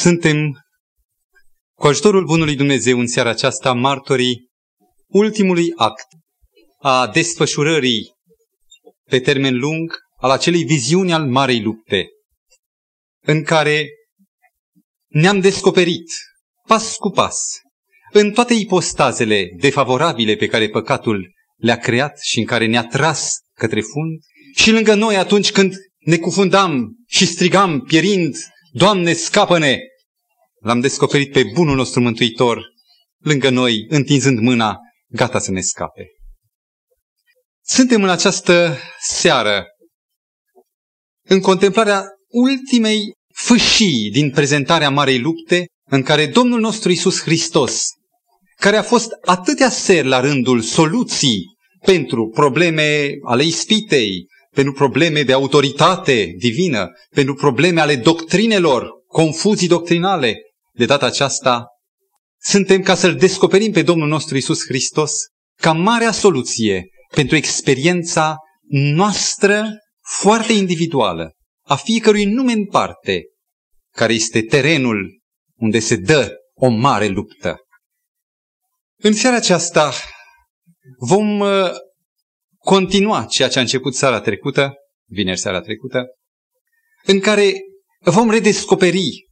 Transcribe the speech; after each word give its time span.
Suntem, 0.00 0.52
cu 1.78 1.86
ajutorul 1.86 2.24
Bunului 2.24 2.56
Dumnezeu, 2.56 2.98
în 2.98 3.06
seara 3.06 3.30
aceasta, 3.30 3.72
martorii 3.72 4.50
ultimului 5.06 5.72
act 5.76 6.06
a 6.78 7.06
desfășurării 7.06 8.12
pe 9.10 9.20
termen 9.20 9.58
lung 9.58 9.98
al 10.16 10.30
acelei 10.30 10.64
viziuni 10.64 11.12
al 11.12 11.26
Marei 11.26 11.62
Lupte, 11.62 12.06
în 13.20 13.42
care 13.42 13.88
ne-am 15.06 15.40
descoperit, 15.40 16.10
pas 16.66 16.96
cu 16.96 17.10
pas, 17.10 17.60
în 18.12 18.32
toate 18.32 18.54
ipostazele 18.54 19.48
defavorabile 19.58 20.36
pe 20.36 20.46
care 20.46 20.68
păcatul 20.68 21.32
le-a 21.56 21.78
creat 21.78 22.18
și 22.20 22.38
în 22.38 22.44
care 22.44 22.66
ne-a 22.66 22.86
tras 22.86 23.34
către 23.54 23.80
fund, 23.80 24.20
și 24.54 24.70
lângă 24.70 24.94
noi 24.94 25.16
atunci 25.16 25.52
când 25.52 25.74
ne 25.98 26.16
cufundam 26.16 26.96
și 27.06 27.26
strigam 27.26 27.80
pierind, 27.80 28.36
Doamne, 28.76 29.12
scapă-ne! 29.12 29.78
L-am 30.60 30.80
descoperit 30.80 31.32
pe 31.32 31.42
bunul 31.54 31.76
nostru 31.76 32.00
mântuitor 32.00 32.62
lângă 33.22 33.50
noi, 33.50 33.86
întinzând 33.88 34.38
mâna, 34.38 34.78
gata 35.06 35.38
să 35.38 35.50
ne 35.50 35.60
scape. 35.60 36.06
Suntem 37.64 38.02
în 38.02 38.08
această 38.08 38.78
seară 39.00 39.64
în 41.28 41.40
contemplarea 41.40 42.04
ultimei 42.28 43.12
fâșii 43.34 44.10
din 44.10 44.30
prezentarea 44.30 44.90
Marei 44.90 45.20
Lupte, 45.20 45.66
în 45.90 46.02
care 46.02 46.26
Domnul 46.26 46.60
nostru 46.60 46.90
Isus 46.90 47.20
Hristos, 47.20 47.88
care 48.56 48.76
a 48.76 48.82
fost 48.82 49.10
atâtea 49.24 49.70
seri 49.70 50.06
la 50.06 50.20
rândul 50.20 50.60
soluții 50.60 51.44
pentru 51.84 52.28
probleme 52.28 53.10
ale 53.24 53.44
ispitei, 53.44 54.26
pentru 54.56 54.74
probleme 54.74 55.22
de 55.22 55.32
autoritate 55.32 56.34
divină, 56.38 56.90
pentru 57.10 57.34
probleme 57.34 57.80
ale 57.80 57.96
doctrinelor, 57.96 58.90
confuzii 59.06 59.68
doctrinale. 59.68 60.36
De 60.72 60.84
data 60.84 61.06
aceasta, 61.06 61.66
suntem 62.42 62.82
ca 62.82 62.94
să-L 62.94 63.14
descoperim 63.14 63.72
pe 63.72 63.82
Domnul 63.82 64.08
nostru 64.08 64.36
Isus 64.36 64.64
Hristos 64.64 65.12
ca 65.60 65.72
marea 65.72 66.12
soluție 66.12 66.88
pentru 67.14 67.36
experiența 67.36 68.36
noastră 68.68 69.66
foarte 70.20 70.52
individuală, 70.52 71.32
a 71.66 71.76
fiecărui 71.76 72.24
nume 72.24 72.52
în 72.52 72.66
parte, 72.66 73.22
care 73.92 74.12
este 74.12 74.42
terenul 74.42 75.20
unde 75.54 75.78
se 75.78 75.96
dă 75.96 76.36
o 76.54 76.68
mare 76.68 77.06
luptă. 77.06 77.56
În 79.02 79.12
seara 79.12 79.36
aceasta 79.36 79.92
vom 80.98 81.40
uh, 81.40 81.70
continua 82.66 83.24
ceea 83.24 83.48
ce 83.48 83.58
a 83.58 83.60
început 83.60 83.94
seara 83.94 84.20
trecută, 84.20 84.74
vineri 85.08 85.38
seara 85.38 85.60
trecută, 85.60 86.04
în 87.04 87.20
care 87.20 87.52
vom 88.00 88.30
redescoperi 88.30 89.28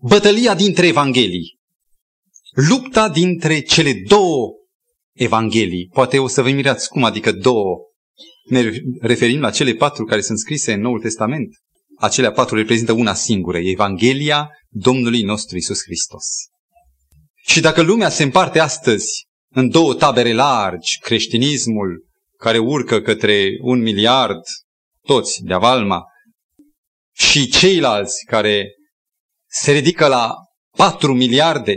bătălia 0.00 0.54
dintre 0.54 0.86
Evanghelii, 0.86 1.58
lupta 2.68 3.08
dintre 3.08 3.60
cele 3.60 3.92
două 4.06 4.50
Evanghelii. 5.12 5.88
Poate 5.92 6.18
o 6.18 6.26
să 6.26 6.42
vă 6.42 6.50
mirați 6.50 6.88
cum, 6.88 7.04
adică 7.04 7.32
două. 7.32 7.78
Ne 8.44 8.70
referim 9.00 9.40
la 9.40 9.50
cele 9.50 9.74
patru 9.74 10.04
care 10.04 10.20
sunt 10.20 10.38
scrise 10.38 10.72
în 10.72 10.80
Noul 10.80 11.00
Testament. 11.00 11.48
Acelea 11.98 12.32
patru 12.32 12.56
reprezintă 12.56 12.92
una 12.92 13.14
singură, 13.14 13.58
Evanghelia 13.58 14.50
Domnului 14.68 15.22
nostru 15.22 15.56
Isus 15.56 15.82
Hristos. 15.82 16.26
Și 17.46 17.60
dacă 17.60 17.82
lumea 17.82 18.08
se 18.08 18.22
împarte 18.22 18.58
astăzi 18.58 19.26
în 19.48 19.68
două 19.68 19.94
tabere 19.94 20.32
largi, 20.32 20.98
creștinismul 20.98 22.10
care 22.42 22.58
urcă 22.58 23.00
către 23.00 23.56
un 23.60 23.82
miliard, 23.82 24.40
toți 25.00 25.42
de 25.42 25.52
avalma, 25.52 26.04
și 27.12 27.48
ceilalți 27.48 28.24
care 28.26 28.66
se 29.48 29.72
ridică 29.72 30.06
la 30.06 30.34
patru 30.76 31.14
miliarde, 31.14 31.76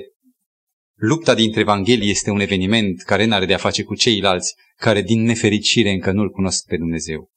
lupta 0.96 1.34
dintre 1.36 1.60
Evanghelii 1.60 2.10
este 2.10 2.30
un 2.30 2.40
eveniment 2.40 3.02
care 3.02 3.26
nu 3.26 3.34
are 3.34 3.46
de 3.46 3.54
a 3.54 3.58
face 3.58 3.84
cu 3.84 3.96
ceilalți 3.96 4.54
care 4.76 5.02
din 5.02 5.24
nefericire 5.24 5.92
încă 5.92 6.12
nu-L 6.12 6.30
cunosc 6.30 6.66
pe 6.66 6.78
Dumnezeu. 6.78 7.30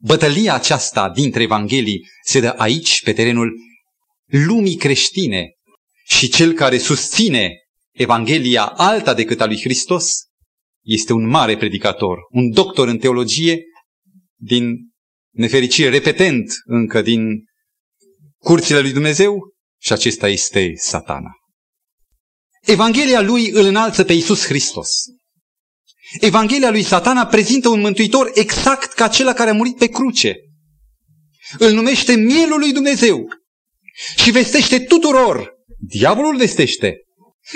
Bătălia 0.00 0.54
aceasta 0.54 1.10
dintre 1.10 1.42
Evanghelii 1.42 2.08
se 2.24 2.40
dă 2.40 2.48
aici, 2.48 3.02
pe 3.02 3.12
terenul 3.12 3.52
lumii 4.26 4.76
creștine 4.76 5.50
și 6.04 6.28
cel 6.28 6.52
care 6.52 6.78
susține 6.78 7.50
Evanghelia 7.92 8.64
alta 8.64 9.14
decât 9.14 9.40
a 9.40 9.46
lui 9.46 9.60
Hristos 9.60 10.25
este 10.86 11.12
un 11.12 11.28
mare 11.28 11.56
predicator, 11.56 12.18
un 12.30 12.50
doctor 12.50 12.88
în 12.88 12.98
teologie, 12.98 13.62
din 14.34 14.76
nefericire 15.30 15.88
repetent 15.88 16.52
încă 16.64 17.02
din 17.02 17.44
curțile 18.38 18.80
lui 18.80 18.92
Dumnezeu 18.92 19.54
și 19.80 19.92
acesta 19.92 20.28
este 20.28 20.72
satana. 20.74 21.30
Evanghelia 22.60 23.20
lui 23.20 23.50
îl 23.50 23.64
înalță 23.64 24.04
pe 24.04 24.12
Iisus 24.12 24.44
Hristos. 24.44 24.90
Evanghelia 26.20 26.70
lui 26.70 26.82
satana 26.82 27.26
prezintă 27.26 27.68
un 27.68 27.80
mântuitor 27.80 28.30
exact 28.34 28.92
ca 28.92 29.04
acela 29.04 29.32
care 29.32 29.50
a 29.50 29.54
murit 29.54 29.76
pe 29.76 29.86
cruce. 29.86 30.36
Îl 31.58 31.72
numește 31.72 32.14
mielul 32.14 32.58
lui 32.58 32.72
Dumnezeu 32.72 33.28
și 34.16 34.30
vestește 34.30 34.80
tuturor, 34.80 35.52
diavolul 35.78 36.36
vestește, 36.36 36.96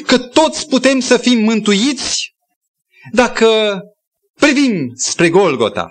că 0.07 0.19
toți 0.19 0.69
putem 0.69 1.01
să 1.01 1.17
fim 1.17 1.39
mântuiți 1.39 2.30
dacă 3.13 3.81
privim 4.35 4.93
spre 4.95 5.31
Golgota 5.31 5.91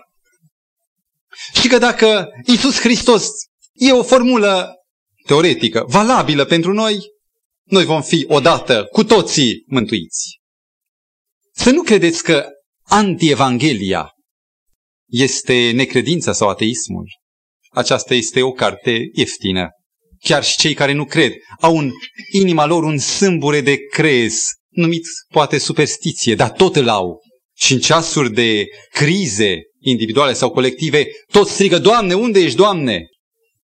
și 1.53 1.67
că 1.67 1.77
dacă 1.77 2.27
Isus 2.45 2.79
Hristos 2.79 3.27
e 3.73 3.91
o 3.91 4.03
formulă 4.03 4.73
teoretică, 5.25 5.85
valabilă 5.87 6.45
pentru 6.45 6.73
noi, 6.73 6.97
noi 7.63 7.85
vom 7.85 8.01
fi 8.01 8.25
odată 8.27 8.87
cu 8.91 9.03
toții 9.03 9.63
mântuiți. 9.67 10.39
Să 11.51 11.71
nu 11.71 11.81
credeți 11.81 12.23
că 12.23 12.45
anti-evanghelia 12.83 14.09
este 15.07 15.71
necredința 15.71 16.33
sau 16.33 16.49
ateismul. 16.49 17.05
Aceasta 17.69 18.13
este 18.13 18.41
o 18.41 18.51
carte 18.51 19.09
ieftină. 19.13 19.67
Chiar 20.19 20.43
și 20.43 20.57
cei 20.57 20.73
care 20.73 20.91
nu 20.91 21.05
cred 21.05 21.33
au 21.59 21.77
în 21.77 21.91
inima 22.31 22.65
lor 22.65 22.83
un 22.83 22.97
sâmbure 22.97 23.61
de 23.61 23.77
crez 23.77 24.47
numit 24.79 25.05
poate 25.27 25.57
superstiție, 25.57 26.35
dar 26.35 26.51
tot 26.51 26.75
îl 26.75 26.89
au. 26.89 27.21
Și 27.55 27.73
în 27.73 27.79
ceasuri 27.79 28.33
de 28.33 28.65
crize 28.91 29.61
individuale 29.79 30.33
sau 30.33 30.51
colective, 30.51 31.07
tot 31.31 31.47
strigă, 31.47 31.79
Doamne, 31.79 32.13
unde 32.13 32.39
ești, 32.39 32.57
Doamne? 32.57 33.07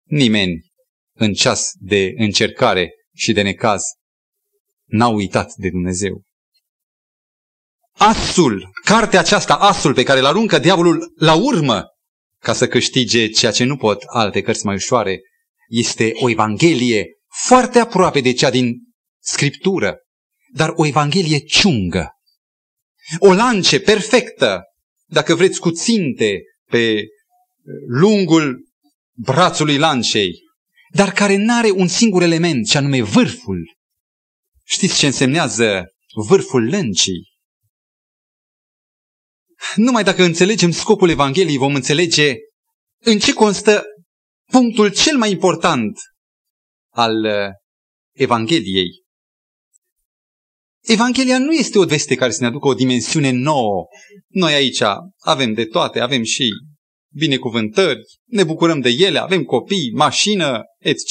Nimeni 0.04 0.60
în 1.14 1.32
ceas 1.32 1.70
de 1.74 2.12
încercare 2.16 2.90
și 3.14 3.32
de 3.32 3.42
necaz 3.42 3.82
n-a 4.84 5.08
uitat 5.08 5.52
de 5.54 5.70
Dumnezeu. 5.70 6.22
Asul, 7.92 8.70
cartea 8.84 9.20
aceasta, 9.20 9.54
asul 9.54 9.94
pe 9.94 10.02
care 10.02 10.18
îl 10.18 10.26
aruncă 10.26 10.58
diavolul 10.58 11.12
la 11.16 11.34
urmă 11.34 11.84
ca 12.38 12.52
să 12.52 12.68
câștige 12.68 13.28
ceea 13.28 13.52
ce 13.52 13.64
nu 13.64 13.76
pot 13.76 14.02
alte 14.06 14.40
cărți 14.40 14.66
mai 14.66 14.74
ușoare, 14.74 15.20
este 15.68 16.12
o 16.14 16.30
evanghelie 16.30 17.06
foarte 17.46 17.78
aproape 17.78 18.20
de 18.20 18.32
cea 18.32 18.50
din 18.50 18.76
Scriptură 19.22 19.98
dar 20.52 20.72
o 20.74 20.86
evanghelie 20.86 21.38
ciungă. 21.38 22.10
O 23.18 23.32
lance 23.32 23.80
perfectă, 23.80 24.62
dacă 25.06 25.34
vreți, 25.34 25.60
cu 25.60 25.70
ținte 25.70 26.42
pe 26.70 27.04
lungul 27.86 28.68
brațului 29.12 29.78
lancei, 29.78 30.32
dar 30.94 31.12
care 31.12 31.36
nu 31.36 31.54
are 31.54 31.70
un 31.70 31.88
singur 31.88 32.22
element, 32.22 32.66
ce 32.66 32.78
anume 32.78 33.02
vârful. 33.02 33.76
Știți 34.64 34.98
ce 34.98 35.06
însemnează 35.06 35.84
vârful 36.28 36.68
lăncii? 36.68 37.28
Numai 39.76 40.04
dacă 40.04 40.22
înțelegem 40.22 40.70
scopul 40.70 41.08
Evangheliei, 41.08 41.56
vom 41.56 41.74
înțelege 41.74 42.34
în 42.98 43.18
ce 43.18 43.32
constă 43.32 43.84
punctul 44.50 44.92
cel 44.92 45.16
mai 45.16 45.30
important 45.30 45.98
al 46.88 47.26
Evangheliei. 48.12 48.99
Evanghelia 50.80 51.38
nu 51.38 51.52
este 51.52 51.78
o 51.78 51.84
veste 51.84 52.14
care 52.14 52.30
să 52.30 52.38
ne 52.40 52.46
aducă 52.46 52.68
o 52.68 52.74
dimensiune 52.74 53.30
nouă. 53.30 53.86
Noi 54.28 54.52
aici 54.52 54.82
avem 55.24 55.52
de 55.52 55.64
toate, 55.64 56.00
avem 56.00 56.22
și 56.22 56.48
binecuvântări, 57.14 58.00
ne 58.26 58.44
bucurăm 58.44 58.80
de 58.80 58.88
ele, 58.88 59.18
avem 59.18 59.42
copii, 59.42 59.92
mașină, 59.94 60.60
etc. 60.78 61.04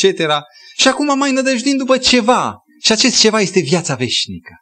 Și 0.78 0.88
acum 0.88 1.18
mai 1.18 1.32
nădăjdim 1.32 1.78
după 1.78 1.98
ceva. 1.98 2.58
Și 2.84 2.92
acest 2.92 3.20
ceva 3.20 3.42
este 3.42 3.60
viața 3.60 3.96
veșnică. 3.96 4.54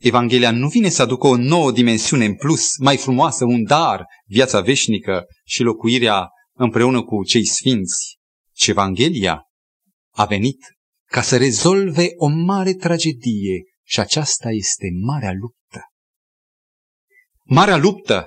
Evanghelia 0.00 0.50
nu 0.50 0.68
vine 0.68 0.88
să 0.88 1.02
aducă 1.02 1.26
o 1.26 1.36
nouă 1.36 1.72
dimensiune 1.72 2.24
în 2.24 2.34
plus, 2.34 2.76
mai 2.78 2.96
frumoasă, 2.96 3.44
un 3.44 3.64
dar, 3.64 4.04
viața 4.26 4.60
veșnică 4.60 5.24
și 5.46 5.62
locuirea 5.62 6.28
împreună 6.56 7.02
cu 7.02 7.24
cei 7.24 7.46
sfinți, 7.46 8.16
ci 8.52 8.66
Evanghelia 8.66 9.42
a 10.14 10.24
venit 10.24 10.58
ca 11.10 11.22
să 11.22 11.36
rezolve 11.36 12.08
o 12.16 12.26
mare 12.28 12.72
tragedie 12.72 13.62
și 13.90 14.00
aceasta 14.00 14.50
este 14.50 14.88
marea 15.02 15.32
luptă. 15.32 15.80
Marea 17.44 17.76
luptă 17.76 18.26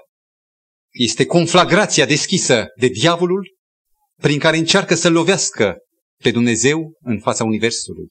este 0.91 1.25
conflagrația 1.25 2.05
deschisă 2.05 2.65
de 2.79 2.87
diavolul 2.87 3.55
prin 4.21 4.39
care 4.39 4.57
încearcă 4.57 4.95
să 4.95 5.09
lovească 5.09 5.75
pe 6.21 6.31
Dumnezeu 6.31 6.97
în 6.99 7.19
fața 7.19 7.43
Universului. 7.43 8.07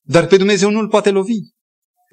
Dar 0.00 0.26
pe 0.26 0.36
Dumnezeu 0.36 0.70
nu 0.70 0.78
îl 0.78 0.88
poate 0.88 1.10
lovi. 1.10 1.38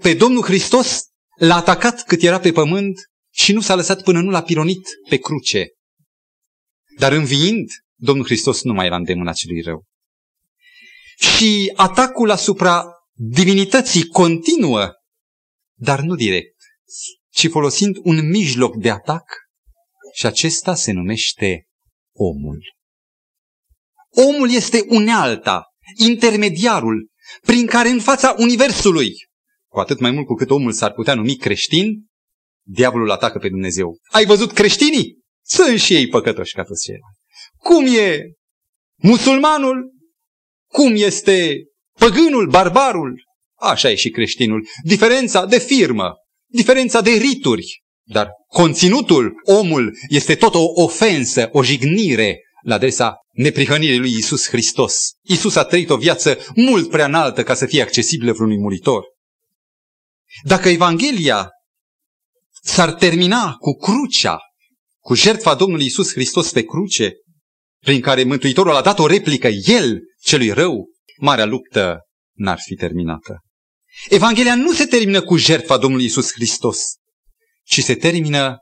Pe 0.01 0.13
Domnul 0.13 0.43
Hristos 0.43 1.03
l-a 1.39 1.55
atacat 1.55 2.03
cât 2.03 2.21
era 2.21 2.39
pe 2.39 2.51
pământ 2.51 2.99
și 3.33 3.53
nu 3.53 3.61
s-a 3.61 3.75
lăsat 3.75 4.03
până 4.03 4.21
nu 4.21 4.29
l-a 4.29 4.43
pironit 4.43 4.87
pe 5.09 5.17
cruce. 5.17 5.67
Dar 6.97 7.11
înviind, 7.11 7.69
Domnul 7.95 8.25
Hristos 8.25 8.63
nu 8.63 8.73
mai 8.73 8.85
era 8.85 8.95
îndemâna 8.95 9.33
celui 9.33 9.61
rău. 9.61 9.85
Și 11.17 11.73
atacul 11.75 12.31
asupra 12.31 12.96
divinității 13.19 14.07
continuă, 14.07 14.91
dar 15.79 15.99
nu 15.99 16.15
direct, 16.15 16.55
ci 17.29 17.49
folosind 17.49 17.97
un 18.03 18.29
mijloc 18.29 18.75
de 18.75 18.89
atac 18.89 19.23
și 20.13 20.25
acesta 20.25 20.75
se 20.75 20.91
numește 20.91 21.67
omul. 22.15 22.75
Omul 24.09 24.51
este 24.51 24.85
unealta, 24.87 25.63
intermediarul, 25.95 27.09
prin 27.41 27.65
care 27.65 27.89
în 27.89 27.99
fața 27.99 28.35
Universului, 28.37 29.11
cu 29.71 29.79
atât 29.79 29.99
mai 29.99 30.11
mult 30.11 30.25
cu 30.25 30.33
cât 30.33 30.49
omul 30.49 30.71
s-ar 30.71 30.93
putea 30.93 31.13
numi 31.13 31.35
creștin, 31.35 32.05
diavolul 32.65 33.11
atacă 33.11 33.39
pe 33.39 33.49
Dumnezeu. 33.49 33.97
Ai 34.11 34.25
văzut 34.25 34.51
creștinii? 34.51 35.19
Sunt 35.45 35.79
și 35.79 35.93
ei 35.93 36.07
păcătoși 36.07 36.53
ca 36.53 36.63
toți 36.63 36.83
ceilalți. 36.83 37.19
Cum 37.57 37.85
e 37.85 38.31
musulmanul? 38.95 39.95
Cum 40.71 40.95
este 40.95 41.63
păgânul, 41.97 42.47
barbarul? 42.47 43.25
Așa 43.59 43.89
e 43.89 43.95
și 43.95 44.09
creștinul. 44.09 44.67
Diferența 44.83 45.45
de 45.45 45.59
firmă, 45.59 46.13
diferența 46.51 47.01
de 47.01 47.11
rituri, 47.11 47.83
dar 48.03 48.29
conținutul, 48.47 49.33
omul, 49.43 49.97
este 50.07 50.35
tot 50.35 50.53
o 50.53 50.63
ofensă, 50.73 51.49
o 51.51 51.63
jignire 51.63 52.41
la 52.61 52.75
adresa 52.75 53.15
neprihănirii 53.31 53.99
lui 53.99 54.11
Isus 54.11 54.47
Hristos. 54.47 55.11
Isus 55.21 55.55
a 55.55 55.63
trăit 55.63 55.89
o 55.89 55.97
viață 55.97 56.37
mult 56.55 56.89
prea 56.89 57.05
înaltă 57.05 57.43
ca 57.43 57.53
să 57.53 57.65
fie 57.65 57.81
accesibilă 57.81 58.31
vreunui 58.31 58.57
muritor. 58.57 59.03
Dacă 60.43 60.69
Evanghelia 60.69 61.49
s-ar 62.63 62.93
termina 62.93 63.53
cu 63.53 63.71
crucea, 63.71 64.37
cu 64.99 65.15
jertfa 65.15 65.55
Domnului 65.55 65.85
Isus 65.85 66.11
Hristos 66.11 66.51
pe 66.51 66.63
cruce, 66.63 67.13
prin 67.83 68.01
care 68.01 68.23
Mântuitorul 68.23 68.75
a 68.75 68.81
dat 68.81 68.99
o 68.99 69.07
replică, 69.07 69.47
El, 69.47 69.99
celui 70.21 70.51
rău, 70.51 70.87
marea 71.17 71.45
luptă 71.45 71.99
n-ar 72.33 72.59
fi 72.59 72.75
terminată. 72.75 73.41
Evanghelia 74.09 74.55
nu 74.55 74.73
se 74.73 74.85
termină 74.85 75.21
cu 75.21 75.37
jertfa 75.37 75.77
Domnului 75.77 76.05
Isus 76.05 76.31
Hristos, 76.31 76.79
ci 77.63 77.83
se 77.83 77.95
termină 77.95 78.57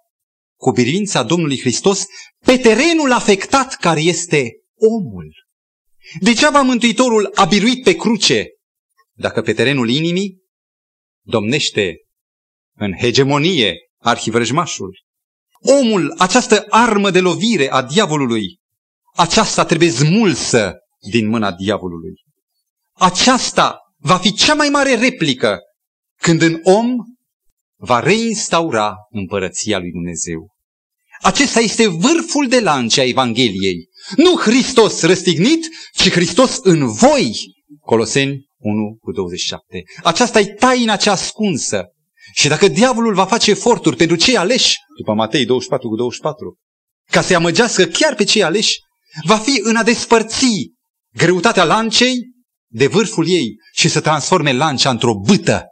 cu 0.56 0.72
biruința 0.72 1.24
Domnului 1.24 1.60
Hristos 1.60 2.06
pe 2.46 2.57
terenul 2.57 3.12
afectat 3.12 3.75
care 3.75 4.00
este 4.00 4.52
omul. 4.75 5.34
Degeaba 6.19 6.62
Mântuitorul 6.62 7.31
a 7.36 7.46
biruit 7.46 7.84
pe 7.84 7.96
cruce, 7.96 8.46
dacă 9.13 9.42
pe 9.42 9.54
terenul 9.54 9.90
inimii 9.90 10.38
domnește 11.25 11.96
în 12.78 12.94
hegemonie 12.98 13.75
arhivrăjmașul. 13.98 15.04
Omul, 15.60 16.13
această 16.18 16.66
armă 16.69 17.12
de 17.12 17.19
lovire 17.19 17.72
a 17.72 17.84
diavolului, 17.84 18.60
aceasta 19.16 19.66
trebuie 19.66 19.90
smulsă 19.90 20.74
din 21.12 21.28
mâna 21.28 21.51
diavolului. 21.51 22.25
Aceasta 22.98 23.80
va 23.98 24.18
fi 24.18 24.34
cea 24.34 24.54
mai 24.54 24.70
mare 24.70 24.96
replică 24.96 25.60
când 26.22 26.42
în 26.42 26.60
om 26.64 26.96
va 27.78 28.00
reinstaura 28.00 28.96
împărăția 29.10 29.80
lui 29.80 29.92
Dumnezeu. 29.92 30.54
Acesta 31.22 31.60
este 31.60 31.88
vârful 31.88 32.48
de 32.48 32.60
lance 32.60 33.02
a 33.02 33.06
Evangheliei. 33.06 33.90
Nu 34.16 34.36
Hristos 34.36 35.02
răstignit, 35.02 35.68
ci 35.94 36.10
Hristos 36.10 36.60
în 36.62 36.88
voi. 36.88 37.36
Coloseni 37.80 38.46
1 38.58 38.98
cu 39.02 39.12
27. 39.12 39.84
Aceasta 40.04 40.40
e 40.40 40.46
taina 40.46 40.96
cea 40.96 41.12
ascunsă. 41.12 41.84
Și 42.34 42.48
dacă 42.48 42.68
diavolul 42.68 43.14
va 43.14 43.26
face 43.26 43.52
eforturi 43.52 43.96
pentru 43.96 44.16
cei 44.16 44.38
aleși, 44.38 44.76
după 44.98 45.14
Matei 45.14 45.46
24 45.46 45.90
cu 45.90 45.96
24, 45.96 46.58
ca 47.12 47.22
să-i 47.22 47.36
amăgească 47.36 47.84
chiar 47.84 48.16
pe 48.16 48.24
cei 48.24 48.44
aleși, 48.44 48.80
va 49.24 49.38
fi 49.38 49.60
în 49.64 49.76
a 49.76 49.84
despărți 49.84 50.46
greutatea 51.14 51.64
lancei 51.64 52.35
de 52.75 52.88
vârful 52.88 53.27
ei 53.27 53.56
și 53.74 53.89
să 53.89 54.01
transforme 54.01 54.54
lancea 54.54 54.89
într-o 54.89 55.13
bâtă. 55.13 55.66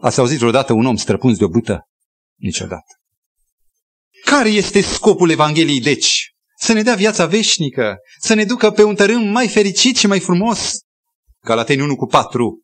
Ați 0.00 0.18
auzit 0.18 0.38
vreodată 0.38 0.72
un 0.72 0.86
om 0.86 0.96
străpuns 0.96 1.38
de 1.38 1.44
o 1.44 1.48
bâtă? 1.48 1.88
Niciodată. 2.36 3.00
Care 4.24 4.48
este 4.48 4.80
scopul 4.80 5.30
Evangheliei, 5.30 5.80
deci? 5.80 6.30
Să 6.58 6.72
ne 6.72 6.82
dea 6.82 6.94
viața 6.94 7.26
veșnică, 7.26 7.96
să 8.20 8.34
ne 8.34 8.44
ducă 8.44 8.70
pe 8.70 8.82
un 8.82 8.94
tărâm 8.94 9.22
mai 9.28 9.48
fericit 9.48 9.96
și 9.96 10.06
mai 10.06 10.20
frumos. 10.20 10.78
Galateni 11.44 11.82
1 11.82 11.96
cu 11.96 12.06
4. 12.06 12.62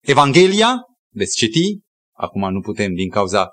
Evanghelia, 0.00 0.74
veți 1.12 1.36
citi, 1.36 1.78
acum 2.12 2.52
nu 2.52 2.60
putem 2.60 2.94
din 2.94 3.08
cauza 3.08 3.48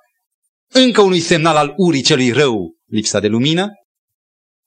încă 0.67 1.01
unui 1.01 1.19
semnal 1.19 1.55
al 1.55 1.73
urii 1.75 2.01
celui 2.01 2.31
rău, 2.31 2.75
lipsa 2.85 3.19
de 3.19 3.27
lumină, 3.27 3.67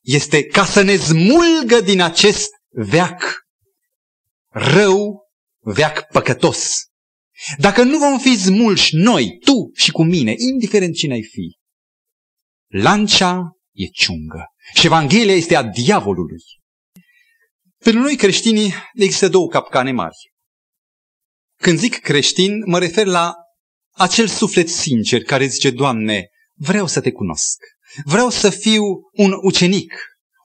este 0.00 0.44
ca 0.44 0.64
să 0.64 0.82
ne 0.82 0.96
smulgă 0.96 1.80
din 1.84 2.00
acest 2.00 2.48
veac 2.68 3.48
rău, 4.50 5.28
veac 5.58 6.06
păcătos. 6.12 6.84
Dacă 7.58 7.82
nu 7.82 7.98
vom 7.98 8.18
fi 8.18 8.36
smulși 8.36 8.96
noi, 8.96 9.38
tu 9.38 9.70
și 9.74 9.90
cu 9.90 10.02
mine, 10.02 10.34
indiferent 10.36 10.94
cine 10.94 11.12
ai 11.12 11.22
fi, 11.22 11.58
lancea 12.66 13.56
e 13.72 13.86
ciungă 13.86 14.44
și 14.74 14.86
Evanghelia 14.86 15.34
este 15.34 15.56
a 15.56 15.62
diavolului. 15.62 16.42
Pentru 17.78 18.02
noi 18.02 18.16
creștinii 18.16 18.72
există 18.94 19.28
două 19.28 19.48
capcane 19.48 19.92
mari. 19.92 20.16
Când 21.56 21.78
zic 21.78 22.00
creștin, 22.00 22.62
mă 22.66 22.78
refer 22.78 23.06
la 23.06 23.34
acel 23.90 24.26
suflet 24.26 24.68
sincer 24.68 25.22
care 25.22 25.46
zice, 25.46 25.70
Doamne, 25.70 26.28
vreau 26.54 26.86
să 26.86 27.00
te 27.00 27.12
cunosc. 27.12 27.56
Vreau 28.04 28.30
să 28.30 28.50
fiu 28.50 28.82
un 29.12 29.32
ucenic, 29.42 29.92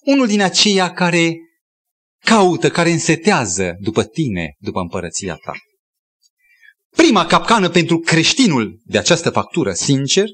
unul 0.06 0.28
din 0.28 0.42
aceia 0.42 0.92
care 0.92 1.36
caută, 2.25 2.69
care 2.69 2.92
însetează 2.92 3.75
după 3.80 4.04
tine, 4.04 4.56
după 4.60 4.80
împărăția 4.80 5.36
ta. 5.36 5.54
Prima 6.95 7.25
capcană 7.25 7.69
pentru 7.69 8.00
creștinul 8.00 8.80
de 8.83 8.98
această 8.98 9.30
factură, 9.30 9.74
sincer, 9.74 10.27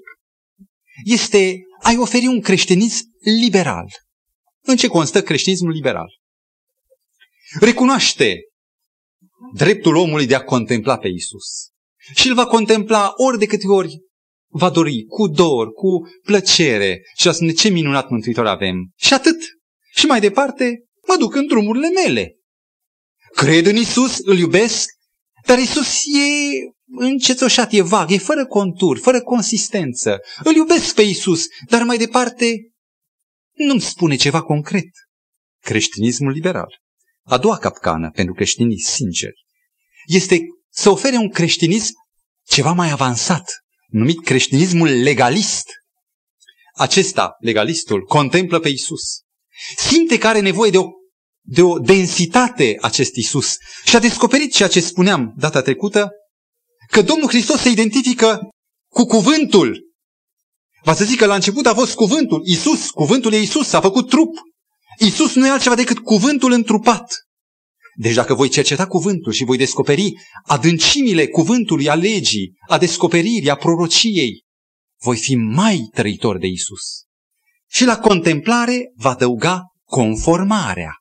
este 1.04 1.60
ai 1.84 1.98
oferi 1.98 2.28
un 2.28 2.42
creștinism 2.42 3.04
liberal. 3.42 3.88
În 4.62 4.76
ce 4.76 4.88
constă 4.88 5.22
creștinismul 5.22 5.72
liberal? 5.72 6.08
Recunoaște 7.60 8.40
dreptul 9.54 9.96
omului 9.96 10.26
de 10.26 10.36
a 10.36 10.44
contempla 10.44 10.98
pe 10.98 11.08
Isus. 11.08 11.70
Și 12.16 12.28
îl 12.28 12.34
va 12.34 12.46
contempla 12.46 13.14
ori 13.16 13.38
de 13.38 13.46
câte 13.46 13.68
ori 13.68 13.98
va 14.54 14.70
dori, 14.70 15.04
cu 15.08 15.28
dor, 15.28 15.72
cu 15.72 16.10
plăcere 16.24 17.02
și 17.18 17.28
a 17.28 17.32
spune 17.32 17.52
ce 17.52 17.70
minunat 17.70 18.10
mântuitor 18.10 18.48
avem. 18.48 18.92
Și 18.96 19.14
atât. 19.14 19.38
Și 19.94 20.06
mai 20.06 20.20
departe, 20.20 20.84
mă 21.08 21.16
duc 21.18 21.36
în 21.36 21.48
drumurile 21.48 21.90
mele. 21.90 22.36
Cred 23.36 23.66
în 23.66 23.76
Isus, 23.76 24.18
îl 24.20 24.38
iubesc, 24.38 24.90
dar 25.46 25.60
Isus 25.60 25.96
e 26.06 26.52
încețoșat, 26.96 27.72
e 27.74 27.82
vag, 27.82 28.12
e 28.12 28.18
fără 28.18 28.46
contur, 28.46 29.00
fără 29.00 29.22
consistență. 29.22 30.20
Îl 30.44 30.56
iubesc 30.56 30.96
pe 30.96 31.02
Isus, 31.02 31.46
dar 31.70 31.84
mai 31.84 31.98
departe 31.98 32.72
nu-mi 33.52 33.82
spune 33.82 34.16
ceva 34.16 34.42
concret. 34.42 34.90
Creștinismul 35.60 36.32
liberal. 36.32 36.80
A 37.24 37.38
doua 37.38 37.58
capcană 37.58 38.12
pentru 38.12 38.34
creștinii 38.34 38.80
sinceri 38.80 39.46
este 40.06 40.40
să 40.70 40.90
ofere 40.90 41.18
un 41.18 41.30
creștinism 41.30 41.94
ceva 42.48 42.72
mai 42.72 42.90
avansat, 42.90 43.52
numit 43.88 44.24
creștinismul 44.24 44.88
legalist. 44.88 45.66
Acesta, 46.74 47.36
legalistul, 47.40 48.06
contemplă 48.06 48.60
pe 48.60 48.70
Isus. 48.70 49.22
Simte 49.78 50.18
că 50.18 50.28
are 50.28 50.40
nevoie 50.40 50.72
de 50.72 50.78
o, 50.78 50.86
de 51.42 51.62
o 51.62 51.80
densitate 51.80 52.78
acest 52.82 53.16
Isus 53.16 53.56
și 53.84 53.96
a 53.96 54.00
descoperit 54.00 54.54
ceea 54.54 54.70
ce 54.70 54.80
spuneam 54.80 55.34
data 55.38 55.62
trecută, 55.62 56.10
că 56.92 57.02
Domnul 57.02 57.28
Hristos 57.28 57.60
se 57.60 57.70
identifică 57.70 58.40
cu 58.94 59.06
cuvântul. 59.06 59.90
Va 60.84 60.94
să 60.94 61.04
zic 61.04 61.18
că 61.18 61.26
la 61.26 61.36
început 61.36 61.66
a 61.66 61.74
fost 61.74 61.96
cuvântul, 61.96 62.42
Isus, 62.46 62.90
cuvântul 62.90 63.34
e 63.34 63.42
Isus, 63.42 63.68
s-a 63.68 63.82
făcut 63.82 64.10
trup. 64.10 64.36
Isus 65.00 65.36
nu 65.36 65.46
e 65.46 65.50
altceva 65.50 65.76
decât 65.76 66.00
cuvântul 66.00 66.52
întrupat. 66.52 67.14
Deci 67.96 68.14
dacă 68.14 68.34
voi 68.34 68.50
cerceta 68.50 68.88
cuvântul 68.88 69.32
și 69.32 69.44
voi 69.44 69.58
descoperi 69.58 70.14
adâncimile 70.44 71.28
cuvântului, 71.28 71.90
a 71.90 71.96
legii, 71.96 72.54
a 72.68 72.78
descoperirii, 72.78 73.50
a 73.50 73.56
prorociei, 73.56 74.44
voi 75.02 75.18
fi 75.18 75.36
mai 75.36 75.90
trăitor 75.94 76.38
de 76.38 76.48
Isus. 76.48 76.82
Și 77.72 77.86
la 77.86 78.00
contemplare 78.00 78.92
va 78.96 79.10
adăuga 79.10 79.64
conformarea. 79.84 80.94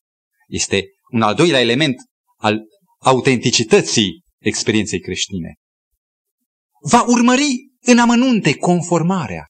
Este 0.48 0.84
un 1.12 1.22
al 1.22 1.34
doilea 1.34 1.60
element 1.60 1.96
al 2.36 2.60
autenticității 2.98 4.22
experienței 4.38 5.00
creștine. 5.00 5.54
Va 6.82 7.04
urmări 7.06 7.70
în 7.80 7.98
amănunte 7.98 8.54
conformarea. 8.54 9.44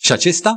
Și 0.00 0.12
acesta 0.12 0.54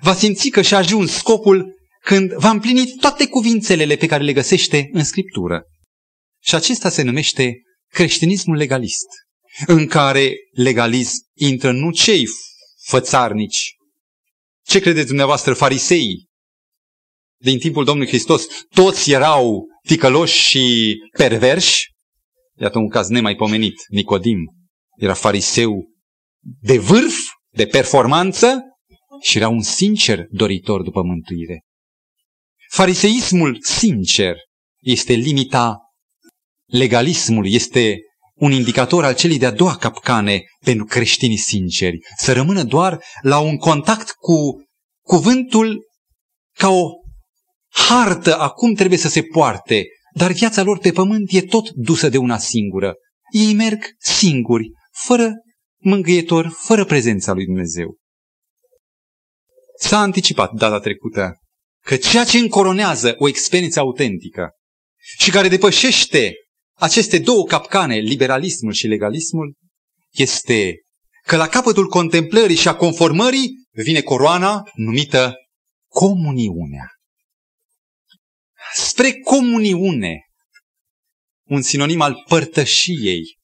va 0.00 0.14
simți 0.14 0.48
că 0.48 0.62
și-a 0.62 0.78
ajuns 0.78 1.12
scopul 1.12 1.74
când 2.00 2.32
va 2.32 2.50
împlini 2.50 2.86
toate 2.86 3.28
cuvințelele 3.28 3.96
pe 3.96 4.06
care 4.06 4.22
le 4.22 4.32
găsește 4.32 4.88
în 4.92 5.04
Scriptură. 5.04 5.62
Și 6.42 6.54
acesta 6.54 6.88
se 6.88 7.02
numește 7.02 7.54
creștinismul 7.92 8.56
legalist, 8.56 9.06
în 9.66 9.86
care 9.86 10.34
legalism 10.52 11.14
intră 11.34 11.72
nu 11.72 11.90
cei 11.90 12.24
fățarnici. 12.82 13.75
Ce 14.66 14.80
credeți 14.80 15.06
dumneavoastră, 15.06 15.54
farisei? 15.54 16.26
Din 17.40 17.58
timpul 17.58 17.84
Domnului 17.84 18.10
Hristos, 18.10 18.46
toți 18.74 19.12
erau 19.12 19.66
ticăloși 19.86 20.48
și 20.48 20.94
perverși? 21.16 21.90
Iată 22.58 22.78
un 22.78 22.88
caz 22.88 23.08
nemaipomenit, 23.08 23.74
Nicodim. 23.88 24.38
Era 24.96 25.14
fariseu 25.14 25.84
de 26.60 26.78
vârf, 26.78 27.16
de 27.48 27.66
performanță 27.66 28.60
și 29.22 29.36
era 29.36 29.48
un 29.48 29.62
sincer 29.62 30.26
doritor 30.30 30.82
după 30.82 31.02
mântuire. 31.02 31.64
Fariseismul 32.70 33.58
sincer 33.60 34.36
este 34.80 35.12
limita 35.12 35.78
legalismului, 36.64 37.54
este 37.54 37.98
un 38.38 38.52
indicator 38.52 39.04
al 39.04 39.14
celei 39.14 39.38
de-a 39.38 39.50
doua 39.50 39.76
capcane 39.76 40.42
pentru 40.64 40.84
creștinii 40.84 41.36
sinceri. 41.36 41.98
Să 42.18 42.32
rămână 42.32 42.62
doar 42.62 43.04
la 43.22 43.38
un 43.38 43.56
contact 43.56 44.10
cu 44.10 44.64
cuvântul 45.06 45.84
ca 46.58 46.68
o 46.68 46.90
hartă 47.68 48.38
a 48.38 48.48
cum 48.48 48.74
trebuie 48.74 48.98
să 48.98 49.08
se 49.08 49.22
poarte, 49.22 49.84
dar 50.14 50.32
viața 50.32 50.62
lor 50.62 50.78
pe 50.78 50.92
pământ 50.92 51.32
e 51.32 51.40
tot 51.42 51.70
dusă 51.70 52.08
de 52.08 52.18
una 52.18 52.38
singură. 52.38 52.94
Ei 53.30 53.54
merg 53.54 53.84
singuri, 53.98 54.70
fără 54.92 55.32
mângâietor, 55.82 56.48
fără 56.48 56.84
prezența 56.84 57.32
lui 57.32 57.44
Dumnezeu. 57.44 57.96
S-a 59.78 59.98
anticipat 59.98 60.52
data 60.52 60.80
trecută 60.80 61.32
că 61.84 61.96
ceea 61.96 62.24
ce 62.24 62.38
încoronează 62.38 63.14
o 63.18 63.28
experiență 63.28 63.80
autentică 63.80 64.50
și 65.18 65.30
care 65.30 65.48
depășește 65.48 66.32
aceste 66.78 67.18
două 67.18 67.44
capcane, 67.44 67.96
liberalismul 67.96 68.72
și 68.72 68.86
legalismul, 68.86 69.54
este 70.10 70.74
că 71.22 71.36
la 71.36 71.48
capătul 71.48 71.88
contemplării 71.88 72.56
și 72.56 72.68
a 72.68 72.76
conformării 72.76 73.50
vine 73.70 74.00
coroana 74.00 74.62
numită 74.74 75.34
comuniunea. 75.88 76.90
Spre 78.74 79.12
comuniune, 79.12 80.20
un 81.48 81.62
sinonim 81.62 82.00
al 82.00 82.24
părtășiei, 82.28 83.38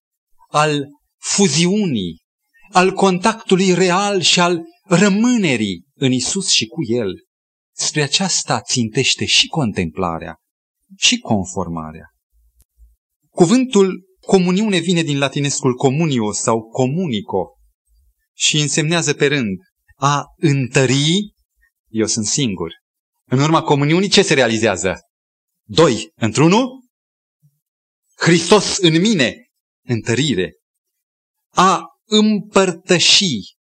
al 0.49 0.87
fuziunii, 1.19 2.23
al 2.71 2.93
contactului 2.93 3.75
real 3.75 4.21
și 4.21 4.41
al 4.41 4.63
rămânerii 4.85 5.85
în 5.95 6.13
Isus 6.13 6.49
și 6.49 6.67
cu 6.67 6.93
El. 6.93 7.13
Spre 7.75 8.03
aceasta 8.03 8.61
țintește 8.61 9.25
și 9.25 9.47
contemplarea 9.47 10.37
și 10.97 11.19
conformarea. 11.19 12.12
Cuvântul 13.35 14.05
comuniune 14.21 14.79
vine 14.79 15.03
din 15.03 15.19
latinescul 15.19 15.75
comunio 15.75 16.33
sau 16.33 16.63
comunico 16.63 17.59
și 18.33 18.61
însemnează 18.61 19.15
pe 19.15 19.27
rând 19.27 19.59
a 19.97 20.25
întări, 20.37 21.35
eu 21.89 22.07
sunt 22.07 22.27
singur. 22.27 22.73
În 23.25 23.39
urma 23.39 23.63
comuniunii 23.63 24.09
ce 24.09 24.23
se 24.23 24.35
realizează? 24.35 25.01
Doi, 25.69 26.13
într-unul, 26.15 26.83
Hristos 28.17 28.79
în 28.79 29.01
mine, 29.01 29.51
întărire. 29.85 30.53
A 31.55 31.85
împărtăși, 32.05 33.57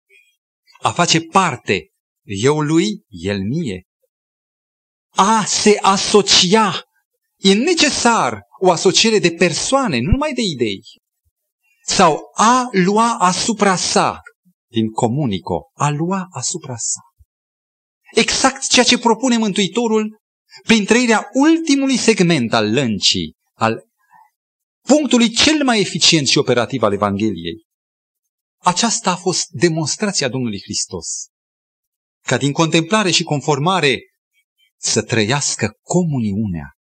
a 0.82 0.92
face 0.92 1.20
parte, 1.20 1.90
eu 2.24 2.60
lui, 2.60 3.04
el 3.08 3.40
mie. 3.40 3.86
A 5.08 5.44
se 5.44 5.78
asocia, 5.82 6.82
e 7.38 7.54
necesar 7.54 8.40
o 8.60 8.70
asociere 8.70 9.18
de 9.18 9.30
persoane, 9.30 10.00
nu 10.00 10.10
numai 10.10 10.32
de 10.32 10.42
idei. 10.42 10.80
Sau 11.84 12.20
a 12.34 12.68
lua 12.72 13.16
asupra 13.18 13.76
sa, 13.76 14.20
din 14.70 14.90
comunico, 14.90 15.70
a 15.74 15.88
lua 15.90 16.26
asupra 16.30 16.76
sa. 16.76 17.00
Exact 18.14 18.68
ceea 18.68 18.84
ce 18.84 18.98
propune 18.98 19.38
Mântuitorul 19.38 20.18
prin 20.62 20.84
trăirea 20.84 21.28
ultimului 21.32 21.96
segment 21.96 22.52
al 22.52 22.72
lăncii, 22.72 23.34
al 23.54 23.86
punctului 24.86 25.30
cel 25.30 25.64
mai 25.64 25.80
eficient 25.80 26.26
și 26.26 26.38
operativ 26.38 26.82
al 26.82 26.92
Evangheliei. 26.92 27.66
Aceasta 28.58 29.10
a 29.10 29.16
fost 29.16 29.48
demonstrația 29.48 30.28
Domnului 30.28 30.60
Hristos. 30.62 31.26
Ca 32.26 32.36
din 32.36 32.52
contemplare 32.52 33.10
și 33.10 33.22
conformare 33.22 33.98
să 34.76 35.02
trăiască 35.02 35.72
comuniunea 35.82 36.77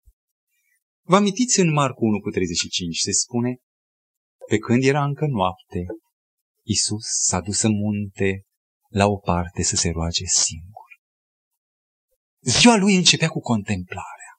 Vă 1.03 1.15
amintiți 1.15 1.59
în 1.59 1.73
Marcu 1.73 2.05
1 2.05 2.19
cu 2.19 2.29
35 2.29 2.97
se 2.97 3.11
spune, 3.11 3.57
pe 4.47 4.57
când 4.57 4.83
era 4.83 5.03
încă 5.03 5.25
noapte, 5.25 5.85
Isus 6.65 7.03
s-a 7.25 7.39
dus 7.39 7.61
în 7.61 7.71
munte 7.71 8.43
la 8.89 9.07
o 9.07 9.17
parte 9.17 9.63
să 9.63 9.75
se 9.75 9.89
roage 9.89 10.25
singur. 10.25 10.89
Ziua 12.41 12.75
lui 12.75 12.95
începea 12.95 13.29
cu 13.29 13.39
contemplarea. 13.39 14.31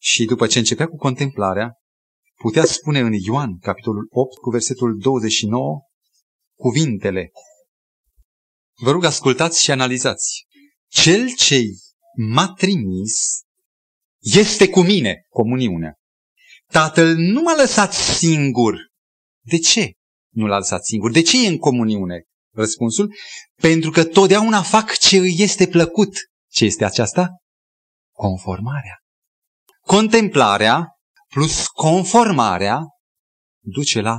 Și 0.00 0.24
după 0.24 0.46
ce 0.46 0.58
începea 0.58 0.86
cu 0.86 0.96
contemplarea, 0.96 1.72
putea 2.34 2.64
spune 2.64 2.98
în 2.98 3.12
Ioan, 3.12 3.58
capitolul 3.58 4.06
8, 4.10 4.38
cu 4.38 4.50
versetul 4.50 4.98
29, 4.98 5.80
cuvintele. 6.58 7.30
Vă 8.80 8.90
rog, 8.90 9.04
ascultați 9.04 9.62
și 9.62 9.70
analizați. 9.70 10.46
Cel 10.90 11.34
ce 11.34 11.62
m-a 12.16 12.52
trimis 12.52 13.42
este 14.18 14.68
cu 14.68 14.80
mine, 14.80 15.26
comuniunea. 15.28 15.94
Tatăl 16.66 17.16
nu 17.16 17.42
m-a 17.42 17.54
lăsat 17.54 17.92
singur. 17.92 18.76
De 19.44 19.58
ce 19.58 19.92
nu 20.34 20.46
l-a 20.46 20.56
lăsat 20.56 20.84
singur? 20.84 21.10
De 21.10 21.22
ce 21.22 21.44
e 21.44 21.48
în 21.48 21.58
comuniune? 21.58 22.22
Răspunsul, 22.54 23.14
pentru 23.54 23.90
că 23.90 24.04
totdeauna 24.04 24.62
fac 24.62 24.96
ce 24.96 25.16
îi 25.16 25.34
este 25.38 25.66
plăcut. 25.66 26.16
Ce 26.50 26.64
este 26.64 26.84
aceasta? 26.84 27.28
Conformarea. 28.12 28.96
Contemplarea 29.80 30.86
plus 31.28 31.66
conformarea 31.66 32.82
duce 33.64 34.00
la 34.00 34.18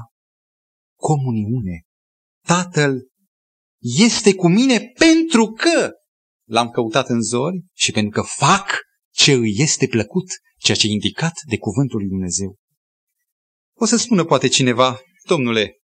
comuniune. 1.00 1.82
Tatăl 2.46 3.08
este 3.82 4.36
cu 4.36 4.48
mine 4.48 4.80
pentru 4.80 5.46
că 5.46 5.92
l-am 6.48 6.70
căutat 6.70 7.08
în 7.08 7.22
zori 7.22 7.64
și 7.74 7.92
pentru 7.92 8.22
că 8.22 8.28
fac 8.28 8.78
ce 9.20 9.32
îi 9.32 9.54
este 9.58 9.88
plăcut, 9.88 10.28
ceea 10.58 10.78
ce 10.78 10.88
e 10.88 10.92
indicat 10.92 11.34
de 11.48 11.58
cuvântul 11.58 12.00
lui 12.00 12.10
Dumnezeu. 12.10 12.56
O 13.74 13.86
să 13.86 13.98
spună 13.98 14.26
poate 14.26 14.48
cineva, 14.48 15.02
domnule, 15.28 15.78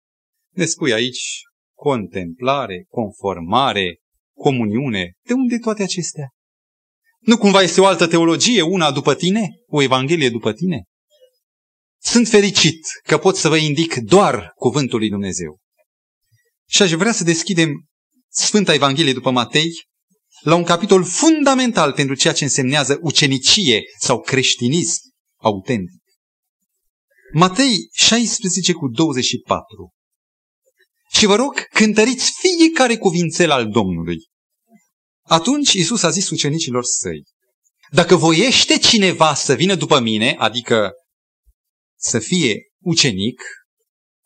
ne 0.51 0.65
spui 0.65 0.93
aici 0.93 1.41
contemplare, 1.77 2.87
conformare, 2.89 3.99
comuniune. 4.37 5.13
De 5.23 5.33
unde 5.33 5.59
toate 5.59 5.83
acestea? 5.83 6.29
Nu 7.21 7.39
cumva 7.39 7.63
este 7.63 7.81
o 7.81 7.87
altă 7.87 8.07
teologie, 8.07 8.63
una 8.63 8.93
după 8.93 9.15
tine? 9.15 9.49
O 9.67 9.83
evanghelie 9.83 10.31
după 10.31 10.53
tine? 10.53 10.83
Sunt 12.01 12.29
fericit 12.29 12.81
că 13.03 13.19
pot 13.19 13.37
să 13.37 13.49
vă 13.49 13.57
indic 13.57 13.95
doar 13.95 14.53
cuvântul 14.55 14.99
lui 14.99 15.09
Dumnezeu. 15.09 15.59
Și 16.69 16.83
aș 16.83 16.91
vrea 16.91 17.13
să 17.13 17.25
deschidem 17.25 17.85
Sfânta 18.29 18.75
Evanghelie 18.75 19.13
după 19.13 19.31
Matei, 19.31 19.71
la 20.45 20.55
un 20.55 20.65
capitol 20.65 21.05
fundamental 21.05 21.93
pentru 21.93 22.15
ceea 22.15 22.33
ce 22.33 22.45
însemnează 22.45 22.99
ucenicie 23.03 23.83
sau 23.99 24.21
creștinism 24.21 25.01
autentic. 25.41 26.03
Matei 27.33 27.89
16 27.93 28.73
cu 28.73 28.89
24. 28.89 29.67
Și 31.13 31.27
vă 31.27 31.35
rog, 31.35 31.55
cântăriți 31.69 32.33
fiecare 32.39 32.97
cuvințel 32.97 33.51
al 33.51 33.69
Domnului. 33.69 34.19
Atunci 35.23 35.73
Isus 35.73 36.03
a 36.03 36.11
zis 36.11 36.31
ucenicilor 36.31 36.85
săi, 36.85 37.23
dacă 37.91 38.17
voiește 38.17 38.79
cineva 38.79 39.35
să 39.35 39.55
vină 39.55 39.75
după 39.75 40.01
mine, 40.01 40.35
adică 40.39 40.93
să 41.99 42.19
fie 42.19 42.63
ucenic, 42.83 43.43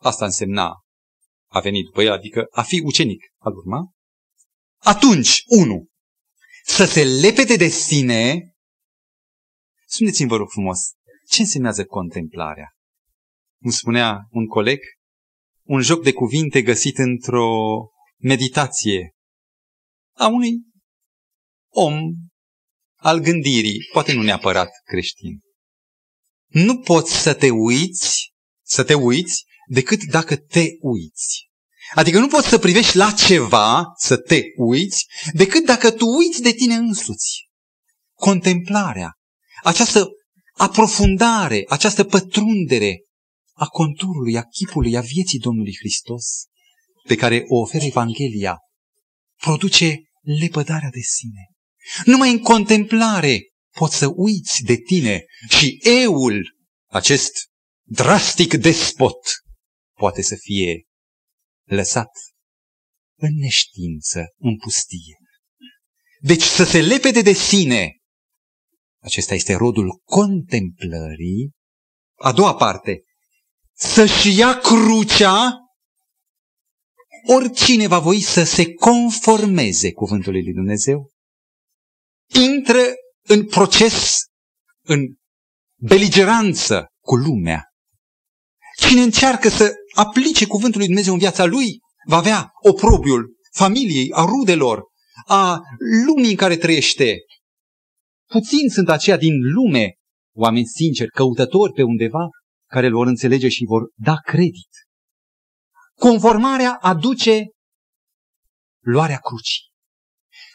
asta 0.01 0.25
însemna 0.25 0.71
a 1.51 1.59
venit 1.59 1.85
după 1.85 2.01
el, 2.01 2.11
adică 2.11 2.47
a 2.51 2.61
fi 2.61 2.81
ucenic 2.85 3.21
al 3.37 3.53
urma, 3.55 3.91
atunci, 4.77 5.43
unu, 5.45 5.88
să 6.75 6.85
se 6.85 7.03
lepede 7.03 7.55
de 7.55 7.67
sine, 7.67 8.53
spuneți-mi 9.85 10.29
vă 10.29 10.35
rog 10.35 10.49
frumos, 10.49 10.79
ce 11.29 11.41
însemnează 11.41 11.85
contemplarea? 11.85 12.69
Cum 13.61 13.71
spunea 13.71 14.27
un 14.29 14.45
coleg, 14.45 14.79
un 15.63 15.81
joc 15.81 16.03
de 16.03 16.13
cuvinte 16.13 16.61
găsit 16.61 16.97
într-o 16.97 17.49
meditație 18.17 19.15
a 20.15 20.27
unui 20.27 20.51
om 21.71 21.99
al 22.95 23.19
gândirii, 23.19 23.79
poate 23.91 24.13
nu 24.13 24.21
neapărat 24.21 24.69
creștin. 24.83 25.39
Nu 26.47 26.79
poți 26.79 27.21
să 27.21 27.33
te 27.33 27.49
uiți, 27.49 28.33
să 28.65 28.83
te 28.83 28.93
uiți, 28.93 29.45
decât 29.67 30.03
dacă 30.03 30.37
te 30.37 30.65
uiți. 30.79 31.48
Adică 31.93 32.19
nu 32.19 32.27
poți 32.27 32.47
să 32.47 32.57
privești 32.57 32.97
la 32.97 33.11
ceva, 33.11 33.93
să 33.97 34.17
te 34.17 34.41
uiți, 34.55 35.05
decât 35.33 35.65
dacă 35.65 35.91
tu 35.91 36.05
uiți 36.05 36.41
de 36.41 36.51
tine 36.51 36.75
însuți. 36.75 37.47
contemplarea, 38.13 39.11
această 39.63 40.07
aprofundare, 40.53 41.63
această 41.67 42.03
pătrundere 42.03 43.03
a 43.53 43.65
conturului, 43.65 44.37
a 44.37 44.43
chipului, 44.43 44.97
a 44.97 45.01
vieții 45.01 45.39
Domnului 45.39 45.75
Hristos, 45.79 46.25
pe 47.07 47.15
care 47.15 47.43
o 47.47 47.59
oferă 47.59 47.83
Evanghelia, 47.85 48.57
produce 49.35 49.99
lepădarea 50.39 50.89
de 50.89 50.99
sine. 50.99 51.47
Numai 52.05 52.31
în 52.31 52.39
contemplare 52.39 53.39
poți 53.75 53.97
să 53.97 54.11
uiți 54.15 54.63
de 54.63 54.75
tine 54.75 55.23
și 55.59 55.79
eul, 55.81 56.55
acest 56.87 57.31
drastic 57.83 58.53
despot, 58.53 59.19
poate 59.97 60.21
să 60.21 60.35
fie 60.39 60.83
lăsat 61.75 62.09
în 63.19 63.35
neștiință, 63.35 64.25
în 64.37 64.57
pustie. 64.57 65.17
Deci 66.19 66.41
să 66.41 66.63
se 66.63 66.81
lepede 66.81 67.21
de 67.21 67.33
sine. 67.33 67.91
Acesta 69.01 69.33
este 69.33 69.53
rodul 69.53 70.01
contemplării. 70.03 71.51
A 72.15 72.31
doua 72.31 72.55
parte. 72.55 73.03
Să-și 73.73 74.37
ia 74.37 74.59
crucea 74.59 75.59
oricine 77.27 77.87
va 77.87 77.99
voi 77.99 78.21
să 78.21 78.43
se 78.43 78.73
conformeze 78.73 79.91
cuvântului 79.91 80.43
lui 80.43 80.53
Dumnezeu, 80.53 81.11
intră 82.27 82.81
în 83.21 83.45
proces, 83.45 84.23
în 84.81 84.99
beligeranță 85.81 86.87
cu 86.99 87.15
lumea. 87.15 87.63
Cine 88.77 89.01
încearcă 89.01 89.49
să 89.49 89.73
aplice 89.99 90.45
cuvântul 90.47 90.77
lui 90.77 90.87
Dumnezeu 90.87 91.13
în 91.13 91.19
viața 91.19 91.45
lui, 91.45 91.79
va 92.07 92.17
avea 92.17 92.51
oprobiul 92.61 93.37
familiei, 93.51 94.11
a 94.11 94.25
rudelor, 94.25 94.83
a 95.25 95.59
lumii 96.05 96.29
în 96.29 96.35
care 96.35 96.57
trăiește. 96.57 97.17
Puțini 98.27 98.69
sunt 98.69 98.89
aceia 98.89 99.17
din 99.17 99.33
lume, 99.53 99.93
oameni 100.35 100.65
sinceri, 100.65 101.09
căutători 101.09 101.73
pe 101.73 101.83
undeva, 101.83 102.27
care 102.69 102.87
îl 102.87 102.93
vor 102.93 103.07
înțelege 103.07 103.49
și 103.49 103.63
vor 103.63 103.81
da 103.95 104.15
credit. 104.15 104.69
Conformarea 105.97 106.77
aduce 106.81 107.45
luarea 108.85 109.17
crucii. 109.17 109.63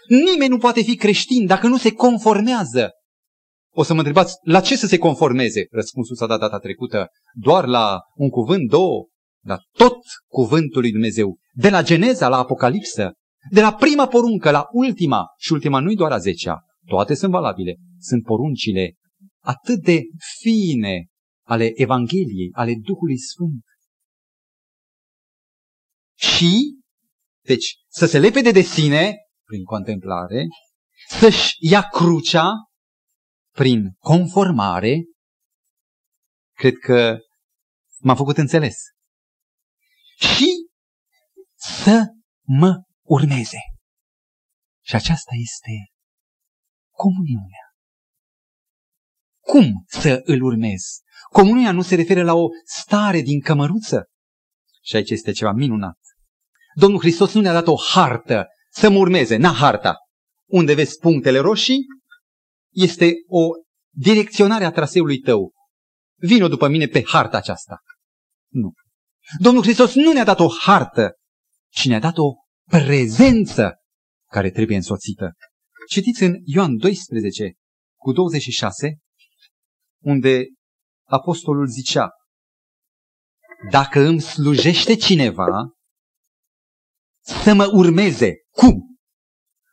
Nimeni 0.09 0.51
nu 0.51 0.59
poate 0.59 0.83
fi 0.83 0.97
creștin 0.97 1.47
dacă 1.47 1.67
nu 1.67 1.77
se 1.77 1.93
conformează. 1.93 2.91
O 3.75 3.83
să 3.83 3.93
mă 3.93 3.99
întrebați, 3.99 4.35
la 4.43 4.61
ce 4.61 4.77
să 4.77 4.87
se 4.87 4.99
conformeze? 4.99 5.67
Răspunsul 5.71 6.17
s-a 6.17 6.27
dat 6.27 6.41
data 6.41 6.59
trecută. 6.59 7.07
Doar 7.33 7.67
la 7.67 8.01
un 8.15 8.29
cuvânt, 8.29 8.69
două, 8.69 9.09
la 9.45 9.59
tot 9.73 9.99
cuvântul 10.27 10.81
lui 10.81 10.91
Dumnezeu. 10.91 11.39
De 11.53 11.71
la 11.71 11.83
Geneza 11.83 12.29
la 12.29 12.37
Apocalipsă, 12.37 13.13
de 13.51 13.61
la 13.61 13.75
prima 13.75 14.07
poruncă 14.07 14.51
la 14.51 14.67
ultima, 14.73 15.27
și 15.39 15.53
ultima 15.53 15.81
nu-i 15.81 15.97
doar 15.97 16.13
a 16.13 16.19
zecea, 16.19 16.65
toate 16.87 17.15
sunt 17.15 17.31
valabile, 17.31 17.77
sunt 17.99 18.23
poruncile 18.23 18.95
atât 19.45 19.83
de 19.83 20.03
fine 20.41 21.07
ale 21.47 21.73
Evangheliei, 21.75 22.51
ale 22.53 22.75
Duhului 22.83 23.19
Sfânt. 23.19 23.63
Și, 26.19 26.79
deci, 27.45 27.77
să 27.89 28.07
se 28.07 28.19
lepede 28.19 28.51
de 28.51 28.61
sine 28.61 29.15
prin 29.47 29.65
contemplare, 29.65 30.47
să-și 31.09 31.57
ia 31.59 31.83
crucea 31.83 32.51
prin 33.55 33.95
conformare, 33.99 35.05
cred 36.57 36.75
că 36.75 37.19
m-a 38.01 38.15
făcut 38.15 38.37
înțeles. 38.37 38.77
Și 40.17 40.67
să 41.55 42.03
mă 42.47 42.83
urmeze. 43.03 43.59
Și 44.85 44.95
aceasta 44.95 45.31
este 45.43 45.93
comuniunea. 46.91 47.65
Cum 49.41 49.85
să 49.87 50.21
îl 50.25 50.43
urmez? 50.43 50.83
Comuniunea 51.31 51.73
nu 51.73 51.83
se 51.83 51.95
referă 51.95 52.23
la 52.23 52.35
o 52.35 52.49
stare 52.65 53.21
din 53.21 53.41
cămăruță. 53.41 54.05
Și 54.83 54.97
aici 54.97 55.11
este 55.11 55.33
ceva 55.33 55.53
minunat. 55.53 55.99
Domnul 56.75 57.01
Hristos 57.01 57.35
nu 57.35 57.41
ne-a 57.41 57.53
dat 57.53 57.67
o 57.67 57.77
hartă 57.77 58.47
să 58.71 58.91
mă 58.91 58.99
urmeze, 58.99 59.37
n-a 59.37 59.53
harta. 59.53 59.97
Unde 60.49 60.75
vezi 60.75 60.99
punctele 60.99 61.39
roșii, 61.39 61.87
este 62.73 63.13
o 63.27 63.49
direcționare 63.91 64.65
a 64.65 64.71
traseului 64.71 65.19
tău. 65.19 65.53
Vino 66.15 66.49
după 66.49 66.69
mine 66.69 66.87
pe 66.87 67.03
harta 67.05 67.37
aceasta. 67.37 67.81
Nu. 68.49 68.73
Domnul 69.39 69.63
Hristos 69.63 69.95
nu 69.95 70.13
ne-a 70.13 70.25
dat 70.25 70.39
o 70.39 70.49
hartă, 70.49 71.13
ci 71.69 71.85
ne-a 71.85 71.99
dat 71.99 72.17
o 72.17 72.33
prezență 72.71 73.75
care 74.31 74.51
trebuie 74.51 74.77
însoțită. 74.77 75.33
Citiți 75.89 76.23
în 76.23 76.35
Ioan 76.45 76.77
12 76.77 77.53
cu 77.97 78.13
26, 78.13 78.99
unde 80.03 80.45
apostolul 81.07 81.67
zicea, 81.67 82.09
dacă 83.71 84.01
îmi 84.01 84.21
slujește 84.21 84.97
cineva, 84.97 85.47
să 87.21 87.55
mă 87.55 87.71
urmeze. 87.73 88.33
Cum? 88.51 88.99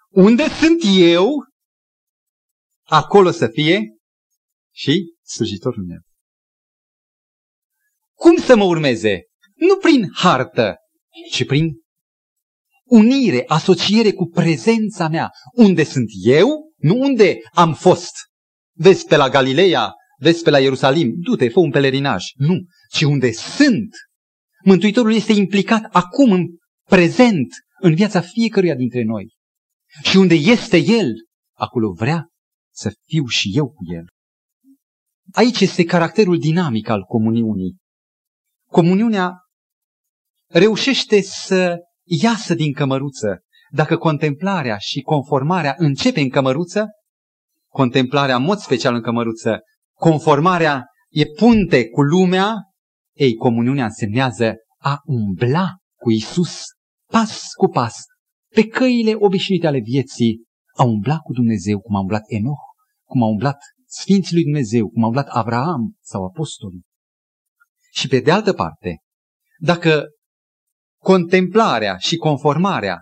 Unde 0.09 0.43
sunt 0.47 0.81
eu, 0.97 1.29
acolo 2.83 3.31
să 3.31 3.47
fie 3.47 3.81
și 4.73 5.15
slujitorul 5.21 5.85
meu. 5.85 5.99
Cum 8.13 8.37
să 8.37 8.55
mă 8.55 8.63
urmeze? 8.63 9.30
Nu 9.67 9.77
prin 9.77 10.09
hartă, 10.13 10.75
ci 11.31 11.45
prin 11.45 11.81
unire, 12.83 13.43
asociere 13.47 14.11
cu 14.11 14.29
prezența 14.29 15.07
mea. 15.07 15.31
Unde 15.53 15.83
sunt 15.83 16.07
eu, 16.23 16.73
nu 16.77 16.99
unde 16.99 17.37
am 17.53 17.73
fost. 17.73 18.11
Vezi 18.77 19.05
pe 19.05 19.15
la 19.15 19.29
Galileea, 19.29 19.93
vezi 20.19 20.43
pe 20.43 20.49
la 20.49 20.59
Ierusalim, 20.59 21.13
du-te, 21.15 21.49
fă 21.49 21.59
un 21.59 21.71
pelerinaj. 21.71 22.25
Nu, 22.35 22.55
ci 22.89 23.01
unde 23.01 23.31
sunt. 23.31 23.95
Mântuitorul 24.63 25.13
este 25.13 25.33
implicat 25.33 25.83
acum 25.91 26.31
în 26.31 26.45
prezent 26.89 27.47
în 27.81 27.95
viața 27.95 28.21
fiecăruia 28.21 28.75
dintre 28.75 29.03
noi. 29.03 29.33
Și 30.03 30.17
unde 30.17 30.35
este 30.35 30.77
El, 30.77 31.13
acolo 31.57 31.91
vrea 31.91 32.27
să 32.73 32.93
fiu 33.05 33.25
și 33.25 33.51
eu 33.53 33.69
cu 33.69 33.93
El. 33.93 34.05
Aici 35.33 35.59
este 35.59 35.83
caracterul 35.83 36.39
dinamic 36.39 36.89
al 36.89 37.03
comuniunii. 37.03 37.75
Comuniunea 38.69 39.40
reușește 40.51 41.21
să 41.21 41.77
iasă 42.03 42.53
din 42.53 42.73
cămăruță. 42.73 43.39
Dacă 43.73 43.97
contemplarea 43.97 44.77
și 44.77 45.01
conformarea 45.01 45.75
începe 45.77 46.19
în 46.19 46.29
cămăruță, 46.29 46.85
contemplarea 47.71 48.35
în 48.35 48.43
mod 48.43 48.57
special 48.57 48.95
în 48.95 49.01
cămăruță, 49.01 49.59
conformarea 49.93 50.85
e 51.09 51.25
punte 51.25 51.89
cu 51.89 52.01
lumea, 52.01 52.55
ei, 53.15 53.35
comuniunea 53.35 53.85
însemnează 53.85 54.53
a 54.77 54.97
umbla 55.05 55.69
cu 55.99 56.11
Isus 56.11 56.63
pas 57.11 57.47
cu 57.57 57.67
pas, 57.67 57.95
pe 58.53 58.67
căile 58.67 59.13
obișnuite 59.15 59.67
ale 59.67 59.79
vieții, 59.79 60.43
a 60.77 60.83
umblat 60.83 61.19
cu 61.19 61.33
Dumnezeu, 61.33 61.79
cum 61.79 61.95
a 61.95 61.99
umblat 61.99 62.23
Enoch, 62.27 62.61
cum 63.07 63.23
a 63.23 63.25
umblat 63.25 63.57
Sfinții 63.85 64.35
lui 64.35 64.43
Dumnezeu, 64.43 64.89
cum 64.89 65.03
a 65.03 65.05
umblat 65.05 65.27
Abraham 65.27 65.97
sau 66.01 66.25
apostolii. 66.25 66.81
Și 67.91 68.07
pe 68.07 68.19
de 68.19 68.31
altă 68.31 68.53
parte, 68.53 68.97
dacă 69.59 70.05
contemplarea 71.03 71.97
și 71.97 72.15
conformarea 72.15 72.97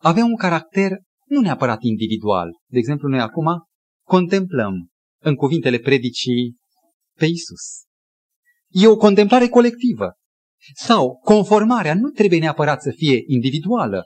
aveau 0.00 0.26
un 0.26 0.36
caracter 0.36 0.90
nu 1.26 1.40
neapărat 1.40 1.82
individual, 1.82 2.50
de 2.70 2.78
exemplu 2.78 3.08
noi 3.08 3.20
acum 3.20 3.46
contemplăm 4.06 4.88
în 5.22 5.34
cuvintele 5.34 5.78
predicii 5.78 6.56
pe 7.18 7.26
Isus. 7.26 7.82
E 8.68 8.86
o 8.86 8.96
contemplare 8.96 9.48
colectivă. 9.48 10.12
Sau 10.74 11.18
conformarea 11.18 11.94
nu 11.94 12.08
trebuie 12.08 12.38
neapărat 12.38 12.82
să 12.82 12.92
fie 12.96 13.22
individuală. 13.26 14.02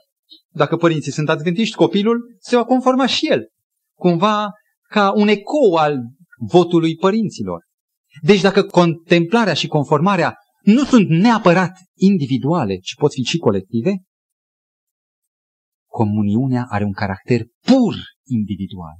Dacă 0.49 0.75
părinții 0.75 1.11
sunt 1.11 1.29
adventiști, 1.29 1.75
copilul 1.75 2.37
se 2.39 2.55
va 2.55 2.65
conforma 2.65 3.05
și 3.05 3.27
el. 3.27 3.47
Cumva 3.97 4.49
ca 4.89 5.11
un 5.15 5.27
ecou 5.27 5.75
al 5.75 5.97
votului 6.49 6.95
părinților. 6.95 7.63
Deci 8.21 8.41
dacă 8.41 8.63
contemplarea 8.63 9.53
și 9.53 9.67
conformarea 9.67 10.35
nu 10.67 10.83
sunt 10.83 11.09
neapărat 11.09 11.77
individuale, 11.93 12.77
ci 12.77 12.95
pot 12.95 13.11
fi 13.11 13.21
și 13.21 13.37
colective, 13.37 14.03
comuniunea 15.89 16.65
are 16.69 16.83
un 16.83 16.93
caracter 16.93 17.41
pur 17.65 17.95
individual. 18.25 18.95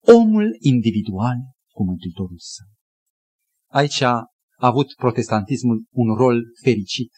Omul 0.00 0.56
individual 0.60 1.36
cu 1.70 1.84
Mântuitorul 1.84 2.36
său. 2.38 2.66
Aici 3.70 4.00
a 4.00 4.24
avut 4.56 4.94
protestantismul 4.94 5.84
un 5.90 6.14
rol 6.14 6.42
fericit. 6.62 7.10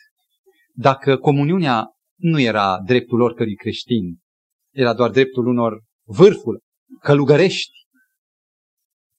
Dacă 0.75 1.17
comuniunea 1.17 1.87
nu 2.17 2.41
era 2.41 2.81
dreptul 2.81 3.21
oricărui 3.21 3.57
creștin, 3.57 4.19
era 4.75 4.95
doar 4.95 5.11
dreptul 5.11 5.47
unor 5.47 5.83
vârful, 6.07 6.61
călugărești, 7.01 7.79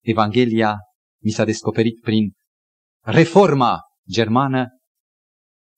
Evanghelia 0.03 0.75
mi 1.23 1.31
s-a 1.31 1.45
descoperit 1.45 2.01
prin 2.01 2.31
reforma 2.99 3.79
germană 4.11 4.67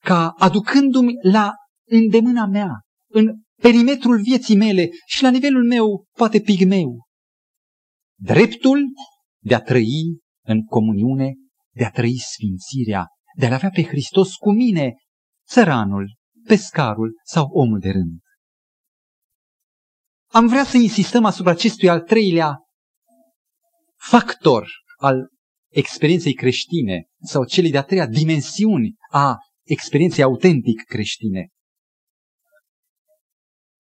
ca 0.03 0.29
aducându-mi 0.29 1.13
la 1.21 1.53
îndemâna 1.89 2.45
mea, 2.45 2.81
în 3.11 3.33
perimetrul 3.61 4.21
vieții 4.21 4.55
mele 4.55 4.89
și 5.05 5.23
la 5.23 5.29
nivelul 5.29 5.65
meu, 5.65 6.05
poate 6.17 6.39
pigmeu, 6.39 7.05
dreptul 8.19 8.83
de 9.43 9.55
a 9.55 9.61
trăi 9.61 10.17
în 10.45 10.65
comuniune, 10.65 11.33
de 11.75 11.85
a 11.85 11.91
trăi 11.91 12.17
sfințirea, 12.17 13.07
de 13.37 13.45
a 13.45 13.53
avea 13.53 13.69
pe 13.69 13.83
Hristos 13.83 14.35
cu 14.35 14.51
mine, 14.51 14.93
țăranul, 15.47 16.15
pescarul 16.47 17.19
sau 17.23 17.45
omul 17.45 17.79
de 17.79 17.89
rând. 17.89 18.19
Am 20.31 20.47
vrea 20.47 20.63
să 20.63 20.77
insistăm 20.77 21.25
asupra 21.25 21.51
acestui 21.51 21.89
al 21.89 22.01
treilea 22.01 22.57
factor 23.95 24.67
al 24.97 25.29
experienței 25.73 26.33
creștine 26.33 27.07
sau 27.21 27.45
celei 27.45 27.71
de-a 27.71 27.83
treia 27.83 28.07
dimensiuni 28.07 28.95
a 29.12 29.36
experienței 29.63 30.23
autentic 30.23 30.83
creștine. 30.83 31.47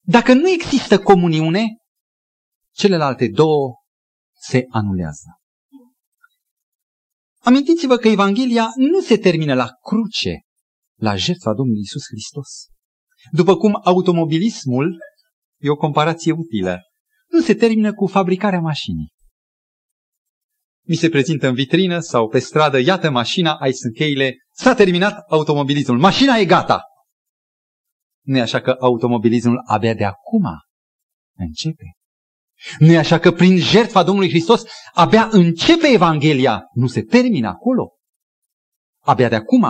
Dacă 0.05 0.33
nu 0.33 0.49
există 0.49 0.99
comuniune, 0.99 1.65
celelalte 2.71 3.27
două 3.27 3.73
se 4.39 4.65
anulează. 4.69 5.39
Amintiți-vă 7.39 7.97
că 7.97 8.07
Evanghelia 8.07 8.67
nu 8.75 9.01
se 9.01 9.17
termină 9.17 9.53
la 9.53 9.69
cruce, 9.81 10.41
la 10.99 11.15
jertfa 11.15 11.53
Domnului 11.53 11.81
Isus 11.81 12.03
Hristos. 12.07 12.49
După 13.31 13.57
cum 13.57 13.79
automobilismul 13.83 14.97
e 15.61 15.69
o 15.69 15.75
comparație 15.75 16.31
utilă, 16.31 16.79
nu 17.27 17.41
se 17.41 17.53
termină 17.55 17.93
cu 17.93 18.07
fabricarea 18.07 18.59
mașinii. 18.59 19.12
Mi 20.85 20.95
se 20.95 21.09
prezintă 21.09 21.47
în 21.47 21.53
vitrină 21.53 21.99
sau 21.99 22.27
pe 22.27 22.39
stradă, 22.39 22.79
iată 22.79 23.09
mașina, 23.09 23.55
ai 23.55 23.73
sunt 23.73 23.93
cheile, 23.93 24.35
s-a 24.51 24.73
terminat 24.73 25.25
automobilismul, 25.29 25.99
mașina 25.99 26.35
e 26.35 26.45
gata. 26.45 26.81
Nu 28.25 28.37
e 28.37 28.41
așa 28.41 28.61
că 28.61 28.75
automobilismul 28.79 29.61
abia 29.65 29.93
de 29.93 30.05
acum 30.05 30.43
începe. 31.37 31.83
Nu 32.79 32.91
e 32.91 32.97
așa 32.97 33.19
că 33.19 33.31
prin 33.31 33.57
jertfa 33.57 34.03
Domnului 34.03 34.29
Hristos 34.29 34.63
abia 34.93 35.27
începe 35.31 35.87
Evanghelia, 35.87 36.63
nu 36.73 36.87
se 36.87 37.01
termină 37.01 37.47
acolo. 37.47 37.91
Abia 39.03 39.29
de 39.29 39.35
acum 39.35 39.65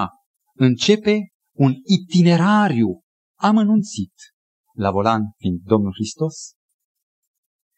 începe 0.54 1.20
un 1.56 1.74
itinerariu 1.84 3.02
amănunțit 3.40 4.14
la 4.74 4.92
volan 4.92 5.22
fiind 5.38 5.60
Domnul 5.64 5.92
Hristos. 5.94 6.54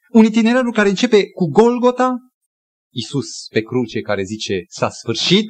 Un 0.09 0.23
itinerariu 0.23 0.71
care 0.71 0.89
începe 0.89 1.31
cu 1.31 1.45
Golgota, 1.45 2.17
Isus 2.95 3.47
pe 3.51 3.61
cruce 3.61 4.01
care 4.01 4.23
zice 4.23 4.63
s-a 4.67 4.89
sfârșit, 4.89 5.47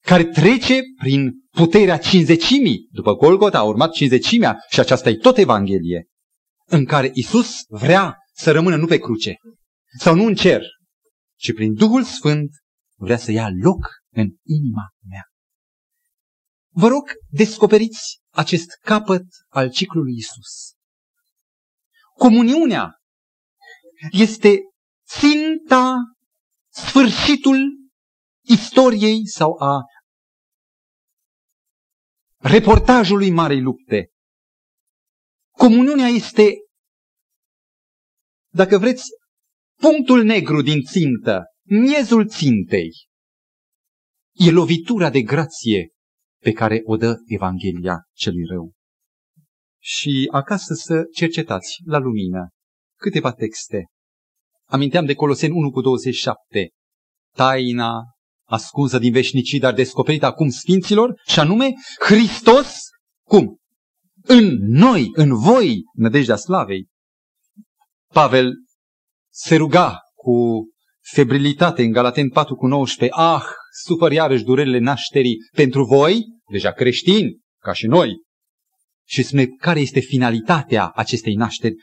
care 0.00 0.24
trece 0.24 0.80
prin 0.98 1.32
puterea 1.50 1.98
cinzecimii. 1.98 2.88
După 2.90 3.14
Golgota 3.14 3.58
a 3.58 3.62
urmat 3.62 3.92
cinzecimea 3.92 4.56
și 4.70 4.80
aceasta 4.80 5.08
e 5.08 5.14
tot 5.14 5.36
Evanghelie, 5.36 6.06
în 6.66 6.84
care 6.84 7.10
Isus 7.14 7.56
vrea 7.68 8.16
să 8.32 8.52
rămână 8.52 8.76
nu 8.76 8.86
pe 8.86 8.98
cruce 8.98 9.36
sau 9.98 10.14
nu 10.14 10.24
în 10.24 10.34
cer, 10.34 10.62
ci 11.36 11.52
prin 11.52 11.74
Duhul 11.74 12.02
Sfânt 12.02 12.50
vrea 12.98 13.18
să 13.18 13.32
ia 13.32 13.48
loc 13.62 13.86
în 14.14 14.28
inima 14.42 14.88
mea. 15.08 15.24
Vă 16.72 16.88
rog, 16.88 17.10
descoperiți 17.28 18.20
acest 18.30 18.70
capăt 18.80 19.24
al 19.48 19.70
ciclului 19.70 20.14
Isus. 20.16 20.72
Comuniunea 22.18 22.94
este 24.10 24.58
ținta, 25.06 25.96
sfârșitul 26.68 27.56
istoriei 28.46 29.28
sau 29.28 29.56
a 29.62 29.80
reportajului 32.36 33.30
Marei 33.30 33.60
Lupte. 33.60 34.08
Comuniunea 35.50 36.06
este, 36.06 36.52
dacă 38.52 38.78
vreți, 38.78 39.02
punctul 39.80 40.24
negru 40.24 40.62
din 40.62 40.82
țintă, 40.82 41.42
miezul 41.62 42.28
țintei. 42.28 42.90
E 44.32 44.50
lovitura 44.50 45.10
de 45.10 45.22
grație 45.22 45.88
pe 46.42 46.52
care 46.52 46.80
o 46.84 46.96
dă 46.96 47.16
Evanghelia 47.26 47.96
celui 48.12 48.44
rău. 48.44 48.72
Și 49.82 50.28
acasă 50.32 50.74
să 50.74 51.02
cercetați 51.14 51.76
la 51.84 51.98
lumină 51.98 52.48
câteva 53.00 53.32
texte. 53.32 53.86
Aminteam 54.68 55.04
de 55.04 55.14
Coloseni 55.14 55.52
1 55.52 55.70
cu 55.70 55.80
27. 55.80 56.70
Taina 57.34 58.02
ascunsă 58.46 58.98
din 58.98 59.12
veșnicii, 59.12 59.58
dar 59.58 59.74
descoperită 59.74 60.26
acum 60.26 60.48
sfinților, 60.48 61.20
și 61.26 61.40
anume 61.40 61.72
Hristos, 61.98 62.76
cum? 63.26 63.58
În 64.22 64.58
noi, 64.60 65.08
în 65.12 65.34
voi, 65.34 65.82
nădejdea 65.92 66.36
slavei. 66.36 66.86
Pavel 68.12 68.52
se 69.32 69.56
ruga 69.56 69.98
cu 70.14 70.64
febrilitate 71.12 71.82
în 71.82 71.90
Galaten 71.90 72.28
4 72.28 72.54
cu 72.54 72.66
19. 72.66 73.18
Ah, 73.18 73.44
sufăr 73.84 74.12
iarăși 74.12 74.44
durerile 74.44 74.78
nașterii 74.78 75.36
pentru 75.56 75.84
voi, 75.84 76.24
deja 76.50 76.72
creștini, 76.72 77.40
ca 77.62 77.72
și 77.72 77.86
noi. 77.86 78.22
Și 79.06 79.22
spune 79.22 79.46
care 79.46 79.80
este 79.80 80.00
finalitatea 80.00 80.88
acestei 80.88 81.34
nașteri. 81.34 81.74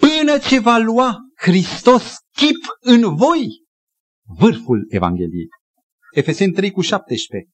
Până 0.00 0.38
ce 0.38 0.58
va 0.58 0.76
lua 0.76 1.16
Hristos 1.36 2.16
chip 2.36 2.76
în 2.80 3.16
voi, 3.16 3.46
vârful 4.38 4.86
Evangheliei. 4.88 5.48
Efeseni 6.14 6.52
3 6.52 6.70
cu 6.70 6.80
17. 6.80 7.50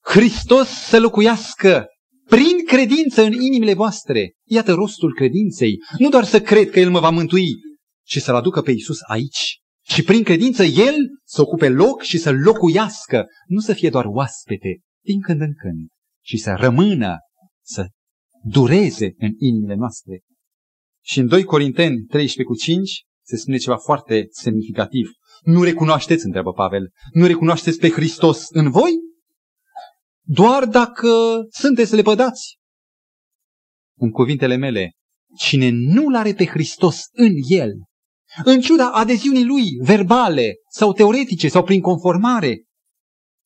Hristos 0.00 0.68
să 0.68 1.00
locuiască 1.00 1.86
prin 2.28 2.64
credință 2.66 3.22
în 3.22 3.32
inimile 3.32 3.74
voastre. 3.74 4.32
Iată 4.48 4.72
rostul 4.72 5.14
credinței. 5.14 5.76
Nu 5.98 6.08
doar 6.08 6.24
să 6.24 6.40
cred 6.40 6.70
că 6.70 6.80
El 6.80 6.90
mă 6.90 7.00
va 7.00 7.10
mântui, 7.10 7.48
ci 8.06 8.18
să-L 8.18 8.34
aducă 8.34 8.62
pe 8.62 8.70
Iisus 8.70 8.98
aici. 9.00 9.60
Și 9.84 10.02
prin 10.02 10.22
credință 10.22 10.64
El 10.64 10.94
să 11.24 11.40
ocupe 11.40 11.68
loc 11.68 12.02
și 12.02 12.18
să 12.18 12.30
locuiască, 12.30 13.24
nu 13.46 13.60
să 13.60 13.72
fie 13.72 13.90
doar 13.90 14.04
oaspete, 14.04 14.80
din 15.04 15.20
când 15.20 15.40
în 15.40 15.54
când, 15.54 15.88
și 16.24 16.36
să 16.36 16.54
rămână, 16.58 17.16
să 17.64 17.86
dureze 18.44 19.14
în 19.16 19.30
inimile 19.38 19.74
noastre. 19.74 20.20
Și 21.04 21.18
în 21.18 21.26
2 21.26 21.44
Corinteni 21.44 22.04
13 22.04 22.42
cu 22.42 22.54
5 22.54 23.02
se 23.22 23.36
spune 23.36 23.56
ceva 23.56 23.76
foarte 23.76 24.26
semnificativ. 24.30 25.10
Nu 25.42 25.62
recunoașteți, 25.62 26.24
întreabă 26.24 26.52
Pavel, 26.52 26.90
nu 27.12 27.26
recunoașteți 27.26 27.78
pe 27.78 27.90
Hristos 27.90 28.46
în 28.48 28.70
voi? 28.70 28.92
Doar 30.24 30.64
dacă 30.64 31.08
sunteți 31.50 31.94
lepădați. 31.94 32.56
În 33.98 34.10
cuvintele 34.10 34.56
mele, 34.56 34.92
cine 35.36 35.68
nu-L 35.70 36.14
are 36.14 36.34
pe 36.34 36.46
Hristos 36.46 37.06
în 37.12 37.32
el, 37.48 37.70
în 38.44 38.60
ciuda 38.60 38.90
adeziunii 38.92 39.44
lui 39.44 39.64
verbale 39.82 40.52
sau 40.68 40.92
teoretice 40.92 41.48
sau 41.48 41.64
prin 41.64 41.80
conformare, 41.80 42.64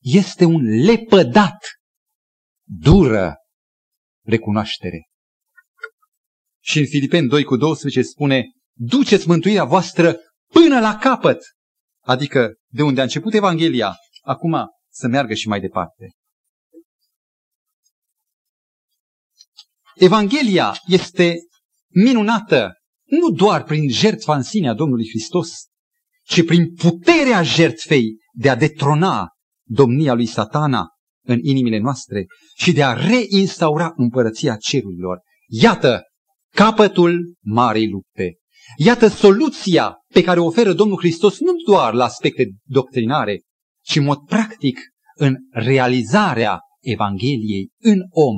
este 0.03 0.45
un 0.45 0.61
lepădat. 0.85 1.57
Dură 2.63 3.35
recunoaștere. 4.25 5.07
Și 6.63 6.79
în 6.79 6.85
Filipeni 6.85 7.27
2 7.27 7.43
cu 7.43 7.55
12 7.55 8.01
spune, 8.01 8.45
duceți 8.77 9.27
mântuirea 9.27 9.63
voastră 9.63 10.15
până 10.53 10.79
la 10.79 10.97
capăt. 10.97 11.41
Adică 12.03 12.53
de 12.67 12.83
unde 12.83 12.99
a 12.99 13.03
început 13.03 13.33
Evanghelia, 13.33 13.95
acum 14.21 14.55
să 14.89 15.07
meargă 15.07 15.33
și 15.33 15.47
mai 15.47 15.59
departe. 15.59 16.11
Evanghelia 19.95 20.75
este 20.87 21.35
minunată 21.87 22.71
nu 23.03 23.29
doar 23.29 23.63
prin 23.63 23.89
jertfa 23.89 24.35
în 24.35 24.41
sine 24.41 24.69
a 24.69 24.73
Domnului 24.73 25.07
Hristos, 25.09 25.65
ci 26.23 26.45
prin 26.45 26.73
puterea 26.73 27.43
jertfei 27.43 28.17
de 28.33 28.49
a 28.49 28.55
detrona 28.55 29.29
domnia 29.67 30.13
lui 30.13 30.25
satana 30.25 30.87
în 31.25 31.39
inimile 31.41 31.77
noastre 31.77 32.25
și 32.55 32.73
de 32.73 32.83
a 32.83 32.93
reinstaura 32.93 33.93
împărăția 33.95 34.55
cerurilor. 34.55 35.19
Iată 35.47 36.03
capătul 36.55 37.35
marei 37.39 37.89
lupte. 37.89 38.35
Iată 38.75 39.07
soluția 39.07 39.95
pe 40.07 40.23
care 40.23 40.39
o 40.39 40.45
oferă 40.45 40.73
Domnul 40.73 40.97
Hristos 40.97 41.39
nu 41.39 41.51
doar 41.65 41.93
la 41.93 42.03
aspecte 42.03 42.49
doctrinare, 42.63 43.41
ci 43.83 43.95
în 43.95 44.03
mod 44.03 44.25
practic 44.25 44.79
în 45.15 45.35
realizarea 45.51 46.59
Evangheliei 46.79 47.69
în 47.77 47.99
om. 48.09 48.35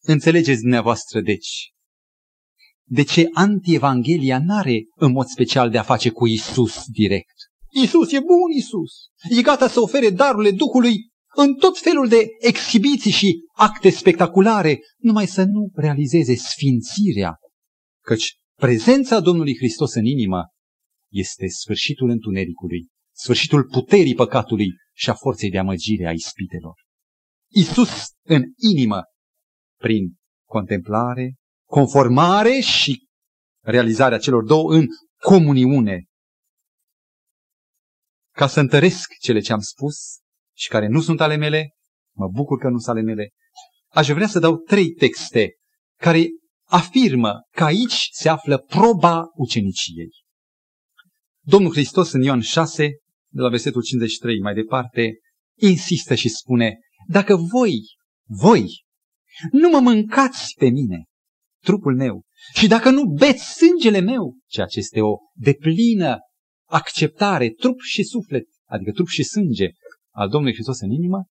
Înțelegeți 0.00 0.60
dumneavoastră, 0.60 1.20
deci, 1.20 1.72
de 2.86 3.02
ce 3.02 3.28
anti-evanghelia 3.32 4.38
n-are 4.44 4.82
în 4.96 5.12
mod 5.12 5.26
special 5.26 5.70
de 5.70 5.78
a 5.78 5.82
face 5.82 6.10
cu 6.10 6.26
Isus 6.26 6.84
direct. 6.86 7.34
Isus 7.82 8.12
e 8.12 8.20
bun, 8.20 8.50
Isus. 8.56 8.92
E 9.38 9.42
gata 9.42 9.68
să 9.68 9.80
ofere 9.80 10.10
darurile 10.10 10.50
Duhului 10.50 11.12
în 11.34 11.54
tot 11.54 11.78
felul 11.78 12.08
de 12.08 12.26
exhibiții 12.38 13.10
și 13.10 13.46
acte 13.54 13.90
spectaculare, 13.90 14.78
numai 14.98 15.26
să 15.26 15.44
nu 15.44 15.70
realizeze 15.74 16.34
sfințirea. 16.34 17.36
Căci 18.04 18.36
prezența 18.60 19.20
Domnului 19.20 19.56
Hristos 19.56 19.94
în 19.94 20.04
inimă 20.04 20.42
este 21.12 21.46
sfârșitul 21.48 22.10
întunericului, 22.10 22.88
sfârșitul 23.16 23.64
puterii 23.64 24.14
păcatului 24.14 24.68
și 24.92 25.10
a 25.10 25.14
forței 25.14 25.50
de 25.50 25.58
amăgire 25.58 26.06
a 26.06 26.12
ispitelor. 26.12 26.74
Isus 27.52 27.90
în 28.26 28.42
inimă, 28.56 29.02
prin 29.80 30.14
contemplare, 30.48 31.34
conformare 31.68 32.60
și 32.60 33.06
realizarea 33.64 34.18
celor 34.18 34.44
două 34.44 34.74
în 34.74 34.86
comuniune. 35.20 36.04
Ca 38.34 38.46
să 38.46 38.60
întăresc 38.60 39.08
cele 39.20 39.40
ce 39.40 39.52
am 39.52 39.60
spus 39.60 40.18
și 40.56 40.68
care 40.68 40.86
nu 40.86 41.00
sunt 41.00 41.20
ale 41.20 41.36
mele, 41.36 41.70
mă 42.16 42.28
bucur 42.28 42.58
că 42.58 42.68
nu 42.68 42.78
sunt 42.78 42.96
ale 42.96 43.04
mele, 43.04 43.30
aș 43.88 44.08
vrea 44.08 44.26
să 44.26 44.38
dau 44.38 44.56
trei 44.56 44.90
texte 44.90 45.54
care 46.00 46.26
afirmă 46.64 47.40
că 47.50 47.64
aici 47.64 48.08
se 48.12 48.28
află 48.28 48.58
proba 48.58 49.24
uceniciei. 49.34 50.10
Domnul 51.40 51.72
Hristos 51.72 52.12
în 52.12 52.22
Ioan 52.22 52.40
6, 52.40 52.88
de 53.32 53.40
la 53.40 53.48
versetul 53.48 53.82
53 53.82 54.40
mai 54.40 54.54
departe, 54.54 55.12
insistă 55.58 56.14
și 56.14 56.28
spune, 56.28 56.78
dacă 57.08 57.36
voi, 57.36 57.80
voi, 58.26 58.66
nu 59.50 59.68
mă 59.68 59.80
mâncați 59.80 60.54
pe 60.58 60.68
mine, 60.68 61.04
trupul 61.62 61.96
meu, 61.96 62.22
și 62.54 62.66
dacă 62.66 62.90
nu 62.90 63.04
beți 63.04 63.54
sângele 63.54 64.00
meu, 64.00 64.36
ceea 64.46 64.66
ce 64.66 64.78
este 64.78 65.00
o 65.00 65.16
deplină 65.34 66.18
acceptare, 66.68 67.48
trup 67.48 67.80
și 67.80 68.02
suflet, 68.02 68.44
adică 68.64 68.90
trup 68.90 69.08
și 69.08 69.22
sânge 69.22 69.68
al 70.14 70.28
Domnului 70.28 70.54
Hristos 70.54 70.80
în 70.80 70.90
inimă, 70.90 71.24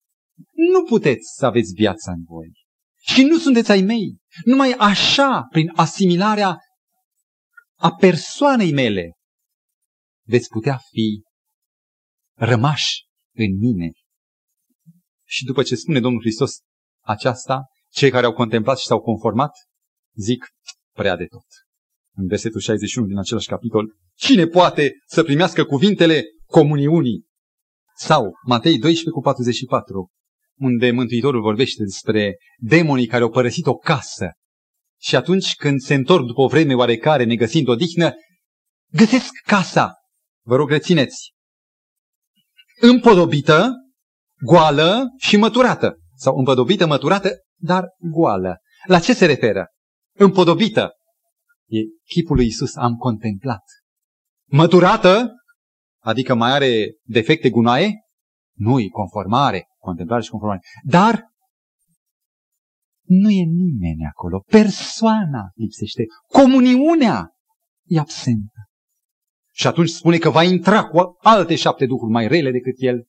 nu 0.72 0.84
puteți 0.84 1.34
să 1.38 1.46
aveți 1.46 1.74
viața 1.74 2.12
în 2.12 2.24
voi. 2.24 2.52
Și 3.00 3.24
nu 3.24 3.38
sunteți 3.38 3.72
ai 3.72 3.82
mei. 3.82 4.18
Numai 4.44 4.72
așa, 4.72 5.48
prin 5.50 5.72
asimilarea 5.76 6.58
a 7.80 7.96
persoanei 7.96 8.72
mele, 8.72 9.12
veți 10.28 10.48
putea 10.48 10.80
fi 10.90 11.24
rămași 12.38 13.06
în 13.36 13.58
mine. 13.58 13.92
Și 15.28 15.46
după 15.46 15.64
ce 15.64 15.76
spune 15.76 16.00
Domnul 16.00 16.22
Hristos 16.22 16.60
aceasta, 17.06 17.66
cei 17.90 18.12
care 18.12 18.26
au 18.26 18.34
contemplat 18.34 18.78
și 18.78 18.86
s-au 18.86 19.02
conformat, 19.02 19.52
zic 20.16 20.46
prea 20.96 21.16
de 21.16 21.26
tot. 21.26 21.46
În 22.16 22.28
versetul 22.28 22.60
61 22.60 23.08
din 23.08 23.18
același 23.18 23.48
capitol, 23.48 23.96
cine 24.14 24.46
poate 24.46 24.92
să 25.06 25.24
primească 25.24 25.66
cuvintele 25.66 26.24
comuniunii? 26.46 27.26
Sau 27.96 28.32
Matei 28.46 28.78
12 28.78 29.10
cu 29.10 29.22
44, 29.22 30.10
unde 30.60 30.92
Mântuitorul 30.92 31.42
vorbește 31.42 31.84
despre 31.84 32.36
demonii 32.58 33.08
care 33.08 33.24
au 33.24 33.30
părăsit 33.30 33.66
o 33.66 33.76
casă 33.76 34.32
și 35.04 35.16
atunci 35.16 35.56
când 35.56 35.80
se 35.80 35.94
întorc 35.94 36.26
după 36.26 36.42
o 36.42 36.48
vreme 36.48 36.74
oarecare, 36.74 37.24
negăsind 37.24 37.68
o 37.68 37.76
dihnă, 37.76 38.14
găsesc 38.92 39.32
casa. 39.46 39.94
Vă 40.46 40.56
rog, 40.56 40.70
rețineți. 40.70 41.34
Împodobită, 42.82 43.72
goală 44.46 45.04
și 45.18 45.38
măturată. 45.38 45.98
Sau 46.16 46.38
împodobită, 46.38 46.86
măturată, 46.86 47.30
dar 47.56 47.86
goală. 48.12 48.58
La 48.88 49.00
ce 49.00 49.14
se 49.14 49.26
referă? 49.26 49.68
Împodobită. 50.16 50.92
E 51.68 51.78
chipul 52.06 52.36
lui 52.36 52.46
Isus 52.46 52.76
am 52.76 52.94
contemplat. 52.96 53.64
Măturată, 54.50 55.32
adică 56.04 56.36
mai 56.36 56.52
are 56.52 56.96
defecte 57.04 57.50
gunoaie? 57.50 57.92
Nu, 58.58 58.80
e 58.80 58.88
conformare, 58.88 59.66
contemplare 59.78 60.22
și 60.22 60.30
conformare. 60.30 60.62
Dar 60.84 61.32
nu 63.08 63.30
e 63.30 63.44
nimeni 63.44 64.06
acolo. 64.10 64.44
Persoana 64.48 65.52
lipsește. 65.54 66.04
Comuniunea 66.28 67.30
e 67.84 68.00
absentă. 68.00 68.68
Și 69.56 69.68
atunci 69.68 69.90
spune 69.90 70.18
că 70.18 70.30
va 70.30 70.44
intra 70.44 70.88
cu 70.88 71.16
alte 71.18 71.56
șapte 71.56 71.86
duhuri 71.86 72.12
mai 72.12 72.28
rele 72.28 72.52
decât 72.52 72.74
el, 72.78 73.06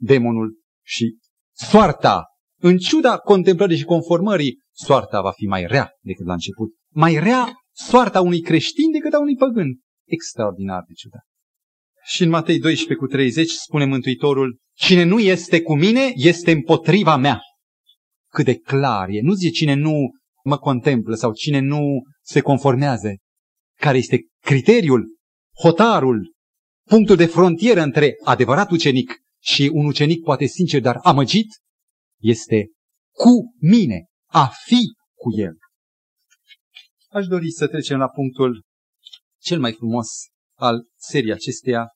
demonul 0.00 0.60
și 0.84 1.18
soarta, 1.52 2.24
în 2.60 2.76
ciuda 2.76 3.18
contemplării 3.18 3.76
și 3.76 3.84
conformării, 3.84 4.58
soarta 4.70 5.20
va 5.20 5.30
fi 5.30 5.46
mai 5.46 5.66
rea 5.66 5.90
decât 6.00 6.26
la 6.26 6.32
început. 6.32 6.68
Mai 6.94 7.18
rea 7.18 7.46
soarta 7.72 8.20
unui 8.20 8.40
creștin 8.40 8.90
decât 8.92 9.12
a 9.12 9.18
unui 9.18 9.36
păgân. 9.36 9.80
Extraordinar 10.04 10.84
de 10.86 10.92
ciudat. 10.92 11.26
Și 12.08 12.22
în 12.22 12.28
Matei 12.28 12.58
12 12.58 13.06
cu 13.06 13.06
30 13.06 13.50
spune 13.50 13.84
Mântuitorul, 13.84 14.58
cine 14.74 15.02
nu 15.02 15.18
este 15.18 15.62
cu 15.62 15.76
mine, 15.76 16.12
este 16.14 16.50
împotriva 16.50 17.16
mea. 17.16 17.40
Cât 18.32 18.44
de 18.44 18.54
clar 18.54 19.08
e. 19.08 19.20
Nu 19.20 19.32
zice 19.32 19.50
cine 19.50 19.74
nu 19.74 19.92
mă 20.44 20.58
contemplă 20.58 21.14
sau 21.14 21.32
cine 21.32 21.58
nu 21.58 22.02
se 22.22 22.40
conformează. 22.40 23.16
Care 23.78 23.98
este 23.98 24.18
criteriul, 24.44 25.16
hotarul, 25.62 26.32
punctul 26.88 27.16
de 27.16 27.26
frontieră 27.26 27.80
între 27.80 28.14
adevărat 28.24 28.70
ucenic 28.70 29.16
și 29.42 29.70
un 29.72 29.86
ucenic 29.86 30.22
poate 30.22 30.46
sincer, 30.46 30.80
dar 30.80 30.98
amăgit, 31.02 31.48
este 32.20 32.66
cu 33.12 33.54
mine, 33.60 34.06
a 34.30 34.46
fi 34.46 34.80
cu 35.14 35.38
el. 35.38 35.56
Aș 37.08 37.26
dori 37.26 37.50
să 37.50 37.66
trecem 37.68 37.98
la 37.98 38.08
punctul 38.08 38.62
cel 39.40 39.60
mai 39.60 39.72
frumos 39.72 40.08
al 40.58 40.86
serii 40.96 41.32
acesteia 41.32 41.92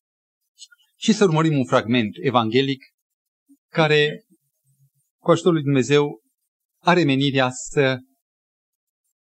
și 1.02 1.12
să 1.12 1.24
urmărim 1.24 1.58
un 1.58 1.64
fragment 1.64 2.16
evanghelic 2.20 2.84
care, 3.70 4.24
cu 5.22 5.30
ajutorul 5.30 5.54
lui 5.54 5.64
Dumnezeu, 5.64 6.20
are 6.82 7.04
menirea 7.04 7.50
să 7.50 7.98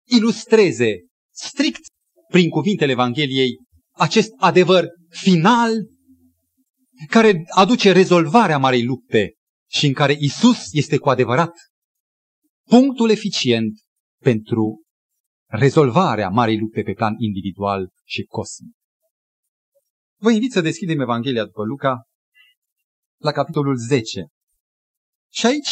ilustreze 0.07 0.95
strict 1.33 1.81
prin 2.29 2.49
cuvintele 2.49 2.91
Evangheliei 2.91 3.57
acest 3.91 4.29
adevăr 4.37 4.87
final 5.09 5.71
care 7.07 7.43
aduce 7.47 7.91
rezolvarea 7.91 8.57
marei 8.57 8.83
lupte 8.83 9.33
și 9.71 9.85
în 9.85 9.93
care 9.93 10.15
Isus 10.19 10.73
este 10.73 10.97
cu 10.97 11.09
adevărat 11.09 11.51
punctul 12.67 13.09
eficient 13.09 13.73
pentru 14.23 14.81
rezolvarea 15.45 16.29
marei 16.29 16.59
lupte 16.59 16.81
pe 16.81 16.93
plan 16.93 17.15
individual 17.17 17.89
și 18.05 18.23
cosmic. 18.23 18.78
Vă 20.21 20.31
invit 20.31 20.51
să 20.51 20.61
deschidem 20.61 20.99
Evanghelia 20.99 21.45
după 21.45 21.63
Luca 21.63 22.03
la 23.21 23.31
capitolul 23.31 23.77
10. 23.77 24.25
Și 25.31 25.45
aici 25.45 25.71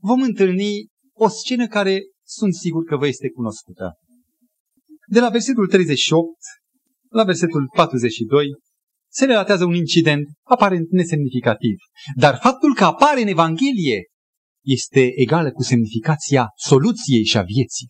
vom 0.00 0.22
întâlni 0.22 0.86
o 1.12 1.28
scenă 1.28 1.66
care 1.66 2.00
sunt 2.26 2.54
sigur 2.54 2.84
că 2.84 2.96
vă 2.96 3.06
este 3.06 3.30
cunoscută. 3.30 3.98
De 5.06 5.20
la 5.20 5.28
versetul 5.28 5.66
38 5.66 6.28
la 7.08 7.24
versetul 7.24 7.68
42 7.74 8.46
se 9.12 9.24
relatează 9.24 9.64
un 9.64 9.74
incident 9.74 10.26
aparent 10.42 10.90
nesemnificativ. 10.90 11.76
Dar 12.16 12.38
faptul 12.42 12.74
că 12.74 12.84
apare 12.84 13.20
în 13.20 13.26
Evanghelie 13.26 14.02
este 14.64 15.10
egală 15.14 15.52
cu 15.52 15.62
semnificația 15.62 16.48
soluției 16.56 17.24
și 17.24 17.36
a 17.36 17.42
vieții. 17.42 17.88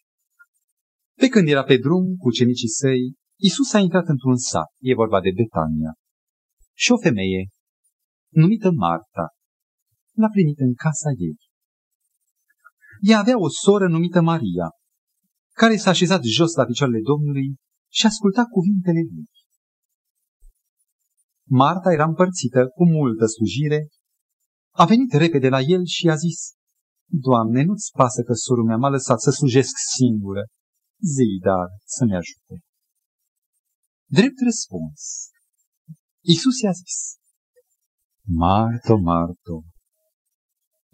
Pe 1.20 1.28
când 1.28 1.48
era 1.48 1.64
pe 1.64 1.76
drum 1.76 2.16
cu 2.16 2.30
cenicii 2.30 2.68
săi, 2.68 3.14
Isus 3.37 3.73
a 3.73 3.79
intrat 3.79 4.07
într-un 4.07 4.37
sat, 4.37 4.70
e 4.81 4.94
vorba 4.94 5.20
de 5.20 5.31
Betania, 5.38 5.92
și 6.77 6.92
o 6.92 6.99
femeie, 6.99 7.49
numită 8.33 8.70
Marta, 8.70 9.27
l-a 10.20 10.29
primit 10.29 10.59
în 10.59 10.75
casa 10.75 11.11
ei. 11.18 11.37
Ea 13.01 13.18
avea 13.18 13.38
o 13.38 13.49
soră 13.49 13.88
numită 13.88 14.20
Maria, 14.20 14.68
care 15.53 15.77
s-a 15.77 15.90
așezat 15.90 16.23
jos 16.23 16.55
la 16.55 16.64
picioarele 16.64 17.01
Domnului 17.03 17.55
și 17.92 18.07
asculta 18.07 18.44
cuvintele 18.44 19.01
lui. 19.12 19.29
Marta 21.49 21.92
era 21.92 22.05
împărțită 22.05 22.66
cu 22.77 22.85
multă 22.85 23.27
slujire, 23.27 23.88
a 24.70 24.85
venit 24.85 25.12
repede 25.12 25.49
la 25.49 25.61
el 25.61 25.85
și 25.85 26.07
i-a 26.07 26.14
zis, 26.14 26.38
Doamne, 27.07 27.62
nu-ți 27.62 27.90
pasă 27.99 28.23
că 28.23 28.33
sorul 28.33 28.64
mea 28.64 28.77
m-a 28.77 28.88
lăsat 28.88 29.20
să 29.20 29.31
slujesc 29.31 29.75
singură. 29.97 30.42
Zi, 31.14 31.38
dar 31.42 31.66
să-mi 31.85 32.14
ajute. 32.14 32.55
Drept 34.18 34.38
răspuns, 34.48 35.00
Iisus 36.31 36.57
i-a 36.61 36.74
zis, 36.83 36.98
Marto, 38.42 38.96
Marto, 38.96 39.57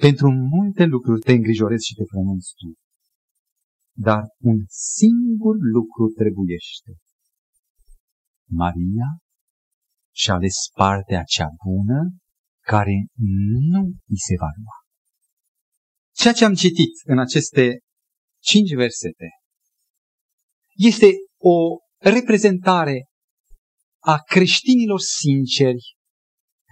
pentru 0.04 0.28
multe 0.54 0.84
lucruri 0.84 1.20
te 1.20 1.32
îngrijorezi 1.32 1.86
și 1.86 1.94
te 1.94 2.04
frămânți 2.10 2.52
tu, 2.58 2.68
dar 4.06 4.22
un 4.50 4.58
singur 4.98 5.56
lucru 5.76 6.04
trebuiește. 6.20 6.90
Maria 8.62 9.08
și-a 10.14 10.34
ales 10.34 10.56
partea 10.74 11.22
cea 11.22 11.48
bună 11.64 12.00
care 12.72 12.96
nu 13.72 13.82
îi 14.12 14.20
se 14.28 14.34
va 14.42 14.50
lua. 14.62 14.78
Ceea 16.20 16.32
ce 16.32 16.44
am 16.44 16.54
citit 16.54 16.92
în 17.04 17.18
aceste 17.18 17.78
cinci 18.42 18.74
versete 18.74 19.28
este 20.90 21.10
o 21.38 21.56
reprezentare 21.98 23.04
a 24.00 24.16
creștinilor 24.18 25.00
sinceri 25.00 25.96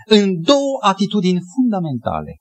în 0.07 0.43
două 0.43 0.79
atitudini 0.81 1.41
fundamentale. 1.55 2.37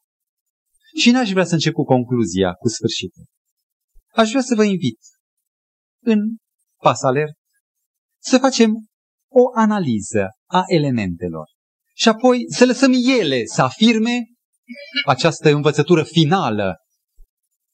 Și 1.00 1.12
n-aș 1.12 1.32
vrea 1.32 1.46
să 1.46 1.54
încep 1.54 1.74
cu 1.74 1.84
concluzia, 1.84 2.54
cu 2.54 2.68
sfârșitul. 2.68 3.26
Aș 4.14 4.30
vrea 4.30 4.42
să 4.42 4.56
vă 4.56 4.64
invit 4.64 5.00
în 6.04 6.20
pas 6.82 7.02
alert 7.02 7.36
să 8.22 8.38
facem 8.38 8.72
o 9.32 9.60
analiză 9.60 10.28
a 10.46 10.64
elementelor 10.66 11.46
și 11.96 12.08
apoi 12.10 12.46
să 12.48 12.66
lăsăm 12.66 12.92
ele 13.20 13.42
să 13.46 13.62
afirme 13.62 14.26
această 15.06 15.50
învățătură 15.50 16.04
finală 16.04 16.76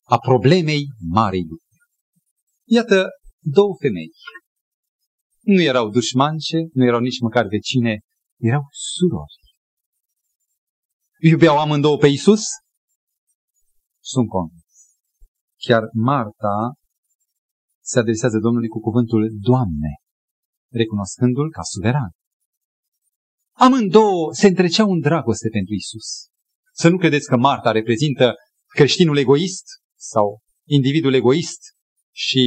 a 0.05 0.17
problemei 0.17 0.83
marei 1.09 1.45
lupte. 1.49 1.75
Iată 2.67 3.07
două 3.39 3.75
femei 3.81 4.09
nu 5.43 5.61
erau 5.61 5.89
dușmance, 5.89 6.57
nu 6.73 6.85
erau 6.85 6.99
nici 6.99 7.19
măcar 7.19 7.45
vecine, 7.47 7.99
erau 8.39 8.67
surori. 8.69 9.41
Iubeau 11.19 11.59
amândouă 11.59 11.97
pe 11.97 12.07
Isus? 12.07 12.43
Sunt 13.99 14.27
convins. 14.29 14.63
Chiar 15.57 15.83
Marta 15.93 16.73
se 17.81 17.99
adresează 17.99 18.37
Domnului 18.39 18.67
cu 18.67 18.79
cuvântul 18.79 19.29
Doamne, 19.39 19.91
recunoscându-L 20.71 21.51
ca 21.51 21.61
suveran. 21.61 22.11
Amândouă 23.55 24.33
se 24.33 24.47
întreceau 24.47 24.89
în 24.91 24.99
dragoste 24.99 25.49
pentru 25.49 25.73
Isus. 25.73 26.27
Să 26.73 26.89
nu 26.89 26.97
credeți 26.97 27.27
că 27.27 27.37
Marta 27.37 27.71
reprezintă 27.71 28.33
creștinul 28.67 29.17
egoist 29.17 29.65
sau 29.95 30.39
individul 30.67 31.13
egoist 31.13 31.59
și 32.11 32.43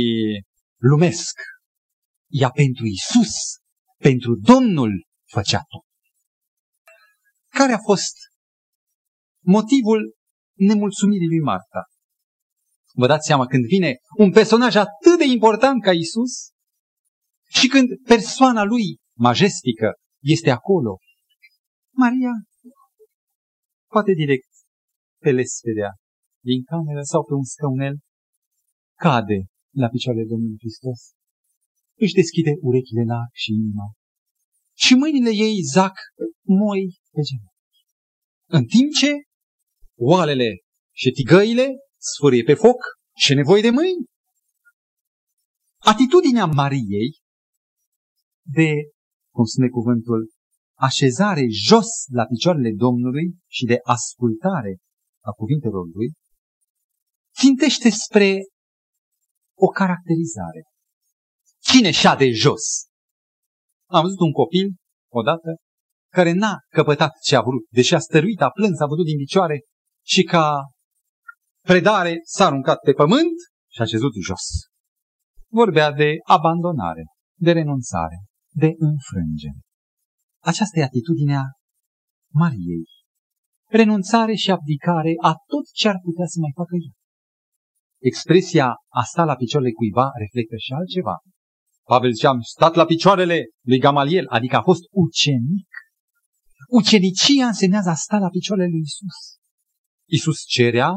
lumesc. 0.77 1.39
Ea 2.29 2.51
pentru 2.51 2.85
Isus, 2.87 3.35
pentru 3.97 4.35
Domnul 4.35 5.07
făcea 5.25 5.61
tot. 5.69 5.85
Care 7.49 7.73
a 7.73 7.79
fost 7.79 8.17
motivul 9.45 10.17
nemulțumirii 10.59 11.27
lui 11.27 11.41
Marta? 11.41 11.85
Vă 12.93 13.07
dați 13.07 13.27
seama 13.27 13.47
când 13.47 13.65
vine 13.65 13.97
un 14.17 14.31
personaj 14.31 14.75
atât 14.75 15.19
de 15.19 15.25
important 15.25 15.83
ca 15.83 15.93
Isus 15.93 16.33
și 17.49 17.67
când 17.69 17.89
persoana 18.05 18.63
lui 18.65 18.97
majestică 19.19 19.93
este 20.23 20.51
acolo. 20.51 20.99
Maria 21.95 22.33
poate 23.87 24.13
direct 24.13 24.49
pe 25.23 25.31
lesfedea 25.31 25.93
din 26.45 26.65
cameră 26.65 27.03
sau 27.03 27.25
pe 27.25 27.35
un 27.35 27.45
scaunel 27.45 27.97
cade 28.99 29.39
la 29.75 29.89
picioarele 29.89 30.25
Domnului 30.25 30.57
Hristos. 30.59 31.16
Își 32.05 32.19
deschide 32.21 32.53
urechile 32.61 33.05
larg 33.13 33.31
și 33.33 33.51
inima. 33.53 33.87
Și 34.85 34.95
mâinile 34.95 35.31
ei 35.47 35.57
zac 35.73 35.95
moi 36.43 36.85
pe 37.15 37.21
genunchi. 37.29 37.81
În 38.57 38.65
timp 38.65 38.91
ce 39.01 39.13
oalele 39.99 40.51
și 40.95 41.11
tigăile 41.11 41.67
sfârie 41.97 42.43
pe 42.43 42.55
foc 42.55 42.81
și 43.17 43.35
nevoie 43.35 43.63
de 43.63 43.71
mâini. 43.71 44.05
Atitudinea 45.79 46.47
Mariei 46.47 47.11
de, 48.59 48.71
cum 49.35 49.45
spune 49.45 49.69
cuvântul, 49.69 50.31
așezare 50.79 51.45
jos 51.69 51.89
la 52.11 52.25
picioarele 52.27 52.73
Domnului 52.77 53.27
și 53.47 53.65
de 53.65 53.79
ascultare 53.83 54.79
a 55.25 55.31
cuvintelor 55.31 55.87
Lui, 55.95 56.13
țintește 57.39 57.91
spre 57.91 58.39
o 59.59 59.67
caracterizare. 59.67 60.63
Cine 61.71 61.91
șade 61.91 62.31
jos? 62.31 62.65
Am 63.89 64.03
văzut 64.03 64.21
un 64.21 64.33
copil, 64.33 64.75
odată, 65.13 65.57
care 66.13 66.33
n-a 66.33 66.57
căpătat 66.69 67.13
ce 67.23 67.37
a 67.37 67.41
vrut, 67.41 67.65
deși 67.71 67.95
a 67.95 67.99
stăruit, 67.99 68.41
a 68.41 68.51
plâns, 68.51 68.81
a 68.81 68.87
văzut 68.87 69.05
din 69.05 69.17
picioare 69.17 69.61
și 70.05 70.23
ca 70.23 70.47
predare 71.65 72.21
s-a 72.23 72.47
aruncat 72.47 72.79
pe 72.81 72.93
pământ 72.93 73.37
și 73.73 73.81
a 73.81 73.85
șezut 73.85 74.13
jos. 74.27 74.45
Vorbea 75.53 75.93
de 75.93 76.11
abandonare, 76.25 77.05
de 77.41 77.53
renunțare, 77.53 78.19
de 78.55 78.71
înfrângere. 78.79 79.61
Aceasta 80.43 80.79
e 80.79 80.83
atitudinea 80.83 81.43
Mariei. 82.33 82.89
Renunțare 83.69 84.35
și 84.35 84.51
abdicare 84.51 85.13
a 85.23 85.33
tot 85.47 85.65
ce 85.73 85.89
ar 85.89 85.99
putea 86.03 86.27
să 86.27 86.39
mai 86.41 86.53
facă 86.55 86.75
ea. 86.85 86.95
Expresia 88.11 88.67
a 89.01 89.03
sta 89.03 89.25
la 89.25 89.37
picioarele 89.37 89.73
cuiva 89.73 90.11
reflectă 90.23 90.57
și 90.57 90.73
altceva. 90.73 91.17
Pavel 91.89 92.13
zicea, 92.13 92.29
am 92.29 92.41
stat 92.41 92.75
la 92.75 92.85
picioarele 92.85 93.45
lui 93.65 93.79
Gamaliel, 93.79 94.27
adică 94.29 94.57
a 94.57 94.63
fost 94.63 94.83
ucenic. 94.91 95.69
Ucenicia 96.69 97.47
însemnează 97.47 97.89
a 97.89 97.95
sta 97.95 98.17
la 98.19 98.29
picioarele 98.29 98.69
lui 98.69 98.81
Isus. 98.81 99.19
Isus 100.09 100.45
cerea 100.47 100.93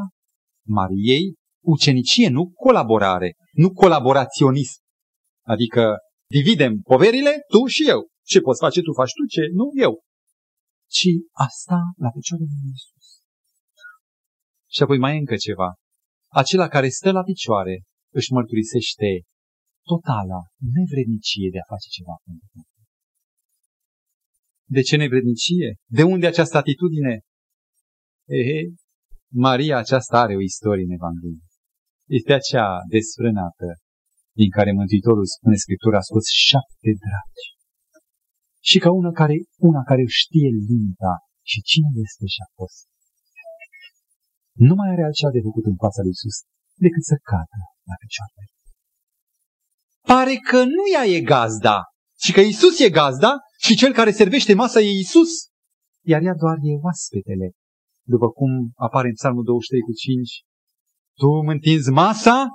Mariei 0.66 1.34
ucenicie, 1.64 2.28
nu 2.28 2.50
colaborare, 2.50 3.34
nu 3.52 3.72
colaboraționism. 3.72 4.80
Adică 5.46 5.96
dividem 6.28 6.80
poverile, 6.80 7.32
tu 7.48 7.66
și 7.66 7.88
eu. 7.88 8.08
Ce 8.26 8.40
poți 8.40 8.60
face 8.60 8.80
tu, 8.80 8.92
faci 8.92 9.12
tu, 9.12 9.26
ce 9.26 9.40
nu 9.52 9.70
eu. 9.74 10.02
Ci 10.88 11.08
asta 11.32 11.78
la 11.96 12.10
picioarele 12.10 12.48
lui 12.62 12.72
Isus. 12.74 13.08
Și 14.70 14.82
apoi 14.82 14.98
mai 14.98 15.14
e 15.14 15.18
încă 15.18 15.36
ceva. 15.36 15.74
Acela 16.32 16.68
care 16.68 16.88
stă 16.88 17.10
la 17.10 17.22
picioare 17.22 17.82
își 18.12 18.32
mărturisește 18.32 19.22
totala 19.90 20.40
nevrednicie 20.76 21.48
de 21.54 21.58
a 21.62 21.70
face 21.72 21.88
ceva 21.96 22.14
pentru 22.24 22.46
Dumnezeu. 22.50 22.86
De 24.76 24.82
ce 24.88 24.94
nevrednicie? 24.96 25.68
De 25.98 26.02
unde 26.12 26.26
această 26.26 26.56
atitudine? 26.62 27.14
Ehe, 28.40 28.60
Maria 29.46 29.76
aceasta 29.84 30.16
are 30.20 30.34
o 30.36 30.46
istorie 30.52 30.84
în 30.88 30.96
Evanghelie. 30.98 31.46
Este 32.18 32.32
acea 32.32 32.68
desfrânată 32.94 33.68
din 34.40 34.50
care 34.56 34.70
Mântuitorul 34.80 35.26
spune 35.36 35.56
Scriptura 35.64 35.96
a 36.00 36.06
scos 36.08 36.26
șapte 36.48 36.90
dragi. 37.04 37.46
Și 38.68 38.78
ca 38.84 38.90
una 39.00 39.12
care, 39.20 39.36
una 39.70 39.82
care 39.90 40.04
știe 40.20 40.50
limita 40.68 41.14
și 41.50 41.58
cine 41.70 41.90
este 42.06 42.24
și 42.34 42.40
a 42.46 42.48
fost. 42.58 42.80
Nu 44.66 44.74
mai 44.80 44.88
are 44.94 45.02
altceva 45.08 45.32
de 45.36 45.46
făcut 45.48 45.64
în 45.72 45.76
fața 45.84 46.00
lui 46.04 46.14
Isus 46.16 46.36
decât 46.84 47.04
să 47.10 47.16
cadă 47.30 47.60
la 47.90 47.96
picioare. 48.02 48.44
Pare 50.00 50.34
că 50.34 50.64
nu 50.64 50.82
ea 50.92 51.04
e 51.04 51.20
gazda, 51.20 51.82
ci 52.18 52.32
că 52.32 52.40
Isus 52.40 52.78
e 52.78 52.90
gazda 52.90 53.36
și 53.58 53.76
cel 53.76 53.92
care 53.92 54.10
servește 54.10 54.54
masa 54.54 54.80
e 54.80 54.98
Isus, 54.98 55.30
iar 56.04 56.22
ea 56.22 56.34
doar 56.34 56.56
e 56.62 56.80
oaspetele. 56.82 57.50
După 58.06 58.30
cum 58.30 58.50
apare 58.74 59.08
în 59.08 59.14
Psalmul 59.14 59.44
23 59.44 59.80
cu 59.80 59.92
5, 59.92 60.42
Tu 61.18 61.44
mă 61.44 61.50
întinzi 61.50 61.90
masa? 61.90 62.46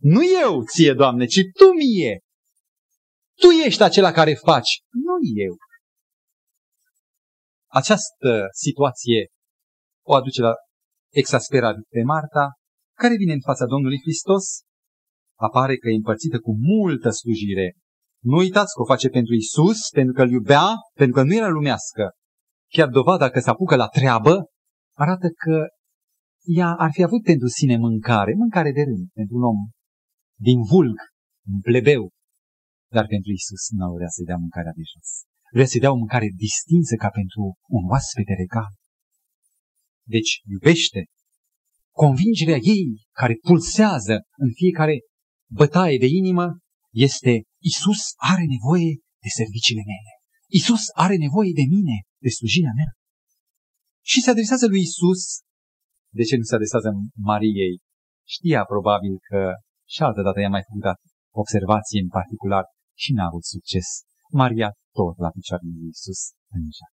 Nu 0.00 0.20
eu 0.42 0.62
ție, 0.62 0.92
Doamne, 0.92 1.24
ci 1.26 1.40
Tu 1.58 1.66
mie. 1.72 2.20
Tu 3.40 3.48
ești 3.66 3.82
acela 3.82 4.12
care 4.12 4.34
faci, 4.34 4.70
nu 4.90 5.14
eu. 5.44 5.56
Această 7.66 8.46
situație 8.52 9.26
o 10.06 10.14
aduce 10.14 10.40
la 10.40 10.52
exasperat 11.12 11.76
pe 11.88 12.02
Marta, 12.02 12.52
care 12.98 13.14
vine 13.16 13.32
în 13.32 13.40
fața 13.40 13.66
Domnului 13.66 14.00
Hristos, 14.00 14.44
apare 15.36 15.76
că 15.76 15.88
e 15.88 15.94
împărțită 15.94 16.38
cu 16.38 16.52
multă 16.72 17.10
slujire. 17.10 17.74
Nu 18.22 18.36
uitați 18.36 18.74
că 18.74 18.80
o 18.82 18.84
face 18.84 19.08
pentru 19.08 19.34
Isus, 19.34 19.88
pentru 19.88 20.12
că 20.12 20.22
îl 20.22 20.30
iubea, 20.30 20.66
pentru 20.94 21.14
că 21.14 21.22
nu 21.22 21.34
era 21.34 21.48
lumească. 21.48 22.04
Chiar 22.74 22.88
dovada 22.88 23.30
că 23.30 23.40
se 23.40 23.50
apucă 23.50 23.76
la 23.76 23.88
treabă 23.88 24.34
arată 24.96 25.28
că 25.44 25.66
ea 26.44 26.70
ar 26.84 26.90
fi 26.92 27.02
avut 27.02 27.22
pentru 27.22 27.48
sine 27.48 27.76
mâncare, 27.76 28.32
mâncare 28.34 28.72
de 28.72 28.82
rând, 28.82 29.08
pentru 29.12 29.36
un 29.36 29.42
om 29.42 29.60
din 30.38 30.58
vulg, 30.62 30.96
un 31.52 31.60
plebeu, 31.60 32.10
dar 32.96 33.06
pentru 33.06 33.30
Isus 33.38 33.64
nu 33.78 33.94
vrea 33.96 34.08
să-i 34.08 34.28
dea 34.30 34.36
mâncarea 34.36 34.72
de 34.78 34.84
jos. 34.92 35.08
Vrea 35.52 35.66
să-i 35.66 35.80
dea 35.80 35.92
o 35.92 36.00
mâncare 36.02 36.28
distinsă 36.44 36.94
ca 37.02 37.08
pentru 37.18 37.42
un 37.76 37.82
oaspete 37.92 38.34
regal. 38.42 38.72
Deci 40.14 40.32
iubește. 40.52 41.00
Convingerea 42.04 42.60
ei 42.76 42.86
care 43.20 43.34
pulsează 43.46 44.14
în 44.44 44.50
fiecare 44.60 44.94
bătaie 45.60 45.98
de 45.98 46.08
inimă 46.20 46.46
este 47.06 47.32
Isus 47.70 48.00
are 48.32 48.44
nevoie 48.54 48.92
de 49.24 49.30
serviciile 49.40 49.84
mele. 49.92 50.12
Isus 50.60 50.82
are 51.04 51.16
nevoie 51.26 51.52
de 51.60 51.66
mine, 51.74 51.96
de 52.24 52.30
slujirea 52.36 52.74
mea. 52.80 52.90
Și 54.10 54.18
se 54.24 54.30
adresează 54.30 54.66
lui 54.66 54.82
Isus. 54.88 55.22
De 56.18 56.24
ce 56.28 56.36
nu 56.36 56.46
se 56.48 56.54
adresează 56.54 56.88
Mariei? 57.28 57.76
Știa 58.34 58.62
probabil 58.72 59.14
că 59.28 59.40
și 59.94 60.02
altă 60.02 60.22
dată 60.22 60.38
i-a 60.40 60.54
mai 60.56 60.64
făcut 60.68 60.86
observație 61.42 62.00
în 62.04 62.10
particular 62.18 62.64
și 63.02 63.12
n-a 63.12 63.26
avut 63.30 63.44
succes. 63.44 63.86
Maria 64.42 64.70
tot 64.98 65.16
la 65.24 65.30
picioarele 65.36 65.72
lui 65.80 65.88
Isus 65.96 66.20
plângea. 66.50 66.88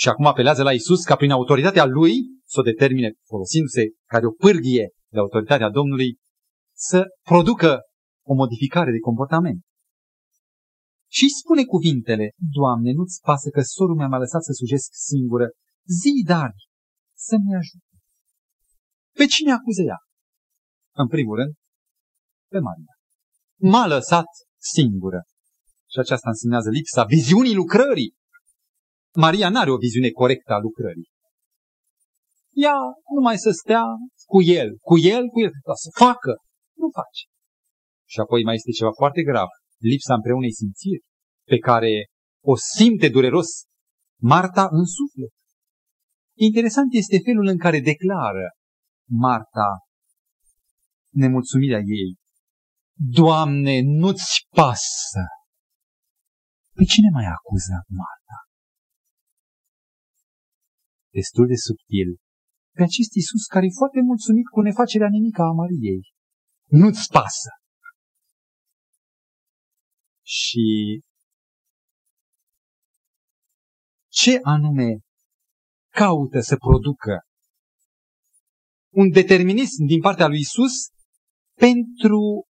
Și 0.00 0.08
acum 0.08 0.26
apelează 0.26 0.62
la 0.62 0.72
Isus 0.72 1.00
ca 1.04 1.16
prin 1.16 1.30
autoritatea 1.30 1.84
lui 1.84 2.14
să 2.52 2.60
o 2.60 2.68
determine, 2.70 3.08
folosindu-se 3.30 3.82
ca 4.10 4.20
de 4.20 4.26
o 4.26 4.36
pârghie 4.42 4.86
de 5.14 5.18
autoritatea 5.18 5.70
Domnului, 5.78 6.10
să 6.76 7.04
producă 7.22 7.80
o 8.26 8.34
modificare 8.34 8.90
de 8.90 8.98
comportament. 8.98 9.60
Și 11.10 11.26
spune 11.28 11.64
cuvintele, 11.64 12.30
Doamne, 12.58 12.92
nu-ți 12.92 13.20
pasă 13.20 13.48
că 13.50 13.60
sorul 13.62 13.96
meu 13.96 14.08
m-a 14.08 14.18
lăsat 14.18 14.42
să 14.42 14.52
sujesc 14.52 14.88
singură, 14.92 15.46
zi 16.00 16.22
dar 16.26 16.50
să-mi 17.16 17.54
ajute. 17.54 17.94
Pe 19.18 19.24
cine 19.26 19.52
acuză 19.52 19.82
ea? 19.82 20.00
În 21.02 21.08
primul 21.08 21.36
rând, 21.36 21.54
pe 22.50 22.58
Maria. 22.58 22.94
M-a 23.72 23.86
lăsat 23.86 24.26
singură. 24.60 25.20
Și 25.92 25.98
aceasta 25.98 26.28
însemnează 26.28 26.70
lipsa 26.70 27.04
viziunii 27.04 27.54
lucrării. 27.54 28.14
Maria 29.14 29.48
nu 29.48 29.58
are 29.58 29.70
o 29.70 29.76
viziune 29.76 30.10
corectă 30.10 30.52
a 30.52 30.58
lucrării. 30.58 31.08
Ea 32.52 32.76
numai 33.14 33.38
să 33.38 33.50
stea 33.50 33.84
cu 34.24 34.42
el, 34.42 34.76
cu 34.80 34.98
el, 34.98 35.26
cu 35.28 35.40
el, 35.40 35.50
să 35.84 35.90
facă. 36.04 36.32
Nu 36.80 36.88
face. 36.98 37.22
Și 38.12 38.18
apoi 38.20 38.44
mai 38.44 38.54
este 38.54 38.70
ceva 38.78 38.92
foarte 39.02 39.22
grav. 39.30 39.48
lipsa 39.90 40.14
împreunei 40.14 40.54
simțiri, 40.60 41.04
pe 41.50 41.58
care 41.68 41.92
o 42.52 42.54
simte 42.74 43.08
dureros 43.08 43.48
Marta 44.32 44.64
în 44.78 44.84
suflet. 44.98 45.34
Interesant 46.48 46.90
este 47.02 47.16
felul 47.26 47.46
în 47.46 47.58
care 47.64 47.78
declară 47.80 48.46
Marta 49.26 49.70
nemulțumirea 51.22 51.82
ei. 52.00 52.10
Doamne, 53.20 53.80
nu-ți 54.00 54.46
pasă! 54.56 55.24
Pe 56.78 56.84
cine 56.92 57.10
mai 57.18 57.26
acuză 57.36 57.74
Marta? 58.00 58.38
Destul 61.18 61.46
de 61.52 61.58
subtil. 61.68 62.08
Pe 62.76 62.82
acest 62.88 63.12
Iisus 63.18 63.44
care 63.54 63.64
e 63.66 63.80
foarte 63.82 64.00
mulțumit 64.10 64.46
cu 64.54 64.60
nefacerea 64.60 65.14
nimică 65.16 65.42
a 65.42 65.52
Mariei. 65.60 66.02
Nu-ți 66.66 67.08
pasă! 67.10 67.50
Și 70.22 71.00
ce 74.08 74.40
anume 74.42 74.98
caută 75.92 76.40
să 76.40 76.56
producă 76.56 77.20
un 78.92 79.10
determinism 79.10 79.84
din 79.84 80.00
partea 80.00 80.26
lui 80.26 80.38
Isus 80.38 80.72
pentru 81.54 82.46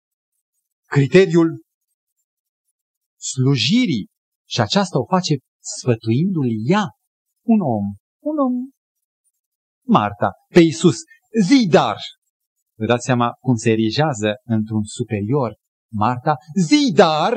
criteriul 0.86 1.62
slujirii 3.16 4.08
și 4.48 4.60
aceasta 4.60 4.98
o 4.98 5.06
face 5.06 5.34
sfătuindu-l 5.58 6.50
ea 6.70 6.84
un 7.46 7.60
om, 7.60 7.84
un 8.22 8.38
om, 8.38 8.70
Marta, 9.86 10.30
pe 10.48 10.60
Isus, 10.60 10.96
zi 11.46 11.66
dar. 11.70 11.96
Vă 12.80 12.86
dați 12.86 13.04
seama 13.04 13.32
cum 13.40 13.54
se 13.54 13.70
erigează 13.70 14.30
într-un 14.44 14.82
superior 14.84 15.56
Marta, 15.92 16.36
zi 16.68 16.92
dar, 16.94 17.32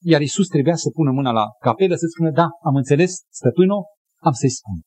iar 0.00 0.20
Isus 0.20 0.46
trebuia 0.46 0.76
să 0.76 0.90
pună 0.90 1.10
mâna 1.10 1.30
la 1.30 1.46
capelă 1.58 1.94
să 1.94 2.06
spună, 2.14 2.30
da, 2.30 2.46
am 2.62 2.74
înțeles, 2.74 3.12
stăpânul, 3.30 3.82
am 4.20 4.32
să-i 4.32 4.50
spun. 4.50 4.80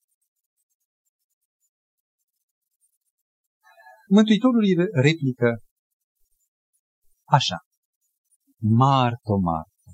Mântuitorul 4.09 4.63
îi 4.63 4.75
replică 5.01 5.61
așa. 7.27 7.57
Marto, 8.61 9.37
Marto. 9.37 9.89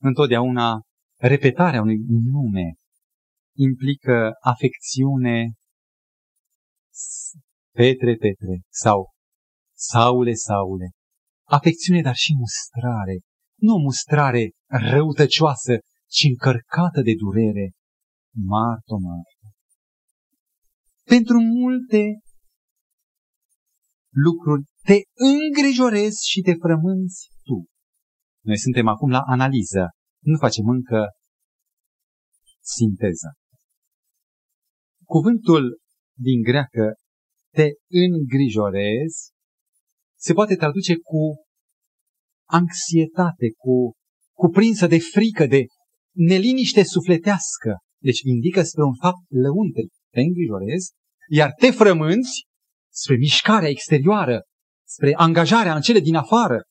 Întotdeauna 0.00 0.80
repetarea 1.18 1.80
unui 1.80 1.98
nume 2.08 2.74
implică 3.56 4.30
afecțiune 4.40 5.52
Petre, 7.78 8.14
Petre 8.14 8.54
sau 8.82 9.10
Saule, 9.74 10.34
Saule. 10.34 10.88
Afecțiune, 11.48 12.00
dar 12.00 12.14
și 12.14 12.32
mustrare. 12.42 13.16
Nu 13.60 13.74
o 13.74 13.78
mustrare 13.78 14.50
răutăcioasă, 14.66 15.74
ci 16.14 16.22
încărcată 16.30 17.00
de 17.08 17.14
durere. 17.22 17.66
Marto, 18.52 18.96
Marto. 19.06 19.46
Pentru 21.04 21.36
multe 21.40 22.02
lucruri 24.26 24.62
te 24.88 24.96
îngrijorezi 25.32 26.28
și 26.30 26.40
te 26.40 26.54
frămânți 26.62 27.30
tu. 27.46 27.58
Noi 28.44 28.58
suntem 28.58 28.86
acum 28.88 29.10
la 29.10 29.22
analiză, 29.34 29.82
nu 30.30 30.36
facem 30.38 30.66
încă 30.68 31.00
sinteză. 32.60 33.28
Cuvântul 35.04 35.80
din 36.18 36.42
greacă 36.42 36.94
te 37.56 37.68
îngrijorezi 37.88 39.30
se 40.18 40.32
poate 40.32 40.56
traduce 40.56 40.94
cu 40.96 41.44
anxietate, 42.48 43.50
cu 43.56 43.92
cuprinsă 44.32 44.86
de 44.86 44.98
frică, 44.98 45.46
de 45.46 45.64
neliniște 46.12 46.82
sufletească. 46.84 47.76
Deci 47.98 48.20
indică 48.20 48.62
spre 48.62 48.82
un 48.82 48.94
fapt 48.94 49.22
lăuntric. 49.28 49.92
Te 50.10 50.20
îngrijorezi, 50.20 50.90
iar 51.30 51.52
te 51.52 51.70
frămânți 51.70 52.46
spre 52.92 53.16
mișcarea 53.16 53.68
exterioară, 53.68 54.42
spre 54.86 55.14
angajarea 55.14 55.74
în 55.74 55.80
cele 55.80 56.00
din 56.00 56.14
afară. 56.14 56.62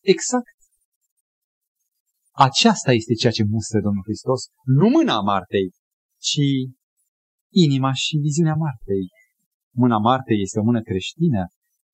Exact. 0.00 0.56
Aceasta 2.30 2.92
este 2.92 3.14
ceea 3.14 3.32
ce 3.32 3.44
mustră 3.44 3.80
Domnul 3.80 4.02
Hristos, 4.02 4.40
nu 4.64 4.88
mâna 4.88 5.20
Martei, 5.20 5.70
ci 6.18 6.44
inima 7.52 7.92
și 7.92 8.16
viziunea 8.16 8.54
Martei. 8.54 9.04
Mâna 9.76 9.98
Martei 9.98 10.40
este 10.40 10.58
o 10.58 10.62
mână 10.62 10.82
creștină, 10.82 11.46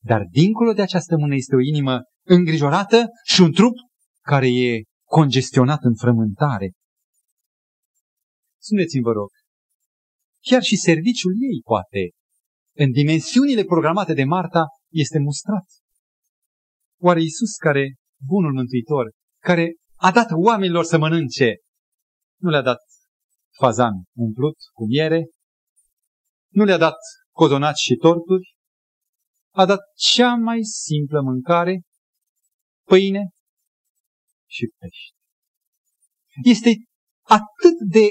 dar 0.05 0.22
dincolo 0.31 0.72
de 0.72 0.83
această 0.83 1.16
mână 1.16 1.35
este 1.35 1.55
o 1.55 1.61
inimă 1.61 2.03
îngrijorată 2.27 3.05
și 3.24 3.41
un 3.41 3.53
trup 3.53 3.74
care 4.20 4.49
e 4.49 4.83
congestionat 5.09 5.83
în 5.83 5.95
frământare. 5.95 6.72
Spuneți-mi, 8.59 9.03
vă 9.03 9.12
rog, 9.12 9.29
chiar 10.41 10.62
și 10.62 10.77
serviciul 10.77 11.33
ei 11.33 11.61
poate 11.64 12.11
în 12.77 12.91
dimensiunile 12.91 13.64
programate 13.64 14.14
de 14.14 14.24
Marta, 14.24 14.64
este 14.93 15.18
mustrat. 15.18 15.64
Oare 17.01 17.20
Iisus 17.20 17.57
care, 17.57 17.95
bunul 18.27 18.53
mântuitor, 18.53 19.11
care 19.43 19.74
a 19.95 20.11
dat 20.12 20.29
oamenilor 20.31 20.85
să 20.85 20.99
mănânce, 20.99 21.55
nu 22.41 22.51
le-a 22.51 22.62
dat 22.62 22.79
fazan 23.59 23.93
umplut 24.16 24.57
cu 24.72 24.87
miere, 24.87 25.27
nu 26.53 26.64
le-a 26.64 26.79
dat 26.79 26.97
cozonați 27.37 27.82
și 27.82 27.95
torturi, 27.95 28.57
a 29.55 29.66
dat 29.66 29.80
cea 29.95 30.34
mai 30.34 30.62
simplă 30.62 31.20
mâncare, 31.20 31.82
pâine 32.84 33.28
și 34.47 34.66
pește. 34.78 35.14
Este 36.43 36.70
atât 37.22 37.76
de 37.91 38.07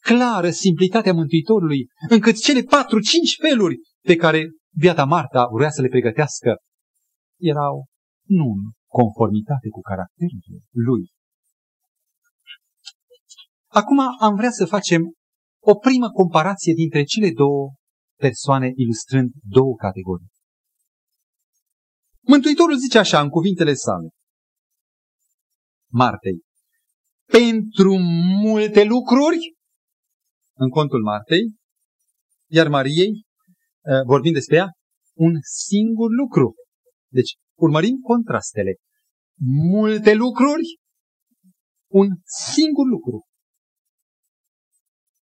clară 0.00 0.50
simplitatea 0.50 1.12
Mântuitorului, 1.12 1.86
încât 2.08 2.36
cele 2.40 2.62
patru-cinci 2.62 3.36
feluri 3.40 3.76
pe 4.00 4.16
care 4.16 4.40
biata 4.78 5.04
Marta 5.04 5.48
vrea 5.52 5.70
să 5.70 5.80
le 5.80 5.88
pregătească 5.88 6.56
erau 7.40 7.86
nu 8.28 8.44
în 8.44 8.62
conformitate 8.86 9.68
cu 9.68 9.80
caracterul 9.80 10.42
lui. 10.70 11.12
Acum 13.66 13.98
am 14.20 14.34
vrea 14.34 14.50
să 14.50 14.66
facem 14.66 15.02
o 15.62 15.74
primă 15.74 16.10
comparație 16.10 16.72
dintre 16.74 17.02
cele 17.02 17.30
două 17.32 17.72
persoane 18.16 18.72
ilustrând 18.74 19.30
două 19.42 19.74
categorii. 19.76 20.32
Mântuitorul 22.20 22.76
zice 22.78 22.98
așa 22.98 23.20
în 23.20 23.28
cuvintele 23.28 23.74
sale. 23.74 24.08
Martei. 25.90 26.42
Pentru 27.24 27.96
multe 28.42 28.84
lucruri, 28.84 29.56
în 30.56 30.68
contul 30.68 31.02
Martei, 31.02 31.54
iar 32.50 32.68
Mariei 32.68 33.24
Eh, 33.92 34.04
vorbim 34.06 34.32
despre 34.32 34.56
ea, 34.56 34.68
un 35.16 35.32
singur 35.68 36.10
lucru. 36.20 36.54
Deci, 37.08 37.32
urmărim 37.58 37.96
contrastele. 38.10 38.74
Multe 39.72 40.14
lucruri, 40.14 40.68
un 41.90 42.08
singur 42.54 42.86
lucru. 42.86 43.26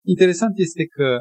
Interesant 0.06 0.58
este 0.58 0.86
că 0.86 1.18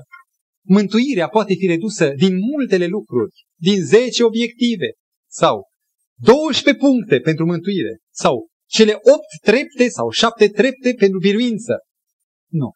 mântuirea 0.66 1.28
poate 1.28 1.54
fi 1.54 1.66
redusă 1.66 2.12
din 2.16 2.34
multele 2.38 2.86
lucruri, 2.86 3.46
din 3.60 3.84
10 3.84 4.24
obiective 4.24 4.88
sau 5.30 5.68
12 6.14 6.84
puncte 6.84 7.20
pentru 7.20 7.44
mântuire 7.46 7.98
sau 8.10 8.48
cele 8.68 8.92
8 8.92 9.02
trepte 9.42 9.88
sau 9.88 10.10
7 10.10 10.48
trepte 10.48 10.94
pentru 10.98 11.18
biruință. 11.18 11.74
Nu. 12.50 12.70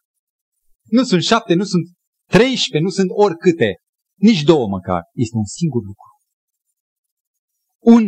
Nu 0.84 1.03
sunt 1.05 1.22
7, 1.22 1.55
nu 1.55 1.64
sunt 1.64 1.84
13, 2.26 2.84
nu 2.84 2.91
sunt 2.91 3.11
oricâte. 3.24 3.70
Nici 4.18 4.43
două 4.43 4.66
măcar. 4.68 5.03
Este 5.24 5.36
un 5.36 5.45
singur 5.59 5.82
lucru. 5.91 6.11
Un 7.97 8.05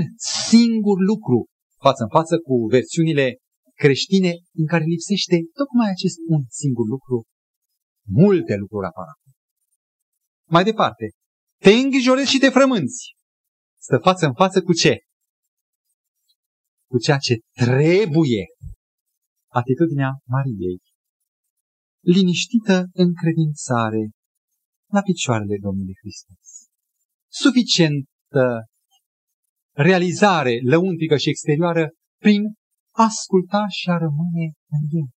singur 0.48 0.98
lucru 1.10 1.46
față 1.80 2.02
în 2.02 2.08
față 2.08 2.38
cu 2.38 2.54
versiunile 2.76 3.36
creștine 3.82 4.32
în 4.60 4.66
care 4.66 4.84
lipsește 4.84 5.36
tocmai 5.58 5.88
acest 5.90 6.16
un 6.34 6.42
singur 6.60 6.86
lucru. 6.94 7.16
Multe 8.22 8.54
lucruri 8.62 8.86
apar 8.86 9.06
Mai 10.54 10.64
departe, 10.64 11.06
te 11.64 11.70
îngrijorezi 11.70 12.30
și 12.30 12.38
te 12.38 12.48
frămânți. 12.48 13.00
Stă 13.86 13.98
față 13.98 14.26
în 14.26 14.34
față 14.34 14.62
cu 14.62 14.72
ce? 14.72 14.94
Cu 16.90 16.98
ceea 16.98 17.18
ce 17.18 17.34
trebuie. 17.64 18.44
Atitudinea 19.60 20.10
Mariei. 20.24 20.80
Liniștită 22.14 22.76
în 22.92 23.08
credințare, 23.20 24.02
la 24.94 25.00
picioarele 25.02 25.56
Domnului 25.60 25.94
Hristos. 26.00 26.48
Suficientă 27.42 28.44
realizare 29.76 30.54
lăuntrică 30.64 31.16
și 31.16 31.28
exterioară 31.28 31.90
prin 32.22 32.42
asculta 33.08 33.66
și 33.68 33.88
a 33.88 33.96
rămâne 33.96 34.46
în 34.76 34.82
el. 35.00 35.08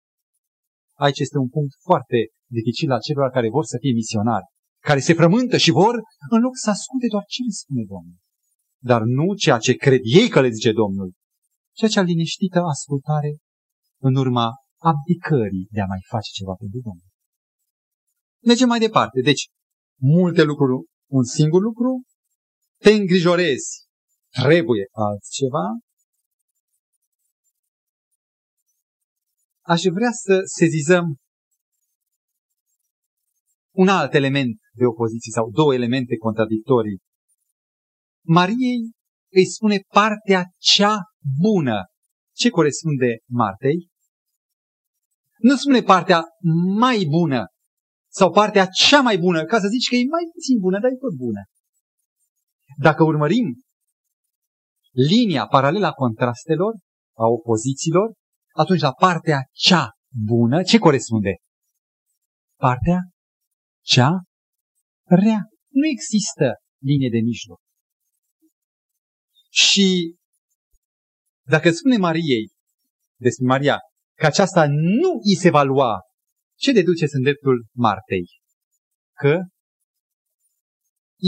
Aici 0.93 1.19
este 1.19 1.38
un 1.38 1.49
punct 1.49 1.73
foarte 1.88 2.19
dificil 2.57 2.89
la 2.89 2.99
celor 2.99 3.29
care 3.29 3.49
vor 3.49 3.65
să 3.65 3.77
fie 3.79 3.93
misionari, 3.93 4.53
care 4.88 4.99
se 4.99 5.13
frământă 5.13 5.57
și 5.57 5.71
vor, 5.71 5.95
în 6.29 6.39
loc 6.45 6.53
să 6.63 6.69
asculte 6.69 7.07
doar 7.13 7.23
ce 7.33 7.41
le 7.47 7.53
spune 7.61 7.83
Domnul. 7.93 8.17
Dar 8.89 9.01
nu 9.17 9.25
ceea 9.43 9.57
ce 9.57 9.73
cred 9.73 10.01
ei 10.03 10.27
că 10.29 10.41
le 10.41 10.49
zice 10.49 10.71
Domnul, 10.71 11.09
și 11.77 11.83
acea 11.83 12.01
liniștită 12.01 12.59
ascultare 12.75 13.31
în 14.07 14.15
urma 14.15 14.47
abdicării 14.91 15.67
de 15.75 15.81
a 15.81 15.86
mai 15.86 16.01
face 16.13 16.29
ceva 16.38 16.53
pentru 16.61 16.79
Domnul. 16.88 17.09
Mergem 18.49 18.67
mai 18.67 18.79
departe. 18.79 19.21
Deci, 19.21 19.43
multe 19.99 20.43
lucruri, 20.43 20.86
un 21.11 21.23
singur 21.23 21.61
lucru, 21.61 22.03
te 22.83 22.91
îngrijorezi, 22.91 23.69
trebuie 24.29 24.86
altceva. 24.91 25.65
Aș 29.61 29.81
vrea 29.97 30.11
să 30.11 30.41
sezizăm 30.59 31.05
un 33.76 33.88
alt 33.88 34.13
element 34.13 34.55
de 34.73 34.86
opoziție 34.86 35.32
sau 35.32 35.49
două 35.51 35.73
elemente 35.73 36.17
contradictorii. 36.17 36.99
Mariei 38.26 38.91
îi 39.32 39.45
spune 39.45 39.80
partea 39.93 40.43
cea 40.57 40.97
bună. 41.41 41.84
Ce 42.36 42.49
corespunde 42.49 43.17
Martei? 43.30 43.89
Nu 45.38 45.55
spune 45.55 45.82
partea 45.82 46.23
mai 46.78 47.05
bună 47.09 47.45
sau 48.11 48.32
partea 48.32 48.65
cea 48.65 49.01
mai 49.01 49.17
bună, 49.17 49.43
ca 49.45 49.59
să 49.59 49.67
zici 49.67 49.89
că 49.89 49.95
e 49.95 50.05
mai 50.17 50.30
puțin 50.34 50.59
bună, 50.59 50.80
dar 50.80 50.91
e 50.91 50.95
tot 50.95 51.15
bună. 51.15 51.41
Dacă 52.78 53.03
urmărim 53.03 53.47
linia 54.91 55.47
paralelă 55.47 55.86
a 55.86 55.91
contrastelor, 55.91 56.73
a 57.17 57.26
opozițiilor, 57.26 58.13
atunci 58.53 58.82
la 58.82 58.91
partea 58.91 59.39
cea 59.51 59.89
bună, 60.26 60.63
ce 60.63 60.78
corespunde? 60.78 61.36
Partea 62.59 62.99
cea 63.86 64.11
rea. 65.03 65.39
Nu 65.79 65.88
există 65.88 66.45
linie 66.81 67.09
de 67.09 67.21
mijloc. 67.29 67.59
Și 69.49 70.15
dacă 71.47 71.71
spune 71.71 71.97
Mariei 71.97 72.47
despre 73.19 73.45
Maria 73.45 73.77
că 74.17 74.25
aceasta 74.25 74.65
nu 74.67 75.11
îi 75.29 75.36
se 75.36 75.49
va 75.49 75.63
lua, 75.63 75.99
ce 76.55 76.71
deduceți 76.71 77.15
în 77.15 77.21
dreptul 77.21 77.65
Martei? 77.73 78.25
Că 79.13 79.33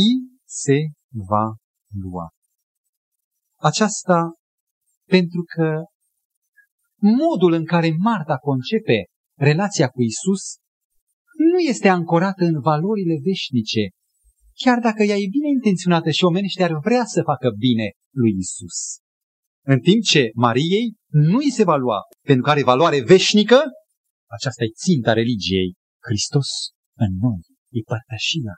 îi 0.01 0.39
se 0.45 0.77
va 1.09 1.45
lua. 2.03 2.27
Aceasta 3.59 4.31
pentru 5.05 5.41
că 5.55 5.83
modul 7.01 7.51
în 7.51 7.65
care 7.65 7.95
Marta 7.97 8.37
concepe 8.37 9.05
relația 9.37 9.89
cu 9.89 10.01
Isus 10.01 10.41
nu 11.57 11.63
este 11.63 11.87
ancorată 11.87 12.43
în 12.45 12.59
valorile 12.61 13.15
veșnice, 13.23 13.83
chiar 14.63 14.79
dacă 14.79 15.03
ea 15.03 15.15
e 15.15 15.35
bine 15.37 15.49
intenționată 15.57 16.09
și 16.11 16.23
omenește 16.23 16.63
ar 16.63 16.73
vrea 16.87 17.05
să 17.05 17.21
facă 17.21 17.49
bine 17.65 17.87
lui 18.21 18.33
Isus. 18.43 18.79
În 19.73 19.79
timp 19.79 20.01
ce 20.03 20.29
Mariei 20.33 20.87
nu 21.07 21.37
îi 21.37 21.51
se 21.51 21.63
va 21.63 21.75
lua 21.75 21.99
pentru 22.27 22.43
că 22.43 22.49
are 22.49 22.63
valoare 22.63 22.99
veșnică, 23.01 23.59
aceasta 24.37 24.63
e 24.63 24.79
ținta 24.83 25.13
religiei. 25.13 25.73
Hristos 26.07 26.47
în 27.05 27.11
noi 27.21 27.41
e 27.77 27.79
părtășia. 27.91 28.55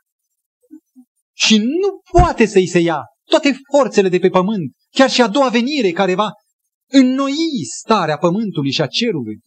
Și 1.43 1.57
nu 1.57 1.89
poate 2.11 2.45
să-i 2.45 2.67
se 2.67 2.79
ia 2.79 3.01
toate 3.23 3.49
forțele 3.71 4.09
de 4.09 4.19
pe 4.19 4.29
pământ, 4.29 4.71
chiar 4.89 5.09
și 5.09 5.21
a 5.21 5.27
doua 5.27 5.49
venire 5.49 5.91
care 5.91 6.15
va 6.15 6.29
înnoi 6.91 7.65
starea 7.77 8.17
pământului 8.17 8.71
și 8.71 8.81
a 8.81 8.87
cerului. 8.87 9.39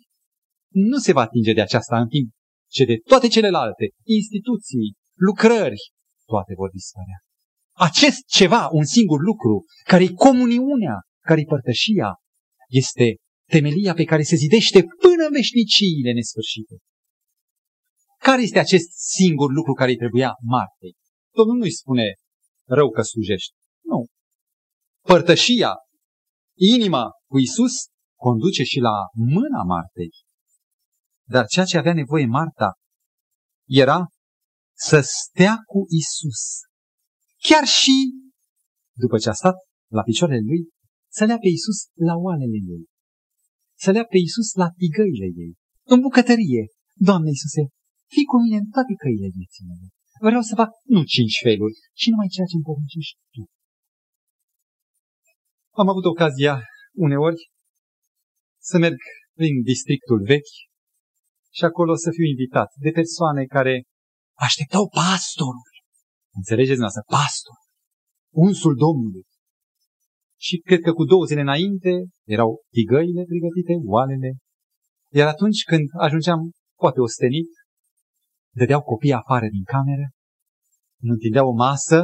Nu 0.73 0.99
se 0.99 1.13
va 1.13 1.21
atinge 1.21 1.53
de 1.53 1.61
aceasta 1.61 2.01
în 2.01 2.09
timp 2.09 2.33
ce 2.77 2.85
de 2.85 2.97
toate 3.11 3.29
celelalte 3.29 3.85
instituții, 4.19 4.89
lucrări, 5.29 5.83
toate 6.31 6.53
vor 6.61 6.71
dispărea. 6.71 7.19
Acest 7.89 8.21
ceva, 8.39 8.69
un 8.71 8.85
singur 8.85 9.21
lucru, 9.21 9.65
care 9.85 10.03
e 10.05 10.21
comuniunea, 10.27 10.97
care 11.29 11.41
e 11.41 11.53
părtășia, 11.55 12.11
este 12.69 13.17
temelia 13.55 13.95
pe 13.95 14.05
care 14.05 14.23
se 14.23 14.37
zidește 14.37 14.81
până 15.03 15.23
în 15.27 15.33
veșniciile 15.33 16.13
nesfârșite. 16.13 16.77
Care 18.19 18.43
este 18.43 18.59
acest 18.59 18.91
singur 19.17 19.53
lucru 19.53 19.73
care 19.73 19.91
îi 19.91 19.97
trebuia 19.97 20.33
Martei? 20.55 20.95
Domnul 21.37 21.57
nu-i 21.57 21.79
spune 21.81 22.07
rău 22.69 22.91
că 22.91 23.03
slujești. 23.03 23.55
Nu. 23.85 24.07
Părtășia, 25.07 25.73
inima 26.59 27.05
cu 27.31 27.39
Isus 27.39 27.75
conduce 28.27 28.63
și 28.63 28.79
la 28.79 28.97
mâna 29.13 29.63
Martei. 29.67 30.11
Dar 31.35 31.45
ceea 31.47 31.65
ce 31.71 31.79
avea 31.79 31.95
nevoie 32.03 32.27
Marta 32.27 32.71
era 33.83 33.99
să 34.89 34.99
stea 35.21 35.55
cu 35.73 35.81
Isus. 36.01 36.43
Chiar 37.47 37.65
și 37.79 37.97
după 39.03 39.17
ce 39.23 39.29
a 39.29 39.37
stat 39.41 39.57
la 39.99 40.03
picioarele 40.09 40.45
lui, 40.51 40.61
să 41.17 41.23
lea 41.25 41.39
pe 41.45 41.49
Isus 41.59 41.79
la 42.09 42.15
oalele 42.27 42.59
ei. 42.75 42.85
Să 43.83 43.91
lea 43.91 44.05
pe 44.13 44.19
Isus 44.27 44.49
la 44.63 44.69
tigăile 44.79 45.29
ei. 45.45 45.53
În 45.93 46.01
bucătărie. 46.07 46.65
Doamne 47.09 47.31
Iisuse, 47.35 47.63
fii 48.15 48.31
cu 48.31 48.37
mine 48.43 48.57
în 48.63 48.69
toate 48.75 48.95
căile 49.03 49.29
vieții 49.39 49.65
mele. 49.71 49.87
Vreau 50.29 50.43
să 50.49 50.55
fac 50.61 50.71
nu 50.95 51.01
cinci 51.15 51.37
feluri, 51.47 51.77
ci 51.99 52.07
numai 52.11 52.33
ceea 52.35 52.49
ce 52.51 52.57
îmi 52.57 52.69
poruncești 52.69 53.19
tu. 53.35 53.43
Am 55.81 55.89
avut 55.93 56.05
ocazia 56.05 56.55
uneori 57.07 57.41
să 58.71 58.77
merg 58.85 59.01
prin 59.39 59.55
districtul 59.71 60.21
vechi 60.33 60.55
și 61.57 61.65
acolo 61.65 61.95
să 61.95 62.11
fiu 62.17 62.27
invitat 62.35 62.71
de 62.85 62.91
persoane 62.91 63.43
care 63.57 63.75
așteptau 64.47 64.85
pastorul. 65.01 65.71
Înțelegeți 66.41 66.79
dumneavoastră? 66.79 67.05
Pastor. 67.17 67.59
Unsul 68.47 68.75
Domnului. 68.87 69.27
Și 70.47 70.55
cred 70.69 70.81
că 70.87 70.93
cu 70.93 71.05
două 71.05 71.25
zile 71.25 71.41
înainte 71.41 71.93
erau 72.37 72.51
tigăile 72.75 73.23
pregătite, 73.31 73.75
oalele. 73.95 74.31
Iar 75.19 75.29
atunci 75.35 75.61
când 75.71 75.87
ajungeam 76.07 76.41
poate 76.83 77.01
ostenit, 77.01 77.51
dădeau 78.61 78.83
copiii 78.83 79.21
afară 79.23 79.47
din 79.57 79.65
cameră, 79.75 80.07
îmi 81.03 81.13
întindeau 81.17 81.47
o 81.49 81.55
masă 81.67 81.99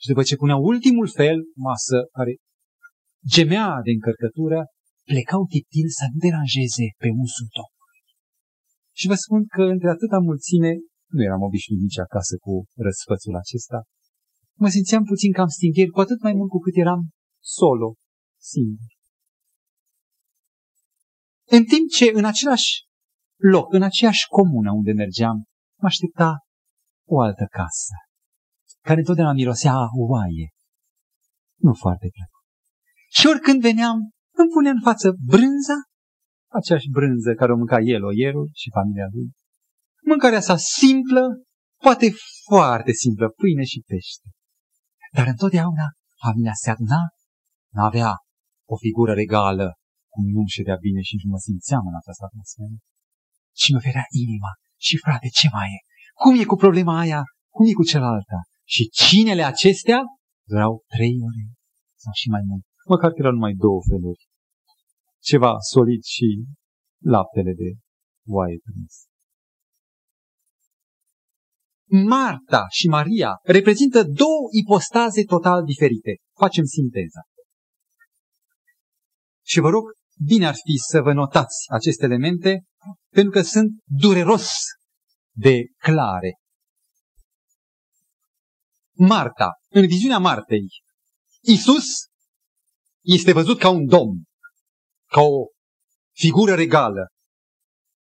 și 0.00 0.08
după 0.10 0.22
ce 0.22 0.36
puneau 0.36 0.60
ultimul 0.72 1.08
fel, 1.18 1.38
masă 1.68 1.96
care 2.16 2.32
gemea 3.34 3.68
de 3.84 3.90
încărcătură, 3.96 4.58
plecau 5.10 5.42
tiptil 5.54 5.88
să 5.98 6.04
nu 6.10 6.18
deranjeze 6.26 6.86
pe 7.02 7.08
unsul 7.22 7.48
Domnului. 7.56 7.81
Și 8.98 9.06
vă 9.06 9.14
spun 9.14 9.40
că 9.54 9.62
între 9.62 9.88
atâta 9.88 10.18
mulțime, 10.18 10.72
nu 11.14 11.22
eram 11.22 11.42
obișnuit 11.42 11.80
nici 11.80 11.98
acasă 11.98 12.34
cu 12.44 12.52
răsfățul 12.86 13.36
acesta, 13.36 13.78
mă 14.62 14.68
simțeam 14.68 15.04
puțin 15.04 15.32
cam 15.32 15.48
stingheri, 15.56 15.94
cu 15.94 16.00
atât 16.00 16.22
mai 16.22 16.32
mult 16.32 16.50
cu 16.50 16.58
cât 16.58 16.76
eram 16.76 17.00
solo, 17.58 17.88
singur. 18.40 18.90
În 21.56 21.64
timp 21.64 21.88
ce 21.96 22.06
în 22.14 22.24
același 22.24 22.70
loc, 23.36 23.72
în 23.72 23.82
aceeași 23.82 24.26
comună 24.26 24.70
unde 24.72 24.92
mergeam, 24.92 25.36
mă 25.80 25.86
aștepta 25.86 26.30
o 27.08 27.20
altă 27.20 27.46
casă, 27.50 27.94
care 28.86 28.98
întotdeauna 28.98 29.34
mirosea 29.34 29.72
a 29.72 29.88
oaie. 30.08 30.48
Nu 31.60 31.74
foarte 31.74 32.08
plăcut. 32.16 32.44
Și 33.16 33.26
oricând 33.26 33.60
veneam, 33.60 33.98
îmi 34.40 34.52
punea 34.54 34.70
în 34.70 34.80
față 34.80 35.06
brânza, 35.30 35.78
aceeași 36.58 36.88
brânză 36.96 37.30
care 37.40 37.52
o 37.52 37.56
mânca 37.62 37.78
el, 37.94 38.02
oierul 38.04 38.48
și 38.60 38.74
familia 38.76 39.08
lui. 39.14 39.28
Mâncarea 40.10 40.42
sa 40.48 40.56
simplă, 40.56 41.22
poate 41.84 42.06
foarte 42.48 42.92
simplă, 43.02 43.26
pâine 43.40 43.64
și 43.72 43.84
pește. 43.90 44.28
Dar 45.16 45.26
întotdeauna 45.34 45.86
familia 46.24 46.54
se 46.62 46.70
aduna, 46.70 47.02
n-avea 47.76 48.12
o 48.74 48.76
figură 48.84 49.12
regală, 49.22 49.66
cum 50.12 50.24
nu 50.34 50.42
ședea 50.56 50.76
bine 50.86 51.00
și 51.08 51.14
nu 51.20 51.30
mă 51.32 51.38
simțeam 51.46 51.84
în 51.90 51.96
această 52.00 52.24
atmosferă. 52.28 52.76
Și 53.60 53.68
mă 53.74 53.80
ferea 53.86 54.06
inima. 54.24 54.50
Și 54.86 54.94
frate, 55.04 55.28
ce 55.38 55.48
mai 55.56 55.68
e? 55.76 55.78
Cum 56.22 56.32
e 56.40 56.44
cu 56.52 56.56
problema 56.64 56.94
aia? 57.04 57.22
Cum 57.54 57.64
e 57.70 57.72
cu 57.80 57.88
cealaltă? 57.90 58.36
Și 58.74 58.82
cinele 59.02 59.44
acestea 59.52 60.00
durau 60.50 60.72
trei 60.94 61.16
ore 61.28 61.44
sau 62.02 62.12
și 62.20 62.28
mai 62.34 62.42
mult. 62.48 62.64
Măcar 62.92 63.10
că 63.10 63.18
erau 63.22 63.34
numai 63.38 63.54
două 63.64 63.80
feluri. 63.88 64.22
Ceva 65.22 65.56
solid 65.60 66.02
și 66.02 66.44
laptele 67.04 67.52
de 67.52 67.78
oaie 68.26 68.58
prins. 68.64 68.94
Marta 72.08 72.66
și 72.70 72.86
Maria 72.88 73.38
reprezintă 73.42 74.02
două 74.02 74.48
ipostaze 74.62 75.24
total 75.24 75.64
diferite. 75.64 76.16
Facem 76.38 76.64
sinteza. 76.64 77.20
Și 79.44 79.60
vă 79.60 79.68
rog, 79.68 79.84
bine 80.26 80.46
ar 80.46 80.54
fi 80.54 80.76
să 80.90 81.00
vă 81.00 81.12
notați 81.12 81.56
aceste 81.72 82.04
elemente, 82.04 82.62
pentru 83.08 83.32
că 83.32 83.42
sunt 83.42 83.70
dureros 83.84 84.60
de 85.36 85.64
clare. 85.76 86.36
Marta, 88.96 89.50
în 89.68 89.86
viziunea 89.86 90.18
Martei, 90.18 90.66
Isus 91.40 91.86
este 93.00 93.32
văzut 93.32 93.58
ca 93.58 93.68
un 93.68 93.86
domn, 93.86 94.22
ca 95.12 95.20
o 95.20 95.46
figură 96.22 96.54
regală, 96.54 97.06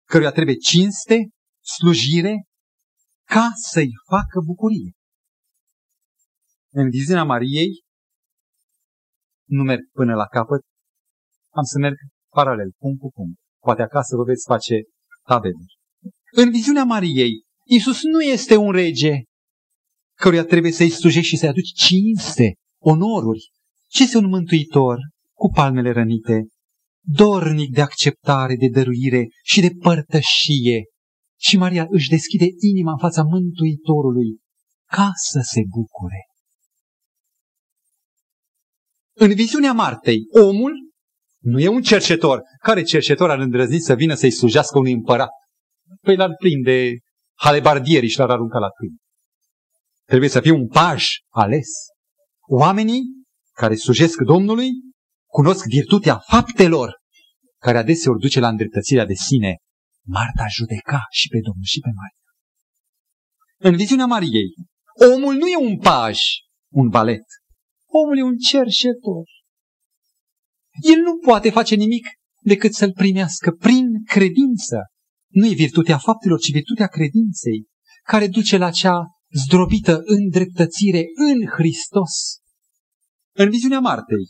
căruia 0.07 0.31
trebuie 0.31 0.55
cinste, 0.55 1.29
slujire, 1.75 2.43
ca 3.27 3.49
să-i 3.71 3.91
facă 4.09 4.39
bucurie. 4.45 4.91
În 6.71 6.89
viziunea 6.89 7.23
Mariei, 7.23 7.83
nu 9.47 9.63
merg 9.63 9.81
până 9.91 10.15
la 10.15 10.25
capăt, 10.25 10.61
Am 11.51 11.63
să 11.63 11.77
merg 11.79 11.95
paralel, 12.29 12.71
punct 12.77 12.99
cu 12.99 13.09
punct. 13.11 13.37
Poate 13.59 13.81
acasă 13.81 14.15
vă 14.15 14.23
veți 14.23 14.45
face 14.47 14.75
tabele. 15.27 15.63
În 16.31 16.49
viziunea 16.49 16.83
Mariei, 16.83 17.43
Iisus 17.63 18.03
nu 18.03 18.21
este 18.21 18.55
un 18.55 18.71
rege 18.71 19.13
căruia 20.17 20.45
trebuie 20.45 20.71
să-i 20.71 20.89
slujești 20.89 21.29
și 21.29 21.37
să-i 21.37 21.49
aduci 21.49 21.71
cinste, 21.73 22.53
onoruri, 22.81 23.51
ce 23.87 24.03
este 24.03 24.17
un 24.17 24.27
mântuitor 24.27 24.97
cu 25.33 25.47
palmele 25.47 25.91
rănite, 25.91 26.47
dornic 27.05 27.71
de 27.73 27.81
acceptare, 27.81 28.55
de 28.55 28.67
dăruire 28.67 29.27
și 29.43 29.61
de 29.61 29.69
părtășie. 29.81 30.83
Și 31.39 31.57
Maria 31.57 31.85
își 31.89 32.09
deschide 32.09 32.45
inima 32.59 32.91
în 32.91 32.97
fața 32.97 33.23
Mântuitorului 33.23 34.37
ca 34.85 35.11
să 35.15 35.39
se 35.43 35.61
bucure. 35.69 36.25
În 39.13 39.33
viziunea 39.33 39.73
Martei, 39.73 40.19
omul 40.31 40.73
nu 41.41 41.59
e 41.59 41.67
un 41.67 41.81
cercetor. 41.81 42.41
Care 42.63 42.83
cercetor 42.83 43.29
ar 43.29 43.39
îndrăzni 43.39 43.79
să 43.79 43.93
vină 43.93 44.13
să-i 44.13 44.31
slujească 44.31 44.77
unui 44.77 44.91
împărat? 44.91 45.29
Păi 46.01 46.15
l-ar 46.15 46.35
prinde 46.39 46.97
halebardierii 47.37 48.09
și 48.09 48.17
l-ar 48.17 48.29
arunca 48.29 48.57
la 48.57 48.69
câini. 48.69 48.97
Trebuie 50.05 50.29
să 50.29 50.41
fie 50.41 50.51
un 50.51 50.67
paj 50.67 51.05
ales. 51.29 51.67
Oamenii 52.47 53.01
care 53.53 53.75
slujesc 53.75 54.21
Domnului 54.21 54.69
cunosc 55.31 55.65
virtutea 55.65 56.17
faptelor 56.17 56.97
care 57.61 57.77
adeseori 57.77 58.19
duce 58.19 58.39
la 58.39 58.47
îndreptățirea 58.47 59.05
de 59.05 59.13
sine. 59.13 59.57
Marta 60.05 60.45
judeca 60.47 61.01
și 61.09 61.27
pe 61.27 61.39
Domnul 61.43 61.63
și 61.63 61.79
pe 61.79 61.89
Maria. 61.95 62.27
În 63.57 63.75
viziunea 63.75 64.05
Mariei, 64.05 64.53
omul 65.13 65.35
nu 65.35 65.47
e 65.47 65.57
un 65.57 65.77
paj, 65.77 66.19
un 66.71 66.87
balet. 66.87 67.25
Omul 67.85 68.17
e 68.17 68.23
un 68.23 68.37
cerșetor. 68.37 69.25
El 70.81 70.99
nu 71.01 71.17
poate 71.17 71.49
face 71.49 71.75
nimic 71.75 72.07
decât 72.41 72.73
să-l 72.73 72.93
primească 72.93 73.51
prin 73.51 73.85
credință. 74.05 74.77
Nu 75.27 75.45
e 75.45 75.53
virtutea 75.53 75.97
faptelor, 75.97 76.39
ci 76.39 76.51
virtutea 76.51 76.87
credinței, 76.87 77.67
care 78.03 78.27
duce 78.27 78.57
la 78.57 78.71
cea 78.71 79.03
zdrobită 79.29 80.01
îndreptățire 80.05 81.03
în 81.15 81.45
Hristos. 81.45 82.37
În 83.35 83.49
viziunea 83.49 83.79
Martei, 83.79 84.29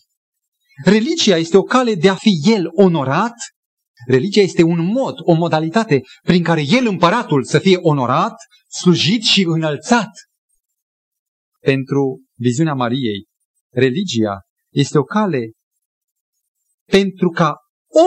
religia 0.83 1.37
este 1.37 1.57
o 1.57 1.63
cale 1.63 1.95
de 1.95 2.09
a 2.09 2.15
fi 2.15 2.39
el 2.43 2.69
onorat, 2.71 3.35
religia 4.07 4.41
este 4.41 4.63
un 4.63 4.85
mod, 4.85 5.15
o 5.17 5.33
modalitate 5.33 6.01
prin 6.21 6.43
care 6.43 6.61
el, 6.65 6.87
împăratul, 6.87 7.43
să 7.43 7.59
fie 7.59 7.77
onorat, 7.77 8.35
slujit 8.67 9.23
și 9.23 9.43
înălțat. 9.43 10.09
Pentru 11.59 12.23
viziunea 12.37 12.73
Mariei, 12.73 13.27
religia 13.69 14.39
este 14.69 14.97
o 14.97 15.03
cale 15.03 15.51
pentru 16.85 17.29
ca 17.29 17.55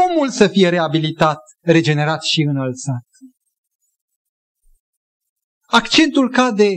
omul 0.08 0.30
să 0.30 0.48
fie 0.48 0.68
reabilitat, 0.68 1.38
regenerat 1.60 2.22
și 2.22 2.40
înălțat. 2.40 3.06
Accentul 5.66 6.30
cade 6.30 6.70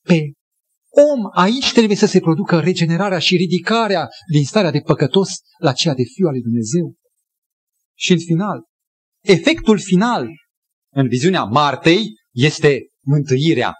pe 0.00 0.32
om. 0.90 1.30
Aici 1.32 1.72
trebuie 1.72 1.96
să 1.96 2.06
se 2.06 2.20
producă 2.20 2.60
regenerarea 2.60 3.18
și 3.18 3.36
ridicarea 3.36 4.08
din 4.32 4.44
starea 4.44 4.70
de 4.70 4.80
păcătos 4.80 5.28
la 5.58 5.72
cea 5.72 5.94
de 5.94 6.02
fiu 6.02 6.26
al 6.26 6.32
lui 6.32 6.42
Dumnezeu. 6.42 6.94
Și 7.98 8.12
în 8.12 8.18
final, 8.18 8.64
efectul 9.20 9.78
final 9.78 10.28
în 10.92 11.08
viziunea 11.08 11.44
Martei 11.44 12.02
este 12.30 12.86
mântuirea 13.04 13.72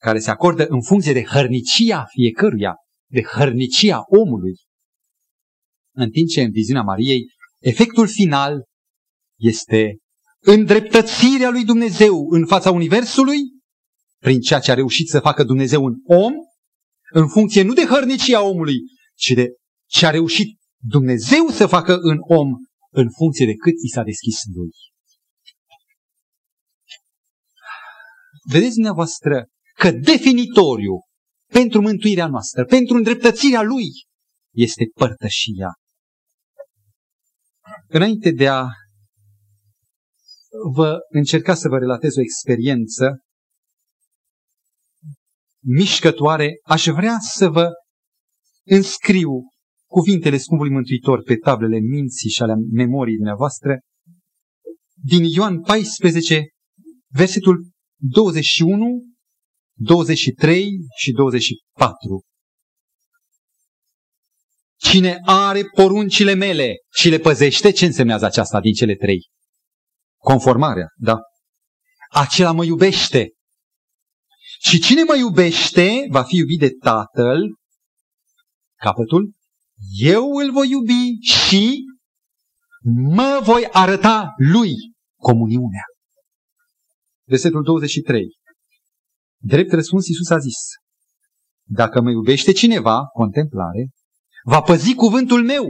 care 0.00 0.18
se 0.18 0.30
acordă 0.30 0.66
în 0.66 0.82
funcție 0.82 1.12
de 1.12 1.24
hărnicia 1.24 2.04
fiecăruia, 2.08 2.74
de 3.10 3.22
hărnicia 3.22 4.02
omului. 4.06 4.54
În 5.94 6.10
timp 6.10 6.28
ce 6.28 6.42
în 6.42 6.50
viziunea 6.50 6.82
Mariei, 6.82 7.26
efectul 7.60 8.08
final 8.08 8.64
este 9.38 9.96
îndreptățirea 10.40 11.50
lui 11.50 11.64
Dumnezeu 11.64 12.26
în 12.30 12.46
fața 12.46 12.70
Universului, 12.70 13.38
prin 14.26 14.40
ceea 14.40 14.60
ce 14.60 14.70
a 14.70 14.74
reușit 14.74 15.08
să 15.08 15.20
facă 15.20 15.44
Dumnezeu 15.44 15.84
un 15.84 15.94
om, 16.04 16.32
în 17.12 17.28
funcție 17.28 17.62
nu 17.62 17.72
de 17.72 17.84
hărnicia 17.84 18.42
omului, 18.42 18.76
ci 19.14 19.30
de 19.30 19.46
ce 19.90 20.06
a 20.06 20.10
reușit 20.10 20.58
Dumnezeu 20.82 21.48
să 21.48 21.66
facă 21.66 21.96
în 21.96 22.18
om, 22.20 22.48
în 22.90 23.08
funcție 23.18 23.46
de 23.46 23.54
cât 23.54 23.74
i 23.84 23.88
s-a 23.88 24.02
deschis 24.02 24.40
lui. 24.54 24.70
Vedeți 28.50 28.74
dumneavoastră 28.74 29.46
că 29.74 29.90
definitoriu 29.90 31.00
pentru 31.52 31.80
mântuirea 31.80 32.26
noastră, 32.26 32.64
pentru 32.64 32.96
îndreptățirea 32.96 33.62
lui, 33.62 33.86
este 34.54 34.84
părtășia. 34.94 35.70
Înainte 37.88 38.30
de 38.30 38.48
a 38.48 38.66
vă 40.74 40.98
încerca 41.08 41.54
să 41.54 41.68
vă 41.68 41.78
relatez 41.78 42.16
o 42.16 42.20
experiență 42.20 43.20
mișcătoare, 45.66 46.58
aș 46.62 46.86
vrea 46.86 47.16
să 47.18 47.48
vă 47.48 47.70
înscriu 48.64 49.30
cuvintele 49.86 50.36
Scumpului 50.36 50.72
Mântuitor 50.72 51.22
pe 51.22 51.36
tablele 51.36 51.78
minții 51.78 52.30
și 52.30 52.42
ale 52.42 52.54
memoriei 52.72 53.16
dumneavoastră 53.16 53.78
din 55.02 55.24
Ioan 55.24 55.60
14, 55.60 56.48
versetul 57.08 57.70
21, 57.96 59.02
23 59.78 60.70
și 60.96 61.12
24. 61.12 62.22
Cine 64.78 65.18
are 65.24 65.62
poruncile 65.74 66.34
mele 66.34 66.74
și 66.94 67.08
le 67.08 67.18
păzește, 67.18 67.70
ce 67.70 67.84
însemnează 67.84 68.24
aceasta 68.24 68.60
din 68.60 68.72
cele 68.72 68.94
trei? 68.94 69.28
Conformarea, 70.16 70.86
da? 70.96 71.18
Acela 72.08 72.52
mă 72.52 72.64
iubește. 72.64 73.30
Și 74.58 74.80
cine 74.80 75.02
mă 75.02 75.16
iubește 75.16 76.06
va 76.10 76.22
fi 76.22 76.36
iubit 76.36 76.58
de 76.58 76.70
Tatăl, 76.70 77.56
capătul, 78.76 79.32
eu 79.98 80.32
îl 80.32 80.52
voi 80.52 80.70
iubi 80.70 81.18
și 81.20 81.84
mă 83.14 83.40
voi 83.42 83.68
arăta 83.72 84.34
lui 84.36 84.74
comuniunea. 85.20 85.84
Versetul 87.28 87.62
23. 87.62 88.26
Drept 89.38 89.72
răspuns, 89.72 90.06
Iisus 90.06 90.30
a 90.30 90.38
zis, 90.38 90.56
dacă 91.68 92.00
mă 92.00 92.10
iubește 92.10 92.52
cineva, 92.52 93.06
contemplare, 93.06 93.88
va 94.44 94.60
păzi 94.60 94.94
cuvântul 94.94 95.44
meu, 95.44 95.64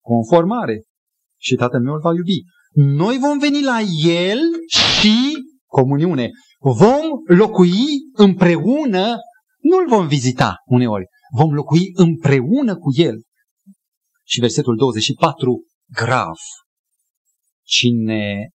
conformare, 0.00 0.82
și 1.40 1.54
tatăl 1.54 1.80
meu 1.80 1.94
îl 1.94 2.00
va 2.00 2.12
iubi. 2.14 2.42
Noi 2.72 3.18
vom 3.18 3.38
veni 3.38 3.62
la 3.62 3.80
el 4.04 4.38
și 4.66 5.36
comuniune. 5.66 6.30
Vom 6.60 7.36
locui 7.36 7.84
împreună, 8.12 9.16
nu-l 9.60 9.88
vom 9.88 10.06
vizita 10.06 10.54
uneori, 10.64 11.04
vom 11.36 11.54
locui 11.54 11.90
împreună 11.94 12.76
cu 12.76 12.88
el. 12.96 13.22
Și 14.24 14.40
versetul 14.40 14.76
24, 14.76 15.64
grav. 15.92 16.36
Cine 17.62 18.48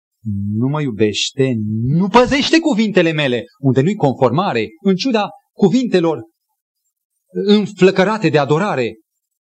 nu 0.52 0.68
mă 0.68 0.80
iubește, 0.80 1.52
nu 1.82 2.08
păzește 2.08 2.60
cuvintele 2.60 3.12
mele, 3.12 3.44
unde 3.58 3.80
nu-i 3.80 3.94
conformare, 3.94 4.66
în 4.84 4.94
ciuda 4.94 5.28
cuvintelor 5.52 6.18
înflăcărate 7.32 8.28
de 8.28 8.38
adorare, 8.38 8.94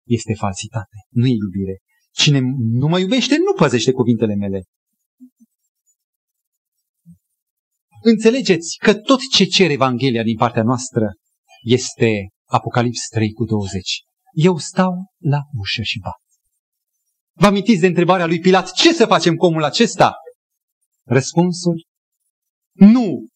este 0.06 0.34
falsitate, 0.34 0.96
nu 1.08 1.26
e 1.26 1.30
iubire. 1.30 1.78
Cine 2.10 2.40
nu 2.72 2.86
mă 2.86 2.98
iubește, 2.98 3.36
nu 3.36 3.52
păzește 3.52 3.92
cuvintele 3.92 4.34
mele. 4.34 4.62
Înțelegeți 8.02 8.76
că 8.78 8.94
tot 8.94 9.18
ce 9.32 9.44
cere 9.44 9.72
Evanghelia 9.72 10.22
din 10.22 10.36
partea 10.36 10.62
noastră 10.62 11.12
este 11.62 12.28
Apocalips 12.44 13.08
3 13.08 13.32
cu 13.32 13.44
20. 13.44 14.00
Eu 14.32 14.56
stau 14.56 14.92
la 15.18 15.38
ușă 15.58 15.82
și 15.82 15.98
bat. 15.98 16.20
Vă 17.32 17.46
amintiți 17.46 17.80
de 17.80 17.86
întrebarea 17.86 18.26
lui 18.26 18.40
Pilat, 18.40 18.72
ce 18.72 18.92
să 18.92 19.06
facem 19.06 19.34
cu 19.34 19.46
omul 19.46 19.64
acesta? 19.64 20.12
Răspunsul? 21.06 21.86
Nu 22.72 23.26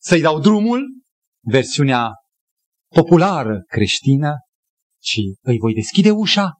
să-i 0.00 0.20
dau 0.20 0.40
drumul, 0.40 1.00
versiunea 1.44 2.10
populară 2.94 3.62
creștină, 3.66 4.34
ci 4.98 5.18
îi 5.40 5.58
voi 5.58 5.74
deschide 5.74 6.10
ușa 6.10 6.50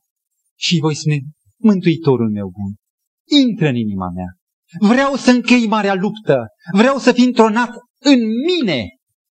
și 0.58 0.74
îi 0.74 0.80
voi 0.80 0.94
spune, 0.94 1.20
Mântuitorul 1.56 2.30
meu 2.30 2.48
bun, 2.48 2.74
intră 3.40 3.68
în 3.68 3.74
inima 3.74 4.08
mea. 4.14 4.41
Vreau 4.80 5.14
să 5.14 5.30
închei 5.30 5.66
marea 5.66 5.94
luptă, 5.94 6.46
vreau 6.72 6.98
să 6.98 7.12
fii 7.12 7.24
întronat 7.24 7.70
în 7.98 8.18
mine 8.46 8.86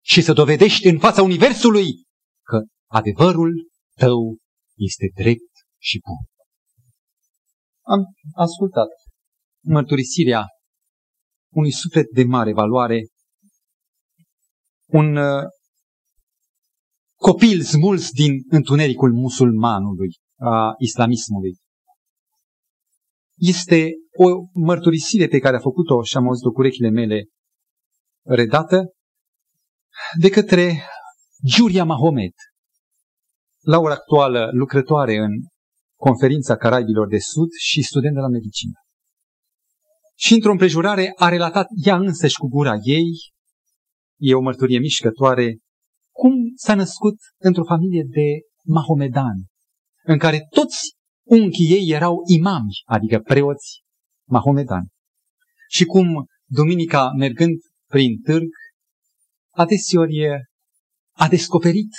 și 0.03 0.21
să 0.21 0.33
dovedești 0.33 0.87
în 0.87 0.99
fața 0.99 1.21
Universului 1.21 1.87
că 2.43 2.61
adevărul 2.91 3.67
tău 3.97 4.37
este 4.75 5.11
drept 5.15 5.51
și 5.81 5.99
bun. 6.05 6.15
Am 7.81 8.03
ascultat 8.35 8.87
mărturisirea 9.63 10.45
unui 11.53 11.71
suflet 11.71 12.05
de 12.13 12.23
mare 12.23 12.53
valoare, 12.53 13.07
un 14.85 15.15
uh, 15.15 15.43
copil 17.15 17.61
smuls 17.61 18.11
din 18.11 18.31
întunericul 18.49 19.13
musulmanului, 19.13 20.09
a 20.39 20.73
islamismului. 20.77 21.55
este 23.35 23.91
o 24.17 24.25
mărturisire 24.53 25.27
pe 25.27 25.39
care 25.39 25.55
a 25.55 25.59
făcut-o 25.59 26.03
și 26.03 26.17
am 26.17 26.27
auzit-o 26.27 26.51
cu 26.51 26.59
urechile 26.59 26.89
mele 26.89 27.25
redată 28.23 28.93
de 30.19 30.29
către 30.29 30.81
Giulia 31.45 31.85
Mahomet, 31.85 32.33
la 33.61 33.79
ora 33.79 33.93
actuală 33.93 34.49
lucrătoare 34.51 35.15
în 35.15 35.31
conferința 35.95 36.55
Caraibilor 36.55 37.07
de 37.07 37.19
Sud 37.19 37.49
și 37.59 37.81
student 37.81 38.13
de 38.13 38.19
la 38.19 38.27
medicină. 38.27 38.73
Și 40.17 40.33
într-o 40.33 40.51
împrejurare 40.51 41.13
a 41.15 41.29
relatat 41.29 41.67
ea 41.83 41.95
însăși 41.95 42.37
cu 42.37 42.47
gura 42.47 42.73
ei, 42.83 43.09
e 44.19 44.33
o 44.33 44.41
mărturie 44.41 44.79
mișcătoare, 44.79 45.57
cum 46.11 46.33
s-a 46.55 46.75
născut 46.75 47.15
într-o 47.37 47.63
familie 47.63 48.03
de 48.07 48.39
mahomedani, 48.65 49.45
în 50.03 50.17
care 50.17 50.47
toți 50.49 50.95
unchii 51.23 51.71
ei 51.71 51.89
erau 51.89 52.21
imami, 52.37 52.81
adică 52.85 53.19
preoți 53.19 53.84
mahomedani. 54.27 54.87
Și 55.69 55.85
cum 55.85 56.25
duminica 56.45 57.11
mergând 57.17 57.57
prin 57.89 58.21
târg, 58.21 58.47
adeseori 59.53 60.17
a 61.11 61.27
descoperit 61.27 61.91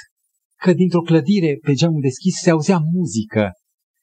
că 0.56 0.72
dintr-o 0.72 1.00
clădire 1.00 1.58
pe 1.62 1.72
geamul 1.72 2.00
deschis 2.00 2.40
se 2.40 2.50
auzea 2.50 2.78
muzică 2.78 3.50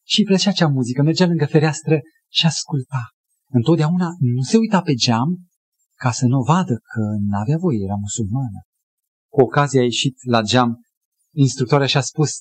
și 0.06 0.20
îi 0.20 0.26
plăcea 0.26 0.52
cea 0.52 0.68
muzică, 0.68 1.02
mergea 1.02 1.26
lângă 1.26 1.46
fereastră 1.46 2.00
și 2.32 2.46
asculta. 2.46 3.10
Întotdeauna 3.50 4.10
nu 4.20 4.42
se 4.42 4.58
uita 4.58 4.82
pe 4.82 4.94
geam 4.94 5.48
ca 5.96 6.12
să 6.12 6.26
nu 6.26 6.42
vadă 6.42 6.74
că 6.74 7.02
n-avea 7.30 7.58
voie, 7.58 7.84
era 7.84 7.96
musulmană. 7.96 8.60
Cu 9.32 9.42
ocazia 9.42 9.82
a 9.82 9.84
ieșit 9.84 10.16
la 10.26 10.42
geam, 10.42 10.82
instructoarea 11.36 11.88
și-a 11.88 12.02
spus, 12.02 12.32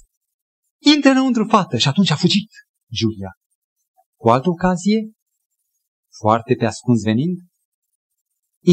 intră 0.95 1.11
înăuntru, 1.11 1.45
fată, 1.45 1.77
și 1.77 1.89
atunci 1.89 2.11
a 2.11 2.17
fugit 2.17 2.51
Giulia. 2.93 3.33
Cu 4.21 4.29
altă 4.29 4.49
ocazie, 4.49 5.11
foarte 6.23 6.55
pe 6.59 6.67
ascuns 6.67 7.03
venind, 7.03 7.37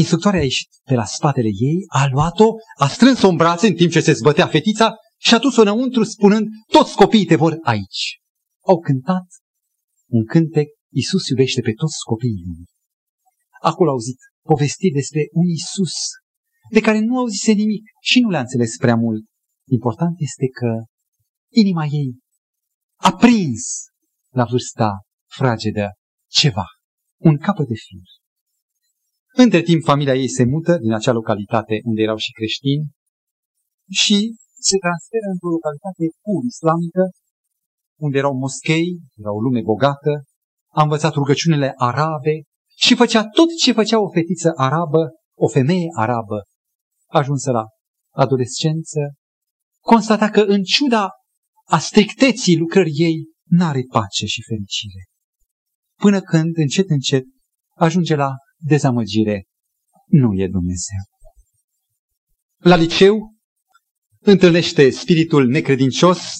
instructoarea 0.00 0.40
a 0.40 0.48
ieșit 0.50 0.70
pe 0.88 0.94
la 0.94 1.04
spatele 1.04 1.50
ei, 1.70 1.78
a 1.88 2.06
luat-o, 2.12 2.48
a 2.78 2.86
strâns-o 2.88 3.28
în 3.28 3.36
brațe 3.36 3.66
în 3.66 3.74
timp 3.74 3.90
ce 3.90 4.00
se 4.00 4.12
zbătea 4.12 4.46
fetița 4.46 4.94
și 5.26 5.34
a 5.34 5.38
dus-o 5.38 5.60
înăuntru 5.60 6.04
spunând, 6.04 6.46
toți 6.72 6.94
copiii 6.94 7.30
te 7.30 7.36
vor 7.36 7.58
aici. 7.62 8.02
Au 8.66 8.78
cântat 8.78 9.26
un 10.18 10.24
cântec, 10.24 10.68
Iisus 10.92 11.28
iubește 11.28 11.60
pe 11.60 11.72
toți 11.72 12.04
copiii 12.04 12.42
lumii. 12.46 12.70
Acolo 13.60 13.88
au 13.88 13.94
auzit 13.94 14.18
povestiri 14.42 14.98
despre 15.00 15.22
un 15.30 15.46
Iisus 15.46 15.94
de 16.70 16.80
care 16.80 16.98
nu 16.98 17.18
auzise 17.18 17.52
nimic 17.52 17.84
și 18.00 18.20
nu 18.20 18.28
le-a 18.28 18.40
înțeles 18.40 18.76
prea 18.76 18.96
mult. 18.96 19.24
Important 19.68 20.14
este 20.18 20.46
că 20.46 20.70
inima 21.52 21.84
ei 21.84 22.10
a 23.00 23.12
prins 23.12 23.62
la 24.34 24.44
vârsta 24.44 24.90
fragedă 25.30 25.86
ceva, 26.30 26.66
un 27.28 27.36
capăt 27.36 27.66
de 27.66 27.74
fir. 27.74 28.06
Între 29.44 29.60
timp, 29.62 29.82
familia 29.84 30.14
ei 30.14 30.28
se 30.28 30.44
mută 30.44 30.78
din 30.84 30.92
acea 30.92 31.12
localitate 31.12 31.80
unde 31.84 32.02
erau 32.02 32.16
și 32.16 32.32
creștini 32.32 32.84
și 34.00 34.16
se 34.68 34.76
transferă 34.84 35.26
într-o 35.32 35.54
localitate 35.56 36.04
pur 36.24 36.42
islamică, 36.52 37.04
unde 38.06 38.18
erau 38.18 38.34
moschei, 38.34 38.90
era 39.20 39.32
o 39.32 39.40
lume 39.40 39.60
bogată, 39.60 40.12
a 40.72 40.82
învățat 40.82 41.12
rugăciunile 41.14 41.72
arabe 41.76 42.34
și 42.76 42.94
făcea 42.94 43.22
tot 43.28 43.48
ce 43.62 43.72
făcea 43.72 44.00
o 44.00 44.10
fetiță 44.10 44.52
arabă, 44.56 45.02
o 45.38 45.48
femeie 45.48 45.88
arabă, 45.96 46.38
ajunsă 47.06 47.50
la 47.50 47.64
adolescență, 48.14 49.00
constata 49.80 50.30
că 50.30 50.40
în 50.40 50.62
ciuda 50.62 51.08
a 51.64 51.78
stricteții 51.78 52.56
lucrării 52.56 53.02
ei, 53.08 53.28
n-are 53.48 53.82
pace 53.88 54.26
și 54.26 54.42
fericire. 54.42 55.09
Până 56.00 56.20
când, 56.20 56.56
încet, 56.56 56.90
încet, 56.90 57.24
ajunge 57.76 58.14
la 58.14 58.30
dezamăgire. 58.58 59.44
Nu 60.06 60.32
e 60.34 60.48
Dumnezeu. 60.48 61.02
La 62.56 62.76
liceu 62.76 63.34
întâlnește 64.20 64.90
spiritul 64.90 65.46
necredincios 65.46 66.32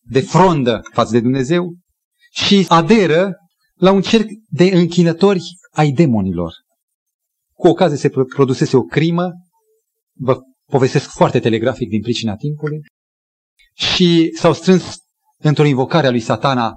de 0.00 0.20
frondă 0.20 0.80
față 0.92 1.12
de 1.12 1.20
Dumnezeu 1.20 1.76
și 2.30 2.66
aderă 2.68 3.32
la 3.74 3.92
un 3.92 4.02
cerc 4.02 4.28
de 4.48 4.64
închinători 4.64 5.42
ai 5.70 5.90
demonilor. 5.90 6.52
Cu 7.52 7.68
ocazie 7.68 7.96
se 7.96 8.08
produsese 8.08 8.76
o 8.76 8.82
crimă, 8.82 9.30
vă 10.16 10.38
povestesc 10.70 11.10
foarte 11.10 11.40
telegrafic 11.40 11.88
din 11.88 12.00
pricina 12.00 12.36
timpului, 12.36 12.80
și 13.74 14.30
s-au 14.36 14.52
strâns 14.52 14.96
într-o 15.38 15.64
invocare 15.64 16.06
a 16.06 16.10
lui 16.10 16.20
satana 16.20 16.72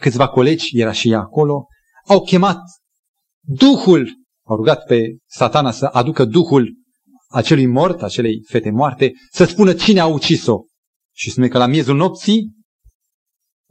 câțiva 0.00 0.28
colegi, 0.28 0.78
era 0.78 0.92
și 0.92 1.10
ea 1.10 1.18
acolo, 1.18 1.66
au 2.06 2.22
chemat 2.22 2.60
Duhul, 3.44 4.12
au 4.46 4.56
rugat 4.56 4.84
pe 4.84 5.16
satana 5.26 5.70
să 5.70 5.84
aducă 5.84 6.24
Duhul 6.24 6.74
acelui 7.28 7.66
mort, 7.66 8.02
acelei 8.02 8.42
fete 8.48 8.70
moarte, 8.70 9.12
să 9.32 9.44
spună 9.44 9.72
cine 9.72 10.00
a 10.00 10.06
ucis-o. 10.06 10.56
Și 11.14 11.30
spune 11.30 11.48
că 11.48 11.58
la 11.58 11.66
miezul 11.66 11.96
nopții, 11.96 12.50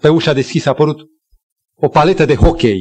pe 0.01 0.09
ușa 0.09 0.33
deschisă 0.33 0.69
a 0.69 0.71
apărut 0.71 0.99
o 1.75 1.87
paletă 1.87 2.25
de 2.25 2.35
hockey, 2.35 2.79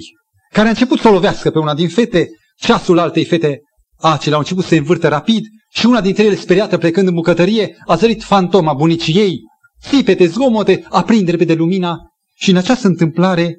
care 0.53 0.67
a 0.67 0.71
început 0.71 0.99
să 0.99 1.09
o 1.09 1.13
lovească 1.13 1.51
pe 1.51 1.59
una 1.59 1.75
din 1.75 1.89
fete, 1.89 2.29
ceasul 2.57 2.99
altei 2.99 3.25
fete 3.25 3.61
acele 3.97 4.35
au 4.35 4.41
început 4.41 4.63
să 4.63 4.69
se 4.69 4.77
învârte 4.77 5.09
rapid 5.09 5.45
și 5.73 5.87
una 5.87 6.01
dintre 6.01 6.25
ele, 6.25 6.35
speriată 6.35 6.79
plecând 6.79 7.09
în 7.09 7.15
bucătărie, 7.15 7.77
a 7.87 7.97
zărit 7.97 8.23
fantoma 8.23 8.73
bunicii 8.73 9.17
ei, 9.17 9.41
țipete, 9.89 10.27
zgomote, 10.27 10.87
aprinde 10.89 11.31
repede 11.31 11.55
lumina 11.55 11.99
și 12.35 12.51
în 12.51 12.57
această 12.57 12.87
întâmplare, 12.87 13.55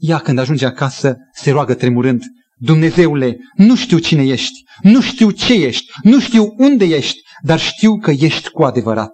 ea 0.00 0.18
când 0.18 0.38
ajunge 0.38 0.66
acasă, 0.66 1.16
se 1.32 1.50
roagă 1.50 1.74
tremurând, 1.74 2.22
Dumnezeule, 2.62 3.36
nu 3.54 3.76
știu 3.76 3.98
cine 3.98 4.22
ești, 4.22 4.62
nu 4.82 5.00
știu 5.00 5.30
ce 5.30 5.52
ești, 5.52 5.86
nu 6.02 6.20
știu 6.20 6.54
unde 6.56 6.84
ești, 6.84 7.18
dar 7.42 7.58
știu 7.58 7.98
că 7.98 8.10
ești 8.10 8.50
cu 8.50 8.62
adevărat. 8.62 9.12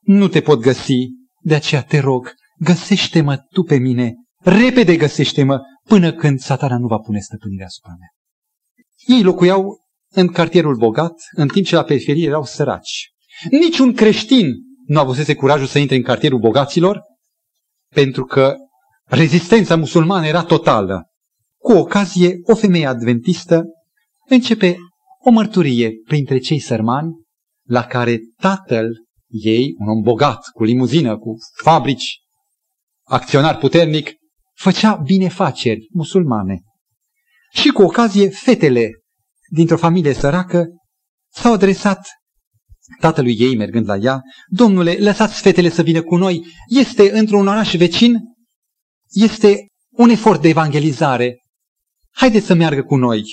Nu 0.00 0.28
te 0.28 0.40
pot 0.40 0.60
găsi, 0.60 1.08
de 1.40 1.54
aceea 1.54 1.82
te 1.82 1.98
rog, 1.98 2.32
găsește-mă 2.58 3.36
tu 3.36 3.62
pe 3.62 3.76
mine, 3.76 4.14
repede 4.42 4.96
găsește-mă, 4.96 5.60
până 5.88 6.12
când 6.12 6.38
satana 6.38 6.78
nu 6.78 6.86
va 6.86 6.98
pune 6.98 7.18
stăpânirea 7.18 7.66
asupra 7.66 7.92
mea. 7.98 8.08
Ei 9.16 9.22
locuiau 9.22 9.78
în 10.12 10.28
cartierul 10.28 10.76
bogat, 10.76 11.14
în 11.36 11.48
timp 11.48 11.66
ce 11.66 11.74
la 11.74 11.82
periferie 11.82 12.26
erau 12.26 12.44
săraci. 12.44 13.10
Niciun 13.50 13.94
creștin 13.94 14.52
nu 14.86 15.00
avusese 15.00 15.34
curajul 15.34 15.66
să 15.66 15.78
intre 15.78 15.96
în 15.96 16.02
cartierul 16.02 16.38
bogaților, 16.38 17.00
pentru 17.94 18.24
că 18.24 18.54
rezistența 19.04 19.76
musulmană 19.76 20.26
era 20.26 20.44
totală. 20.44 21.08
Cu 21.58 21.72
ocazie, 21.72 22.38
o 22.42 22.54
femeie 22.54 22.86
adventistă 22.86 23.64
începe 24.28 24.76
o 25.24 25.30
mărturie 25.30 25.92
printre 26.06 26.38
cei 26.38 26.58
sărmani, 26.58 27.12
la 27.66 27.84
care 27.84 28.18
tatăl 28.36 28.88
ei, 29.26 29.74
un 29.78 29.88
om 29.88 30.00
bogat, 30.00 30.44
cu 30.52 30.64
limuzină, 30.64 31.18
cu 31.18 31.36
fabrici, 31.62 32.18
acționar 33.04 33.58
puternic, 33.58 34.10
făcea 34.54 34.94
binefaceri 34.94 35.88
musulmane. 35.92 36.62
Și 37.52 37.68
cu 37.68 37.82
ocazie, 37.82 38.28
fetele 38.28 38.90
dintr-o 39.50 39.76
familie 39.76 40.12
săracă 40.12 40.66
s-au 41.32 41.52
adresat 41.52 42.08
tatălui 43.00 43.36
ei 43.38 43.56
mergând 43.56 43.88
la 43.88 43.96
ea, 43.96 44.20
Domnule, 44.46 44.96
lăsați 44.98 45.40
fetele 45.40 45.68
să 45.68 45.82
vină 45.82 46.02
cu 46.02 46.16
noi, 46.16 46.46
este 46.68 47.18
într-un 47.18 47.46
oraș 47.46 47.74
vecin, 47.74 48.18
este 49.14 49.66
un 49.90 50.08
efort 50.08 50.40
de 50.40 50.48
evangelizare, 50.48 51.38
haideți 52.10 52.46
să 52.46 52.54
meargă 52.54 52.82
cu 52.82 52.96
noi. 52.96 53.24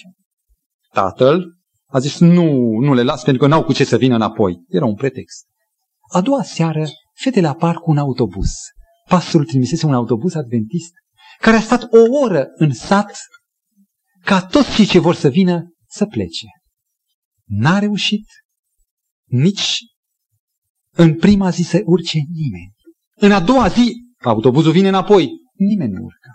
Tatăl 0.94 1.46
a 1.86 2.00
zis, 2.00 2.20
nu, 2.20 2.78
nu 2.80 2.94
le 2.94 3.04
las 3.04 3.24
pentru 3.24 3.42
că 3.42 3.48
n-au 3.48 3.64
cu 3.64 3.74
ce 3.74 3.84
să 3.84 3.98
vină 3.98 4.16
înapoi. 4.16 4.64
Era 4.68 4.86
un 4.86 4.96
pretext. 4.96 5.46
A 6.14 6.22
doua 6.22 6.44
seară, 6.44 6.88
fetele 7.14 7.48
apar 7.48 7.76
cu 7.76 7.92
un 7.92 7.98
autobuz. 7.98 8.50
Pastorul 9.08 9.46
trimisese 9.46 9.86
un 9.86 9.94
autobuz 9.94 10.36
adventist 10.36 10.92
care 11.40 11.56
a 11.56 11.62
stat 11.62 11.84
o 11.84 12.24
oră 12.24 12.48
în 12.56 12.74
sat 12.74 13.18
ca 14.24 14.46
toți 14.46 14.76
cei 14.76 14.86
ce 14.86 15.00
vor 15.00 15.16
să 15.16 15.30
vină 15.30 15.64
să 15.88 16.06
plece. 16.06 16.46
N-a 17.46 17.80
reușit 17.80 18.26
nici 19.26 19.78
în 20.94 21.16
prima 21.16 21.50
zi 21.50 21.64
să 21.64 21.82
urce 21.86 22.20
nimeni. 22.34 22.72
În 23.16 23.32
a 23.32 23.40
doua 23.40 23.68
zi, 23.68 23.94
autobuzul 24.24 24.72
vine 24.72 24.88
înapoi, 24.88 25.30
nimeni 25.68 25.92
nu 25.92 26.04
urcă. 26.04 26.30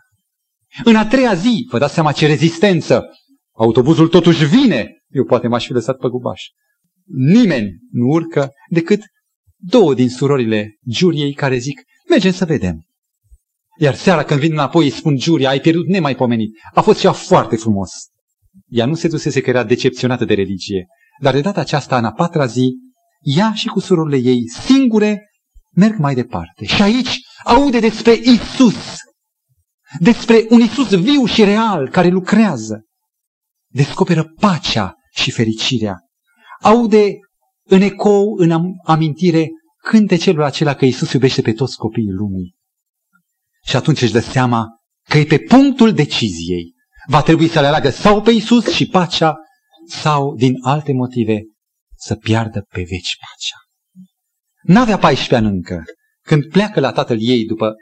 În 0.85 0.97
a 0.97 1.07
treia 1.07 1.35
zi, 1.35 1.66
vă 1.70 1.79
dați 1.79 1.95
seama 1.95 2.12
ce 2.12 2.27
rezistență, 2.27 3.05
autobuzul 3.53 4.09
totuși 4.09 4.45
vine, 4.45 4.91
eu 5.09 5.24
poate 5.24 5.49
m-aș 5.49 5.66
fi 5.66 5.72
lăsat 5.72 5.97
pe 5.97 6.09
gubaș. 6.09 6.43
Nimeni 7.05 7.70
nu 7.91 8.07
urcă 8.07 8.51
decât 8.70 9.01
două 9.57 9.95
din 9.95 10.09
surorile 10.09 10.77
juriei 10.89 11.33
care 11.33 11.57
zic, 11.57 11.81
mergem 12.09 12.33
să 12.33 12.45
vedem. 12.45 12.87
Iar 13.79 13.95
seara 13.95 14.22
când 14.22 14.41
vin 14.41 14.53
înapoi 14.53 14.85
îi 14.85 14.91
spun 14.91 15.16
Giuria, 15.16 15.49
ai 15.49 15.61
pierdut 15.61 15.87
nemaipomenit. 15.87 16.51
A 16.74 16.81
fost 16.81 17.01
ceva 17.01 17.12
foarte 17.12 17.57
frumos. 17.57 17.91
Ea 18.68 18.87
nu 18.87 18.95
se 18.95 19.09
dusese 19.09 19.41
că 19.41 19.51
era 19.51 19.64
decepționată 19.64 20.24
de 20.24 20.35
religie, 20.35 20.87
dar 21.20 21.35
de 21.35 21.41
data 21.41 21.61
aceasta, 21.61 21.99
în 21.99 22.05
a 22.05 22.12
patra 22.12 22.47
zi, 22.47 22.74
ea 23.20 23.53
și 23.53 23.66
cu 23.66 23.81
surorile 23.81 24.31
ei 24.31 24.49
singure 24.49 25.31
merg 25.72 25.99
mai 25.99 26.14
departe. 26.14 26.64
Și 26.64 26.83
aici 26.83 27.18
aude 27.45 27.81
despre 27.81 28.12
Isus, 28.12 28.97
despre 29.99 30.47
un 30.49 30.61
Isus 30.61 30.95
viu 30.95 31.24
și 31.24 31.45
real 31.45 31.89
care 31.89 32.09
lucrează. 32.09 32.84
Descoperă 33.72 34.24
pacea 34.24 34.95
și 35.11 35.30
fericirea. 35.30 35.97
Aude 36.61 37.18
în 37.68 37.80
ecou, 37.80 38.34
în 38.37 38.74
amintire, 38.84 39.49
celul 40.18 40.43
acela 40.43 40.74
că 40.74 40.84
Isus 40.84 41.12
iubește 41.12 41.43
pe 41.43 41.53
toți 41.53 41.76
copiii 41.76 42.11
lumii. 42.11 42.55
Și 43.64 43.76
atunci 43.76 44.03
își 44.03 44.12
dă 44.12 44.20
seama 44.20 44.66
că 45.09 45.18
e 45.18 45.24
pe 45.24 45.39
punctul 45.39 45.93
deciziei. 45.93 46.74
Va 47.09 47.22
trebui 47.22 47.49
să 47.49 47.61
le 47.61 47.66
aleagă 47.66 47.91
sau 47.91 48.22
pe 48.22 48.30
Isus 48.30 48.66
și 48.66 48.87
pacea, 48.87 49.37
sau 49.89 50.34
din 50.34 50.55
alte 50.62 50.93
motive 50.93 51.43
să 51.97 52.14
piardă 52.14 52.61
pe 52.61 52.82
veci 52.91 53.16
pacea. 53.18 53.59
N-avea 54.62 54.99
14 54.99 55.34
ani 55.34 55.57
încă, 55.57 55.84
când 56.22 56.49
pleacă 56.49 56.80
la 56.80 56.93
tatăl 56.93 57.18
ei 57.20 57.45
după 57.45 57.74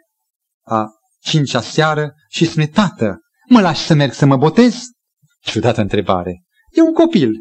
a 0.66 0.86
cincea 1.24 1.60
seară 1.60 2.14
și 2.28 2.44
spune, 2.46 2.66
tată, 2.66 3.18
mă 3.48 3.60
lași 3.60 3.84
să 3.84 3.94
merg 3.94 4.12
să 4.12 4.26
mă 4.26 4.36
botez? 4.36 4.82
Ciudată 5.40 5.80
întrebare. 5.80 6.42
E 6.70 6.80
un 6.80 6.92
copil. 6.92 7.32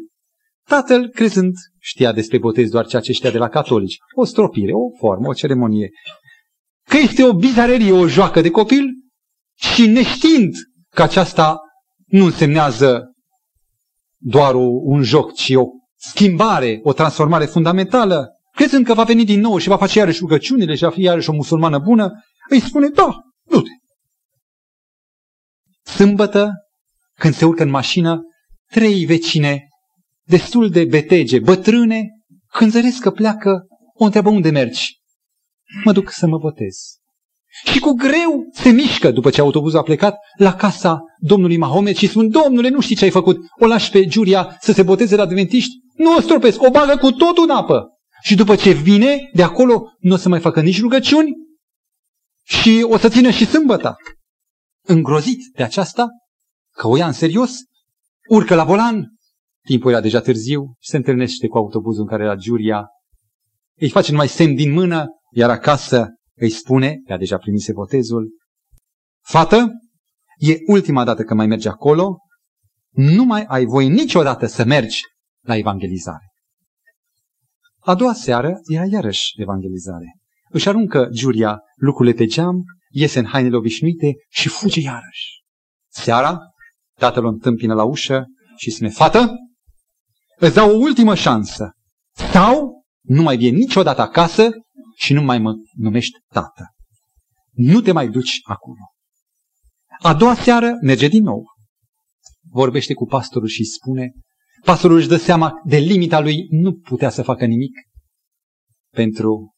Tatăl, 0.68 1.08
crezând, 1.08 1.52
știa 1.80 2.12
despre 2.12 2.38
botez 2.38 2.70
doar 2.70 2.86
ceea 2.86 3.02
ce 3.02 3.12
știa 3.12 3.30
de 3.30 3.38
la 3.38 3.48
catolici. 3.48 3.98
O 4.14 4.24
stropire, 4.24 4.72
o 4.72 4.96
formă, 4.98 5.28
o 5.28 5.32
ceremonie. 5.32 5.90
Că 6.88 6.96
este 6.96 7.24
o 7.24 7.32
bizarerie, 7.32 7.92
o 7.92 8.06
joacă 8.06 8.40
de 8.40 8.50
copil 8.50 8.84
și 9.54 9.86
neștiind 9.86 10.54
că 10.94 11.02
aceasta 11.02 11.58
nu 12.06 12.24
însemnează 12.24 13.12
doar 14.18 14.54
un 14.84 15.02
joc, 15.02 15.34
ci 15.34 15.54
o 15.54 15.64
schimbare, 15.96 16.80
o 16.82 16.92
transformare 16.92 17.44
fundamentală, 17.44 18.28
crezând 18.52 18.86
că 18.86 18.94
va 18.94 19.04
veni 19.04 19.24
din 19.24 19.40
nou 19.40 19.58
și 19.58 19.68
va 19.68 19.76
face 19.76 19.98
iarăși 19.98 20.18
rugăciunile 20.18 20.74
și 20.74 20.82
va 20.82 20.90
fi 20.90 21.00
iarăși 21.00 21.30
o 21.30 21.32
musulmană 21.32 21.78
bună, 21.78 22.10
îi 22.50 22.60
spune, 22.60 22.88
da, 22.88 23.16
du-te. 23.54 23.70
Sâmbătă, 25.90 26.50
când 27.18 27.34
se 27.34 27.44
urcă 27.44 27.62
în 27.62 27.70
mașină, 27.70 28.20
trei 28.70 29.04
vecine, 29.04 29.68
destul 30.22 30.70
de 30.70 30.84
betege, 30.84 31.38
bătrâne, 31.38 32.02
când 32.52 32.70
zăresc 32.70 33.00
că 33.00 33.10
pleacă, 33.10 33.66
o 33.94 34.04
întreabă 34.04 34.30
unde 34.30 34.50
mergi. 34.50 34.98
Mă 35.84 35.92
duc 35.92 36.10
să 36.10 36.26
mă 36.26 36.38
botez. 36.38 36.76
Și 37.72 37.78
cu 37.78 37.92
greu 37.92 38.48
se 38.52 38.70
mișcă 38.70 39.10
după 39.10 39.30
ce 39.30 39.40
autobuzul 39.40 39.78
a 39.78 39.82
plecat 39.82 40.16
la 40.38 40.54
casa 40.54 41.00
domnului 41.18 41.56
Mahomet 41.56 41.96
și 41.96 42.06
spun, 42.06 42.28
domnule, 42.28 42.68
nu 42.68 42.80
știi 42.80 42.96
ce 42.96 43.04
ai 43.04 43.10
făcut, 43.10 43.36
o 43.60 43.66
lași 43.66 43.90
pe 43.90 44.06
Giulia 44.06 44.56
să 44.60 44.72
se 44.72 44.82
boteze 44.82 45.16
la 45.16 45.22
adventiști? 45.22 45.72
Nu 45.96 46.16
o 46.16 46.20
stropesc, 46.20 46.62
o 46.62 46.70
bagă 46.70 46.96
cu 46.96 47.10
totul 47.10 47.44
în 47.44 47.50
apă. 47.50 47.88
Și 48.22 48.34
după 48.34 48.56
ce 48.56 48.70
vine, 48.70 49.30
de 49.32 49.42
acolo 49.42 49.82
nu 49.98 50.14
o 50.14 50.16
să 50.16 50.28
mai 50.28 50.40
facă 50.40 50.60
nici 50.60 50.80
rugăciuni 50.80 51.30
și 52.44 52.86
o 52.88 52.98
să 52.98 53.08
țină 53.08 53.30
și 53.30 53.46
sâmbăta. 53.46 53.96
Îngrozit 54.86 55.38
de 55.56 55.62
aceasta, 55.62 56.08
că 56.76 56.88
o 56.88 56.96
ia 56.96 57.06
în 57.06 57.12
serios, 57.12 57.52
urcă 58.28 58.54
la 58.54 58.64
volan, 58.64 59.08
timpul 59.66 59.90
era 59.90 60.00
deja 60.00 60.20
târziu 60.20 60.74
și 60.80 60.90
se 60.90 60.96
întâlnește 60.96 61.46
cu 61.46 61.56
autobuzul 61.56 62.02
în 62.02 62.08
care 62.08 62.22
era 62.22 62.34
Giulia, 62.34 62.86
îi 63.78 63.90
face 63.90 64.10
numai 64.10 64.28
semn 64.28 64.54
din 64.54 64.72
mână, 64.72 65.06
iar 65.32 65.50
acasă 65.50 66.08
îi 66.36 66.50
spune, 66.50 67.00
ea 67.06 67.18
deja 67.18 67.38
primise 67.38 67.72
botezul, 67.72 68.32
Fată, 69.26 69.68
e 70.36 70.56
ultima 70.66 71.04
dată 71.04 71.22
că 71.22 71.34
mai 71.34 71.46
mergi 71.46 71.68
acolo, 71.68 72.18
nu 72.90 73.24
mai 73.24 73.44
ai 73.44 73.64
voie 73.64 73.88
niciodată 73.88 74.46
să 74.46 74.64
mergi 74.64 75.00
la 75.44 75.56
evangelizare. 75.56 76.32
A 77.78 77.94
doua 77.94 78.12
seară 78.12 78.60
era 78.66 78.84
iarăși 78.84 79.40
evangelizare. 79.40 80.18
Își 80.54 80.68
aruncă 80.68 81.08
Giulia 81.12 81.58
lucrurile 81.76 82.14
pe 82.14 82.24
geam, 82.24 82.64
iese 82.88 83.18
în 83.18 83.26
hainele 83.26 83.56
obișnuite 83.56 84.12
și 84.28 84.48
fuge 84.48 84.80
iarăși. 84.80 85.42
Seara, 85.90 86.38
tatăl 86.98 87.24
o 87.24 87.28
întâmpină 87.28 87.74
la 87.74 87.84
ușă 87.84 88.24
și 88.56 88.70
spune, 88.70 88.90
Fată, 88.90 89.34
îți 90.38 90.54
dau 90.54 90.70
o 90.70 90.78
ultimă 90.78 91.14
șansă. 91.14 91.70
Sau 92.32 92.84
nu 93.02 93.22
mai 93.22 93.36
vii 93.36 93.50
niciodată 93.50 94.00
acasă 94.00 94.50
și 94.96 95.12
nu 95.12 95.22
mai 95.22 95.38
mă 95.38 95.54
numești 95.76 96.18
tată. 96.32 96.74
Nu 97.52 97.80
te 97.80 97.92
mai 97.92 98.08
duci 98.08 98.40
acolo. 98.42 98.92
A 99.98 100.14
doua 100.14 100.34
seară 100.34 100.72
merge 100.82 101.08
din 101.08 101.22
nou. 101.22 101.44
Vorbește 102.50 102.94
cu 102.94 103.06
pastorul 103.06 103.48
și 103.48 103.64
spune, 103.64 104.12
pastorul 104.64 104.96
își 104.96 105.08
dă 105.08 105.16
seama 105.16 105.52
de 105.64 105.76
limita 105.76 106.20
lui, 106.20 106.46
nu 106.50 106.72
putea 106.72 107.10
să 107.10 107.22
facă 107.22 107.44
nimic 107.44 107.72
pentru 108.90 109.53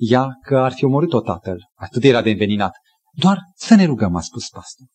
ea 0.00 0.28
că 0.42 0.58
ar 0.58 0.72
fi 0.72 0.84
omorât-o 0.84 1.20
tatăl. 1.20 1.58
Atât 1.74 2.04
era 2.04 2.22
de 2.22 2.30
înveninat. 2.30 2.72
Doar 3.12 3.38
să 3.54 3.74
ne 3.74 3.84
rugăm, 3.84 4.16
a 4.16 4.20
spus 4.20 4.48
pastorul. 4.48 4.92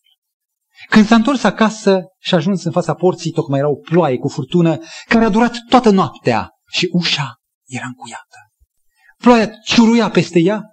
Când 0.90 1.06
s-a 1.06 1.16
întors 1.16 1.44
acasă 1.44 2.02
și 2.20 2.34
a 2.34 2.38
ajuns 2.38 2.64
în 2.64 2.72
fața 2.72 2.94
porții, 2.94 3.32
tocmai 3.32 3.60
era 3.60 3.70
o 3.70 3.76
ploaie 3.76 4.18
cu 4.18 4.28
furtună 4.28 4.80
care 5.06 5.26
a 5.26 5.30
durat 5.30 5.54
toată 5.70 5.90
noaptea 5.90 6.50
și 6.68 6.90
ușa 6.92 7.34
era 7.66 7.86
încuiată. 7.86 8.38
Ploaia 9.18 9.50
ciuruia 9.66 10.10
peste 10.10 10.40
ea. 10.40 10.64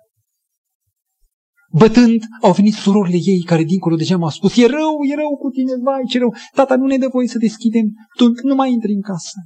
Bătând, 1.73 2.23
au 2.41 2.53
venit 2.53 2.75
surorile 2.75 3.19
ei 3.25 3.43
care 3.43 3.63
dincolo 3.63 3.97
de 3.97 4.05
geam 4.05 4.23
au 4.23 4.29
spus, 4.29 4.57
e 4.57 4.67
rău, 4.67 5.03
e 5.11 5.15
rău 5.15 5.37
cu 5.37 5.49
tine, 5.49 5.73
vai, 5.83 6.03
ce 6.09 6.19
rău, 6.19 6.35
tata 6.55 6.77
nu 6.77 6.87
ne 6.87 6.99
dă 6.99 7.09
voie 7.09 7.29
să 7.29 7.39
deschidem, 7.39 7.87
tu 8.17 8.25
nu 8.43 8.55
mai 8.55 8.73
intri 8.73 8.93
în 8.93 9.01
casă. 9.01 9.39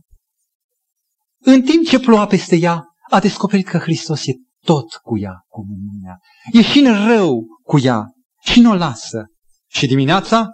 În 1.39 1.63
timp 1.63 1.87
ce 1.87 1.99
ploua 1.99 2.27
peste 2.27 2.57
ea, 2.57 2.85
a 3.11 3.21
descoperit 3.21 3.67
că 3.67 3.79
Hristos 3.79 4.27
e 4.27 4.33
tot 4.67 4.93
cu 4.95 5.19
ea, 5.19 5.45
cu 5.49 5.65
mânia. 5.69 6.19
E 6.53 6.63
și 6.63 6.79
în 6.79 7.07
rău 7.07 7.47
cu 7.63 7.79
ea 7.79 8.05
și 8.41 8.61
nu 8.61 8.71
o 8.71 8.75
lasă. 8.75 9.25
Și 9.67 9.87
dimineața, 9.87 10.49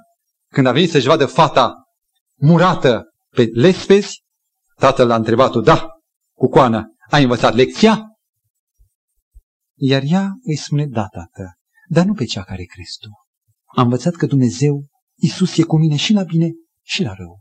când 0.53 0.67
a 0.67 0.73
venit 0.73 0.91
să-și 0.91 1.07
vadă 1.07 1.27
fata 1.27 1.75
murată 2.41 3.03
pe 3.29 3.51
lespezi, 3.53 4.23
tatăl 4.77 5.11
a 5.11 5.17
întrebat-o, 5.17 5.61
da, 5.61 5.87
cu 6.37 6.49
coană, 6.49 6.95
ai 7.11 7.23
învățat 7.23 7.55
lecția? 7.55 8.07
Iar 9.75 10.03
ea 10.05 10.31
îi 10.43 10.57
spune, 10.57 10.87
da, 10.87 11.07
tată, 11.07 11.59
dar 11.89 12.05
nu 12.05 12.15
pe 12.15 12.25
cea 12.25 12.43
care 12.43 12.65
crezi 12.65 12.97
tu. 13.01 13.09
Am 13.77 13.85
învățat 13.85 14.15
că 14.15 14.27
Dumnezeu, 14.27 14.87
Iisus 15.15 15.57
e 15.57 15.63
cu 15.63 15.79
mine 15.79 15.97
și 15.97 16.13
la 16.13 16.23
bine 16.23 16.51
și 16.83 17.03
la 17.03 17.15
rău. 17.15 17.41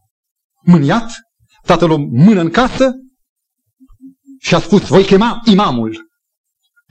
Mâniat, 0.62 1.12
tatăl 1.66 1.92
o 1.92 1.98
mână 1.98 2.42
în 2.42 2.50
casă 2.50 2.92
și 4.40 4.56
a 4.56 4.60
spus, 4.60 4.88
voi 4.88 5.04
chema 5.04 5.42
imamul. 5.46 6.11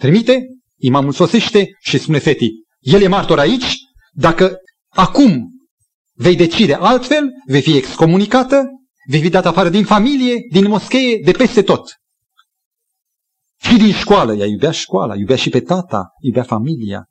Trimite, 0.01 0.47
imamul 0.77 1.13
sosește 1.13 1.77
și 1.81 1.99
spune 1.99 2.19
fetii, 2.19 2.65
el 2.79 3.03
e 3.03 3.09
martor 3.09 3.39
aici, 3.39 3.77
dacă 4.13 4.57
acum 4.89 5.51
vei 6.13 6.37
decide 6.37 6.75
altfel, 6.75 7.31
vei 7.47 7.63
fi 7.63 7.77
excomunicată, 7.77 8.65
vei 9.09 9.21
fi 9.21 9.29
dat 9.29 9.47
afară 9.47 9.69
din 9.69 9.85
familie, 9.85 10.35
din 10.51 10.69
moschee, 10.69 11.21
de 11.25 11.33
peste 11.33 11.63
tot. 11.63 11.95
Și 13.63 13.77
din 13.77 13.93
școală, 13.93 14.35
ea 14.35 14.47
iubea 14.47 14.71
școala, 14.71 15.17
iubea 15.17 15.37
și 15.37 15.51
pe 15.51 15.61
tata, 15.61 16.09
iubea 16.21 16.43
familia. 16.43 17.05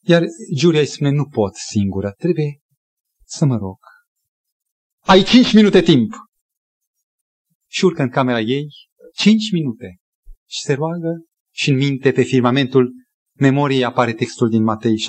Iar 0.00 0.22
Giulia 0.54 0.80
îi 0.80 0.86
spune, 0.86 1.10
nu 1.10 1.28
pot 1.28 1.54
singură, 1.54 2.10
trebuie 2.18 2.60
să 3.24 3.44
mă 3.44 3.56
rog. 3.56 3.78
Ai 5.00 5.22
cinci 5.22 5.52
minute 5.52 5.80
timp. 5.80 6.12
Și 7.70 7.84
urcă 7.84 8.02
în 8.02 8.10
camera 8.10 8.40
ei, 8.40 8.68
cinci 9.14 9.50
minute. 9.52 9.98
Și 10.46 10.60
se 10.60 10.72
roagă 10.72 11.27
și 11.58 11.70
în 11.70 11.76
minte 11.76 12.12
pe 12.12 12.22
firmamentul 12.22 12.92
memoriei 13.38 13.84
apare 13.84 14.12
textul 14.12 14.48
din 14.48 14.62
Matei 14.62 14.94
6.33. 14.94 15.06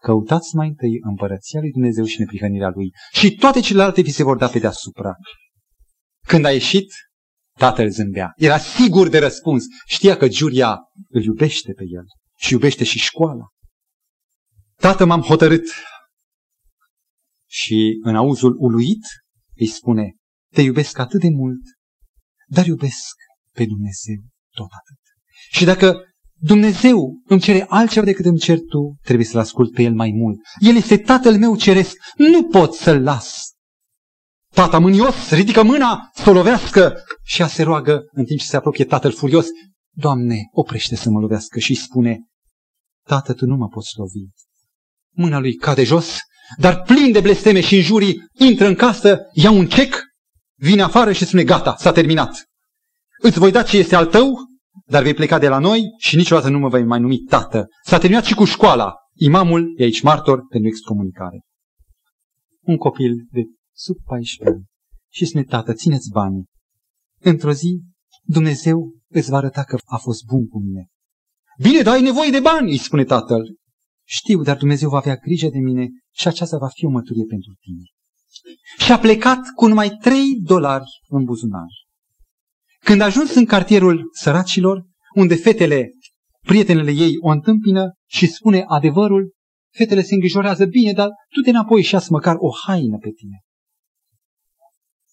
Căutați 0.00 0.54
mai 0.54 0.68
întâi 0.68 0.98
împărăția 1.00 1.60
lui 1.60 1.70
Dumnezeu 1.70 2.04
și 2.04 2.18
neprihănirea 2.18 2.68
lui 2.68 2.90
și 3.12 3.34
toate 3.34 3.60
celelalte 3.60 4.00
vi 4.00 4.10
se 4.10 4.22
vor 4.22 4.36
da 4.36 4.48
pe 4.48 4.58
deasupra. 4.58 5.14
Când 6.26 6.44
a 6.44 6.52
ieșit, 6.52 6.92
tatăl 7.58 7.90
zâmbea. 7.90 8.32
Era 8.36 8.58
sigur 8.58 9.08
de 9.08 9.18
răspuns. 9.18 9.64
Știa 9.86 10.16
că 10.16 10.28
Giulia 10.28 10.78
îl 11.08 11.22
iubește 11.22 11.72
pe 11.72 11.84
el 11.86 12.04
și 12.38 12.52
iubește 12.52 12.84
și 12.84 12.98
școala. 12.98 13.46
Tată, 14.74 15.04
m-am 15.04 15.20
hotărât. 15.20 15.64
Și 17.48 17.98
în 18.02 18.16
auzul 18.16 18.56
uluit 18.58 19.02
îi 19.56 19.66
spune, 19.66 20.14
te 20.54 20.62
iubesc 20.62 20.98
atât 20.98 21.20
de 21.20 21.28
mult, 21.28 21.62
dar 22.46 22.66
iubesc 22.66 23.14
pe 23.56 23.64
Dumnezeu 23.64 24.20
tot 24.50 24.70
atât. 24.80 25.00
Și 25.50 25.64
dacă 25.64 26.00
Dumnezeu 26.38 27.20
îmi 27.26 27.40
cere 27.40 27.64
altceva 27.68 28.06
decât 28.06 28.24
îmi 28.24 28.38
cer 28.38 28.58
tu, 28.58 28.96
trebuie 29.02 29.26
să-L 29.26 29.40
ascult 29.40 29.72
pe 29.72 29.82
El 29.82 29.94
mai 29.94 30.10
mult. 30.14 30.38
El 30.58 30.76
este 30.76 30.96
Tatăl 30.96 31.38
meu 31.38 31.56
ceresc, 31.56 31.96
nu 32.16 32.44
pot 32.44 32.74
să-L 32.74 33.02
las. 33.02 33.54
Tata 34.52 34.78
mânios 34.78 35.30
ridică 35.30 35.62
mâna 35.62 36.10
să 36.14 36.30
o 36.30 36.32
lovească 36.32 36.94
și 37.22 37.42
a 37.42 37.46
se 37.46 37.62
roagă 37.62 38.02
în 38.12 38.24
timp 38.24 38.40
ce 38.40 38.46
se 38.46 38.56
apropie 38.56 38.84
tatăl 38.84 39.12
furios. 39.12 39.46
Doamne, 39.94 40.36
oprește 40.52 40.96
să 40.96 41.10
mă 41.10 41.20
lovească 41.20 41.58
și 41.58 41.74
spune, 41.74 42.18
Tată, 43.06 43.32
tu 43.32 43.46
nu 43.46 43.56
mă 43.56 43.68
poți 43.68 43.92
lovi. 43.96 44.30
Mâna 45.14 45.38
lui 45.38 45.54
cade 45.54 45.84
jos, 45.84 46.18
dar 46.58 46.82
plin 46.82 47.12
de 47.12 47.20
blesteme 47.20 47.60
și 47.60 47.76
înjurii, 47.76 48.16
intră 48.32 48.66
în 48.66 48.74
casă, 48.74 49.18
ia 49.32 49.50
un 49.50 49.66
cec, 49.66 50.02
vine 50.54 50.82
afară 50.82 51.12
și 51.12 51.24
spune, 51.24 51.44
gata, 51.44 51.76
s-a 51.78 51.92
terminat. 51.92 52.44
Îți 53.18 53.38
voi 53.38 53.50
da 53.50 53.62
ce 53.62 53.78
este 53.78 53.94
al 53.94 54.06
tău, 54.06 54.34
dar 54.86 55.02
vei 55.02 55.14
pleca 55.14 55.38
de 55.38 55.48
la 55.48 55.58
noi 55.58 55.82
și 55.98 56.16
niciodată 56.16 56.48
nu 56.48 56.58
mă 56.58 56.68
vei 56.68 56.84
mai 56.84 57.00
numi 57.00 57.18
tată. 57.18 57.66
S-a 57.84 57.98
terminat 57.98 58.24
și 58.24 58.34
cu 58.34 58.44
școala. 58.44 58.94
Imamul 59.14 59.74
e 59.76 59.82
aici 59.82 60.02
martor 60.02 60.46
pentru 60.48 60.68
excomunicare. 60.68 61.40
Un 62.60 62.76
copil 62.76 63.26
de 63.30 63.42
sub 63.74 63.96
14 64.04 64.56
ani 64.56 64.64
și 65.10 65.26
spune, 65.26 65.44
tată, 65.44 65.72
țineți 65.72 66.10
banii. 66.10 66.44
Într-o 67.20 67.52
zi, 67.52 67.80
Dumnezeu 68.22 68.92
îți 69.08 69.30
va 69.30 69.36
arăta 69.36 69.62
că 69.62 69.78
a 69.84 69.96
fost 69.96 70.24
bun 70.24 70.46
cu 70.46 70.58
mine. 70.58 70.86
Bine, 71.62 71.82
dar 71.82 71.94
ai 71.94 72.02
nevoie 72.02 72.30
de 72.30 72.40
bani, 72.40 72.70
îi 72.70 72.78
spune 72.78 73.04
tatăl. 73.04 73.56
Știu, 74.04 74.42
dar 74.42 74.56
Dumnezeu 74.56 74.88
va 74.88 74.96
avea 74.96 75.16
grijă 75.16 75.48
de 75.48 75.58
mine 75.58 75.88
și 76.14 76.28
aceasta 76.28 76.58
va 76.58 76.68
fi 76.68 76.84
o 76.84 76.90
măturie 76.90 77.24
pentru 77.24 77.52
tine. 77.60 77.82
Și 78.78 78.92
a 78.92 78.98
plecat 78.98 79.40
cu 79.54 79.66
numai 79.66 79.90
trei 80.00 80.40
dolari 80.42 80.88
în 81.08 81.24
buzunar. 81.24 81.68
Când 82.86 83.00
a 83.00 83.04
ajuns 83.04 83.34
în 83.34 83.44
cartierul 83.44 84.10
săracilor, 84.12 84.86
unde 85.14 85.34
fetele, 85.34 85.90
prietenele 86.40 86.90
ei 86.90 87.12
o 87.20 87.28
întâmpină 87.28 87.92
și 88.08 88.26
spune 88.26 88.64
adevărul, 88.66 89.34
fetele 89.76 90.02
se 90.02 90.14
îngrijorează, 90.14 90.64
bine, 90.64 90.92
dar 90.92 91.08
tu 91.34 91.40
te 91.40 91.50
înapoi 91.50 91.82
și 91.82 91.94
ați 91.94 92.12
măcar 92.12 92.34
o 92.38 92.50
haină 92.66 92.98
pe 92.98 93.10
tine. 93.10 93.40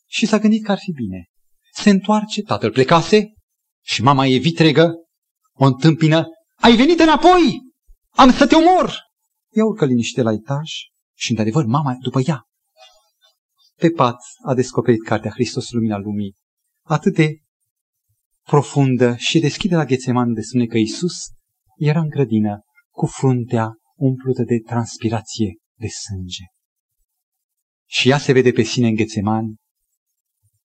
Și 0.08 0.26
s-a 0.26 0.40
gândit 0.40 0.64
că 0.64 0.72
ar 0.72 0.78
fi 0.78 0.92
bine. 0.92 1.26
Se 1.72 1.90
întoarce, 1.90 2.42
tatăl 2.42 2.72
plecase 2.72 3.34
și 3.86 4.04
mama 4.04 4.26
e 4.26 4.38
vitregă, 4.38 4.94
o 5.54 5.66
întâmpină, 5.66 6.26
ai 6.56 6.76
venit 6.76 7.00
înapoi! 7.00 7.62
Am 8.10 8.32
să 8.32 8.48
te 8.48 8.56
omor! 8.56 8.94
Ea 9.52 9.66
urcă 9.66 9.86
liniște 9.86 10.22
la 10.22 10.32
etaj 10.32 10.70
și, 11.18 11.30
într-adevăr, 11.30 11.66
mama 11.66 11.96
după 12.02 12.22
ea. 12.26 12.44
Pe 13.76 13.90
pat 13.90 14.18
a 14.46 14.54
descoperit 14.54 15.04
cartea 15.04 15.32
Hristos 15.32 15.72
Lumina 15.72 15.98
Lumii, 15.98 16.36
atât 16.84 17.14
de 17.14 17.38
profundă 18.44 19.16
și 19.16 19.40
deschide 19.40 19.76
la 19.76 19.86
Ghețeman 19.86 20.34
de 20.34 20.42
spune 20.42 20.66
că 20.66 20.78
Iisus 20.78 21.14
era 21.78 22.00
în 22.00 22.10
grădină 22.10 22.62
cu 22.90 23.06
fruntea 23.06 23.72
umplută 23.96 24.44
de 24.44 24.60
transpirație 24.66 25.56
de 25.80 25.88
sânge. 25.88 26.44
Și 27.90 28.10
ea 28.10 28.18
se 28.18 28.32
vede 28.32 28.52
pe 28.52 28.64
sine 28.64 28.88
în 28.88 28.96
Ghețeman, 28.96 29.56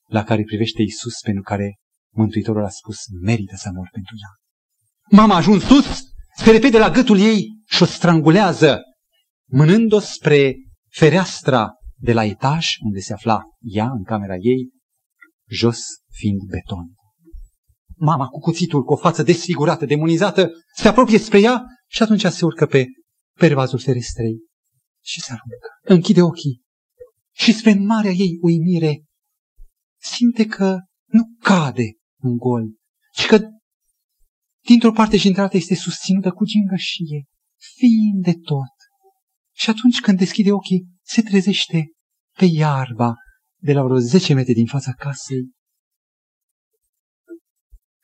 la 0.09 0.24
care 0.24 0.43
privește 0.43 0.83
Iisus 0.83 1.20
pentru 1.20 1.43
care 1.43 1.79
Mântuitorul 2.14 2.64
a 2.64 2.68
spus, 2.68 2.97
merită 3.20 3.57
să 3.57 3.70
mor 3.74 3.89
pentru 3.93 4.14
ea. 4.22 4.31
Mama 5.18 5.35
a 5.35 5.37
ajuns 5.37 5.64
sus, 5.64 6.03
se 6.37 6.51
repede 6.51 6.79
la 6.79 6.91
gâtul 6.91 7.18
ei 7.18 7.47
și 7.66 7.83
o 7.83 7.87
strangulează, 7.87 8.81
mânând-o 9.51 9.99
spre 9.99 10.55
fereastra 10.91 11.70
de 11.97 12.12
la 12.12 12.24
etaj 12.24 12.76
unde 12.81 13.01
se 13.01 13.12
afla 13.12 13.41
ea 13.61 13.91
în 13.91 14.05
camera 14.05 14.35
ei, 14.35 14.70
jos 15.49 15.81
fiind 16.11 16.41
beton. 16.43 16.97
Mama 17.99 18.26
cu 18.26 18.38
cuțitul, 18.38 18.82
cu 18.82 18.92
o 18.92 18.96
față 18.96 19.22
desfigurată, 19.22 19.86
demonizată, 19.86 20.51
se 20.74 20.88
apropie 20.88 21.18
spre 21.18 21.40
ea 21.40 21.64
și 21.86 22.03
atunci 22.03 22.24
se 22.26 22.44
urcă 22.44 22.66
pe 22.66 22.86
pervazul 23.38 23.78
ferestrei 23.78 24.36
și 25.05 25.20
se 25.20 25.32
aruncă. 25.32 25.94
Închide 25.94 26.22
ochii 26.22 26.62
și 27.34 27.53
spre 27.53 27.74
marea 27.74 28.11
ei 28.11 28.38
uimire 28.40 29.05
simte 30.01 30.46
că 30.46 30.78
nu 31.07 31.22
cade 31.40 31.96
în 32.20 32.36
gol, 32.36 32.62
ci 33.14 33.26
că 33.26 33.40
dintr-o 34.66 34.92
parte 34.92 35.16
și 35.16 35.26
într-alta 35.26 35.57
este 35.57 35.74
susținută 35.74 36.30
cu 36.30 36.44
gingășie, 36.44 37.24
fiind 37.76 38.24
de 38.24 38.32
tot. 38.32 38.74
Și 39.55 39.70
atunci 39.70 40.01
când 40.01 40.18
deschide 40.18 40.53
ochii, 40.53 40.86
se 41.03 41.22
trezește 41.22 41.90
pe 42.38 42.44
iarba 42.44 43.14
de 43.61 43.72
la 43.72 43.82
vreo 43.82 43.99
10 43.99 44.34
metri 44.34 44.53
din 44.53 44.66
fața 44.66 44.92
casei. 44.92 45.51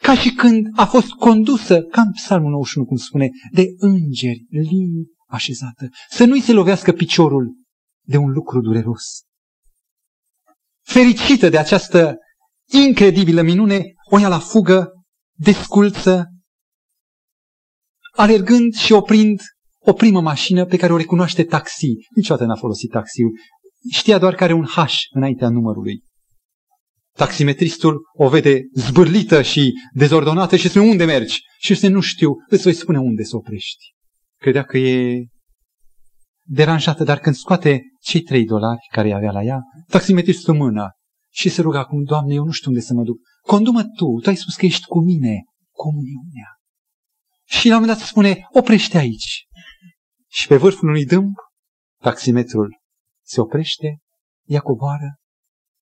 Ca 0.04 0.14
și 0.14 0.30
când 0.30 0.66
a 0.72 0.86
fost 0.86 1.08
condusă, 1.08 1.82
ca 1.82 2.00
în 2.00 2.12
psalmul 2.12 2.50
91, 2.50 2.86
cum 2.86 2.96
spune, 2.96 3.28
de 3.52 3.64
îngeri, 3.76 4.46
lini 4.48 5.06
așezată, 5.26 5.88
să 6.10 6.24
nu-i 6.24 6.40
se 6.40 6.52
lovească 6.52 6.92
piciorul 6.92 7.54
de 8.06 8.16
un 8.16 8.30
lucru 8.30 8.60
dureros. 8.60 9.22
Fericită 10.82 11.48
de 11.48 11.58
această 11.58 12.16
incredibilă 12.86 13.42
minune, 13.42 13.82
o 14.10 14.18
ia 14.18 14.28
la 14.28 14.38
fugă, 14.38 14.90
desculță, 15.38 16.28
alergând 18.12 18.74
și 18.74 18.92
oprind 18.92 19.40
o 19.78 19.92
primă 19.92 20.20
mașină 20.20 20.64
pe 20.64 20.76
care 20.76 20.92
o 20.92 20.96
recunoaște 20.96 21.44
taxi. 21.44 21.92
Niciodată 22.14 22.46
n-a 22.46 22.56
folosit 22.56 22.90
taxiul. 22.90 23.30
Știa 23.90 24.18
doar 24.18 24.34
că 24.34 24.44
are 24.44 24.52
un 24.52 24.64
H 24.64 24.84
înaintea 25.10 25.48
numărului. 25.48 26.03
Taximetristul 27.16 28.00
o 28.12 28.28
vede 28.28 28.60
zbârlită 28.74 29.42
și 29.42 29.72
dezordonată 29.92 30.56
și 30.56 30.68
spune 30.68 30.88
unde 30.88 31.04
mergi? 31.04 31.42
Și 31.58 31.74
spune 31.74 31.92
nu 31.92 32.00
știu, 32.00 32.30
îți 32.48 32.62
voi 32.62 32.72
spune 32.72 32.98
unde 32.98 33.22
să 33.22 33.36
oprești. 33.36 33.94
Credea 34.40 34.62
că 34.64 34.78
e 34.78 35.26
deranjată, 36.46 37.04
dar 37.04 37.18
când 37.18 37.34
scoate 37.34 37.82
cei 38.00 38.20
trei 38.20 38.44
dolari 38.44 38.86
care 38.92 39.12
avea 39.12 39.30
la 39.30 39.42
ea, 39.42 39.60
taximetristul 39.88 40.54
mâna 40.54 40.90
și 41.30 41.48
se 41.48 41.60
ruga 41.60 41.78
acum, 41.78 42.02
Doamne, 42.02 42.34
eu 42.34 42.44
nu 42.44 42.50
știu 42.50 42.70
unde 42.70 42.82
să 42.82 42.94
mă 42.94 43.02
duc. 43.02 43.16
Condumă 43.42 43.82
Tu, 43.82 44.20
Tu 44.22 44.28
ai 44.28 44.36
spus 44.36 44.54
că 44.54 44.66
ești 44.66 44.86
cu 44.86 45.04
mine, 45.04 45.42
comuniunea. 45.72 46.48
Și 47.44 47.68
la 47.68 47.74
un 47.74 47.80
moment 47.80 47.98
dat 47.98 48.08
spune, 48.08 48.46
oprește 48.52 48.98
aici. 48.98 49.46
Și 50.30 50.46
pe 50.46 50.56
vârful 50.56 50.88
unui 50.88 51.04
dâmb, 51.04 51.34
taximetrul 52.02 52.80
se 53.24 53.40
oprește, 53.40 53.98
ea 54.46 54.60
coboară, 54.60 55.14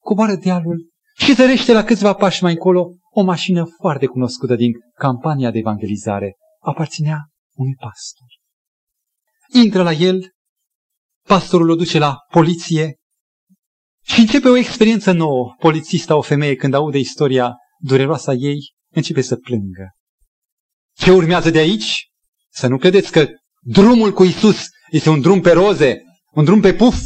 coboară 0.03 0.35
dealul 0.35 0.92
și 1.19 1.35
zărește 1.35 1.73
la 1.73 1.85
câțiva 1.85 2.13
pași 2.13 2.43
mai 2.43 2.53
încolo 2.53 2.97
o 3.11 3.23
mașină 3.23 3.65
foarte 3.81 4.07
cunoscută 4.07 4.55
din 4.55 4.73
campania 4.95 5.51
de 5.51 5.59
evangelizare. 5.59 6.37
Aparținea 6.61 7.19
unui 7.53 7.75
pastor. 7.75 8.27
Intră 9.63 9.83
la 9.83 9.93
el, 9.93 10.33
pastorul 11.27 11.71
o 11.71 11.75
duce 11.75 11.99
la 11.99 12.17
poliție 12.31 12.97
și 14.05 14.21
începe 14.21 14.49
o 14.49 14.57
experiență 14.57 15.13
nouă. 15.13 15.55
Polițista, 15.59 16.17
o 16.17 16.21
femeie, 16.21 16.55
când 16.55 16.75
aude 16.75 16.99
istoria 16.99 17.55
dureroasă 17.79 18.31
a 18.31 18.35
ei, 18.35 18.73
începe 18.95 19.21
să 19.21 19.37
plângă. 19.37 19.91
Ce 20.97 21.13
urmează 21.13 21.51
de 21.51 21.59
aici? 21.59 22.09
Să 22.51 22.67
nu 22.67 22.77
credeți 22.77 23.13
că 23.13 23.29
drumul 23.61 24.13
cu 24.13 24.25
Isus 24.25 24.67
este 24.91 25.09
un 25.09 25.21
drum 25.21 25.41
pe 25.41 25.53
roze, 25.53 26.03
un 26.33 26.45
drum 26.45 26.61
pe 26.61 26.75
puf. 26.75 27.01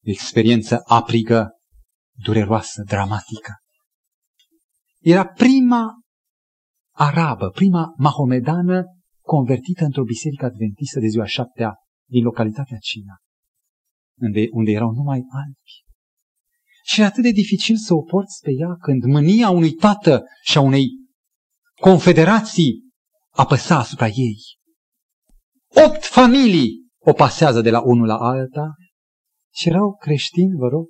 Experiență 0.00 0.82
aprigă, 0.84 1.53
dureroasă, 2.14 2.82
dramatică. 2.86 3.52
Era 5.00 5.26
prima 5.26 6.00
arabă, 6.96 7.48
prima 7.48 7.94
mahomedană 7.96 8.84
convertită 9.20 9.84
într-o 9.84 10.02
biserică 10.02 10.44
adventistă 10.44 11.00
de 11.00 11.06
ziua 11.06 11.24
șaptea 11.24 11.74
din 12.08 12.22
localitatea 12.22 12.76
Cina, 12.80 13.16
unde, 14.20 14.46
unde 14.50 14.70
erau 14.70 14.90
numai 14.90 15.22
albi. 15.30 15.82
Și 16.84 17.00
e 17.00 17.04
atât 17.04 17.22
de 17.22 17.30
dificil 17.30 17.76
să 17.76 17.94
o 17.94 18.02
porți 18.02 18.40
pe 18.42 18.50
ea 18.50 18.76
când 18.80 19.02
mânia 19.02 19.50
unui 19.50 19.72
tată 19.72 20.22
și 20.42 20.58
a 20.58 20.60
unei 20.60 20.88
confederații 21.80 22.82
apăsa 23.30 23.78
asupra 23.78 24.06
ei. 24.06 24.36
Opt 25.86 26.04
familii 26.04 26.84
o 26.98 27.12
pasează 27.12 27.60
de 27.60 27.70
la 27.70 27.80
unul 27.80 28.06
la 28.06 28.16
alta 28.16 28.74
și 29.54 29.68
erau 29.68 29.96
creștini, 29.96 30.56
vă 30.56 30.68
rog, 30.68 30.86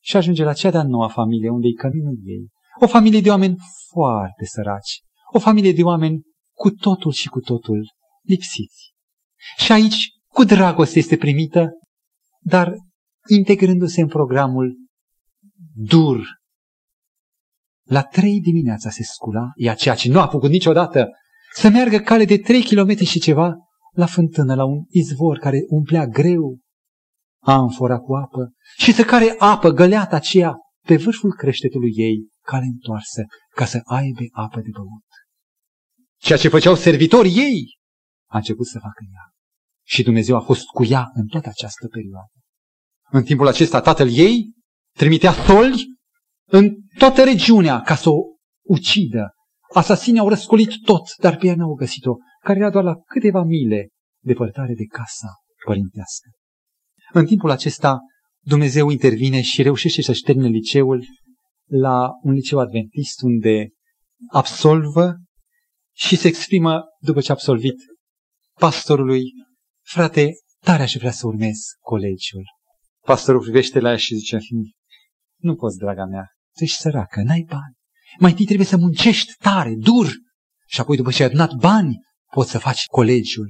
și 0.00 0.16
ajunge 0.16 0.44
la 0.44 0.52
cea 0.52 0.70
de-a 0.70 0.82
noua 0.82 1.08
familie, 1.08 1.50
unde 1.50 1.66
e 1.66 1.72
căminul 1.72 2.18
ei. 2.24 2.48
O 2.80 2.86
familie 2.86 3.20
de 3.20 3.30
oameni 3.30 3.56
foarte 3.92 4.44
săraci, 4.44 5.00
o 5.32 5.38
familie 5.38 5.72
de 5.72 5.82
oameni 5.82 6.22
cu 6.56 6.70
totul 6.70 7.12
și 7.12 7.28
cu 7.28 7.40
totul 7.40 7.88
lipsiți. 8.22 8.92
Și 9.56 9.72
aici, 9.72 10.08
cu 10.26 10.44
dragoste 10.44 10.98
este 10.98 11.16
primită, 11.16 11.68
dar 12.40 12.74
integrându-se 13.28 14.00
în 14.00 14.08
programul 14.08 14.76
dur. 15.74 16.38
La 17.88 18.02
trei 18.02 18.40
dimineața 18.40 18.90
se 18.90 19.02
scula, 19.02 19.50
ea 19.54 19.74
ceea 19.74 19.94
ce 19.94 20.08
nu 20.08 20.20
a 20.20 20.26
făcut 20.26 20.50
niciodată, 20.50 21.08
să 21.54 21.68
meargă 21.68 21.98
cale 21.98 22.24
de 22.24 22.38
trei 22.38 22.62
kilometri 22.62 23.04
și 23.04 23.20
ceva 23.20 23.54
la 23.92 24.06
fântână, 24.06 24.54
la 24.54 24.64
un 24.64 24.84
izvor 24.88 25.38
care 25.38 25.58
umplea 25.68 26.06
greu 26.06 26.58
amfora 27.42 27.98
cu 27.98 28.14
apă 28.14 28.52
și 28.76 28.92
să 28.92 29.04
care 29.04 29.34
apă, 29.38 29.70
găleata 29.70 30.16
aceea, 30.16 30.54
pe 30.86 30.96
vârful 30.96 31.32
creștetului 31.32 31.92
ei, 31.94 32.28
cale 32.44 32.64
întoarsă, 32.64 33.24
ca 33.54 33.64
să 33.64 33.80
aibă 33.84 34.20
apă 34.32 34.60
de 34.60 34.68
băut. 34.72 35.08
Ceea 36.18 36.38
ce 36.38 36.48
făceau 36.48 36.74
servitorii 36.74 37.36
ei, 37.36 37.76
a 38.30 38.36
început 38.36 38.66
să 38.66 38.78
facă 38.78 39.04
ea. 39.12 39.30
Și 39.86 40.02
Dumnezeu 40.02 40.36
a 40.36 40.40
fost 40.40 40.64
cu 40.66 40.84
ea 40.84 41.10
în 41.14 41.26
toată 41.26 41.48
această 41.48 41.88
perioadă. 41.88 42.32
În 43.10 43.22
timpul 43.22 43.46
acesta, 43.46 43.80
tatăl 43.80 44.08
ei 44.10 44.52
trimitea 44.96 45.32
soli 45.32 45.84
în 46.48 46.76
toată 46.98 47.24
regiunea 47.24 47.80
ca 47.80 47.94
să 47.94 48.10
o 48.10 48.18
ucidă. 48.66 49.34
Asasinii 49.74 50.20
au 50.20 50.28
răscolit 50.28 50.70
tot, 50.84 51.14
dar 51.16 51.36
pe 51.36 51.46
ea 51.46 51.54
n-au 51.54 51.74
găsit-o, 51.74 52.14
care 52.44 52.58
era 52.58 52.70
doar 52.70 52.84
la 52.84 52.94
câteva 52.94 53.42
mile 53.42 53.88
depărtare 54.24 54.74
de 54.74 54.84
casa 54.84 55.28
părintească. 55.64 56.28
În 57.12 57.26
timpul 57.26 57.50
acesta, 57.50 57.98
Dumnezeu 58.40 58.88
intervine 58.88 59.40
și 59.40 59.62
reușește 59.62 60.02
să-și 60.02 60.22
termine 60.22 60.48
liceul 60.48 61.04
la 61.66 62.08
un 62.22 62.32
liceu 62.32 62.58
adventist 62.58 63.22
unde 63.22 63.68
absolvă 64.32 65.16
și 65.96 66.16
se 66.16 66.28
exprimă 66.28 66.82
după 67.00 67.20
ce 67.20 67.30
a 67.30 67.34
absolvit 67.34 67.76
pastorului, 68.58 69.22
frate, 69.86 70.30
tare 70.64 70.82
aș 70.82 70.94
vrea 70.94 71.10
să 71.10 71.26
urmez 71.26 71.56
colegiul. 71.80 72.44
Pastorul 73.00 73.40
privește 73.40 73.80
la 73.80 73.90
ea 73.90 73.96
și 73.96 74.14
zice, 74.14 74.38
nu 75.36 75.54
poți, 75.54 75.78
draga 75.78 76.04
mea, 76.04 76.26
tu 76.56 76.64
ești 76.64 76.76
săracă, 76.76 77.22
n-ai 77.22 77.44
bani. 77.48 77.76
Mai 78.18 78.30
întâi 78.30 78.44
trebuie 78.44 78.66
să 78.66 78.76
muncești 78.76 79.32
tare, 79.38 79.74
dur, 79.76 80.12
și 80.66 80.80
apoi 80.80 80.96
după 80.96 81.10
ce 81.10 81.22
ai 81.22 81.28
adunat 81.28 81.52
bani, 81.54 81.96
poți 82.34 82.50
să 82.50 82.58
faci 82.58 82.86
colegiul. 82.86 83.48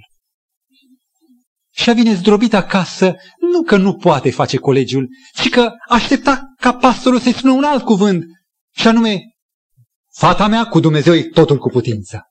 Și 1.81 1.91
a 1.91 1.93
vine 1.93 2.15
zdrobit 2.15 2.55
acasă, 2.55 3.15
nu 3.53 3.63
că 3.63 3.77
nu 3.77 3.95
poate 3.95 4.31
face 4.31 4.57
colegiul, 4.57 5.09
ci 5.35 5.49
că 5.49 5.73
aștepta 5.89 6.43
ca 6.57 6.73
pastorul 6.73 7.19
să-i 7.19 7.33
spună 7.33 7.53
un 7.53 7.65
alt 7.65 7.85
cuvânt, 7.85 8.25
și 8.77 8.89
anume, 8.89 9.21
fata 10.13 10.47
mea 10.47 10.65
cu 10.65 10.81
Dumnezeu 10.81 11.15
e 11.15 11.23
totul 11.23 11.59
cu 11.59 11.69
putință. 11.69 12.23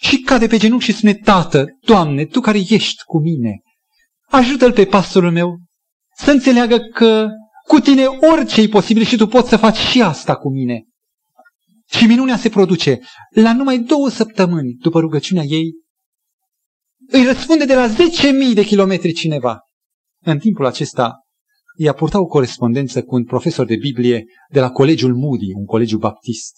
Și 0.00 0.20
cade 0.20 0.46
pe 0.46 0.56
genunchi 0.56 0.84
și 0.84 0.92
spune, 0.92 1.14
Tată, 1.14 1.64
Doamne, 1.80 2.24
Tu 2.24 2.40
care 2.40 2.58
ești 2.58 3.02
cu 3.04 3.20
mine, 3.20 3.60
ajută-l 4.28 4.72
pe 4.72 4.84
pastorul 4.84 5.30
meu 5.30 5.58
să 6.16 6.30
înțeleagă 6.30 6.78
că 6.78 7.28
cu 7.66 7.80
tine 7.80 8.04
orice 8.04 8.60
e 8.60 8.68
posibil 8.68 9.04
și 9.04 9.16
tu 9.16 9.26
poți 9.26 9.48
să 9.48 9.56
faci 9.56 9.76
și 9.76 10.02
asta 10.02 10.36
cu 10.36 10.50
mine. 10.50 10.82
Și 11.90 12.06
minunea 12.06 12.36
se 12.36 12.48
produce. 12.48 12.98
La 13.30 13.52
numai 13.52 13.78
două 13.78 14.08
săptămâni 14.08 14.72
după 14.72 15.00
rugăciunea 15.00 15.42
ei, 15.42 15.72
îi 17.12 17.24
răspunde 17.24 17.64
de 17.64 17.74
la 17.74 17.88
10.000 17.88 18.54
de 18.54 18.64
kilometri 18.64 19.12
cineva. 19.12 19.58
În 20.24 20.38
timpul 20.38 20.66
acesta, 20.66 21.14
ea 21.76 21.92
purta 21.92 22.20
o 22.20 22.26
corespondență 22.26 23.02
cu 23.02 23.14
un 23.14 23.24
profesor 23.24 23.66
de 23.66 23.76
Biblie 23.76 24.24
de 24.50 24.60
la 24.60 24.70
Colegiul 24.70 25.14
Moody, 25.14 25.52
un 25.54 25.64
colegiu 25.64 25.98
baptist 25.98 26.54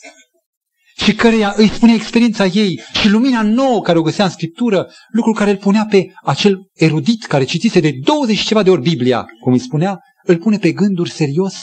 și 1.02 1.14
căreia 1.14 1.54
îi 1.56 1.68
spune 1.68 1.94
experiența 1.94 2.46
ei 2.46 2.80
și 2.92 3.08
lumina 3.08 3.42
nouă 3.42 3.80
care 3.82 3.98
o 3.98 4.02
găsea 4.02 4.24
în 4.24 4.30
Scriptură, 4.30 4.88
lucru 5.12 5.32
care 5.32 5.50
îl 5.50 5.56
punea 5.56 5.86
pe 5.90 6.06
acel 6.22 6.70
erudit 6.72 7.24
care 7.24 7.44
citise 7.44 7.80
de 7.80 7.92
20 8.04 8.40
ceva 8.40 8.62
de 8.62 8.70
ori 8.70 8.82
Biblia, 8.82 9.26
cum 9.40 9.52
îi 9.52 9.58
spunea, 9.58 9.98
îl 10.22 10.38
pune 10.38 10.58
pe 10.58 10.72
gânduri 10.72 11.10
serios 11.10 11.54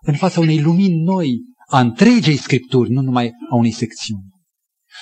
în 0.00 0.14
fața 0.14 0.40
unei 0.40 0.60
lumini 0.60 1.02
noi 1.02 1.40
a 1.68 1.80
întregei 1.80 2.36
Scripturi, 2.36 2.90
nu 2.90 3.00
numai 3.00 3.30
a 3.50 3.54
unei 3.54 3.72
secțiuni. 3.72 4.24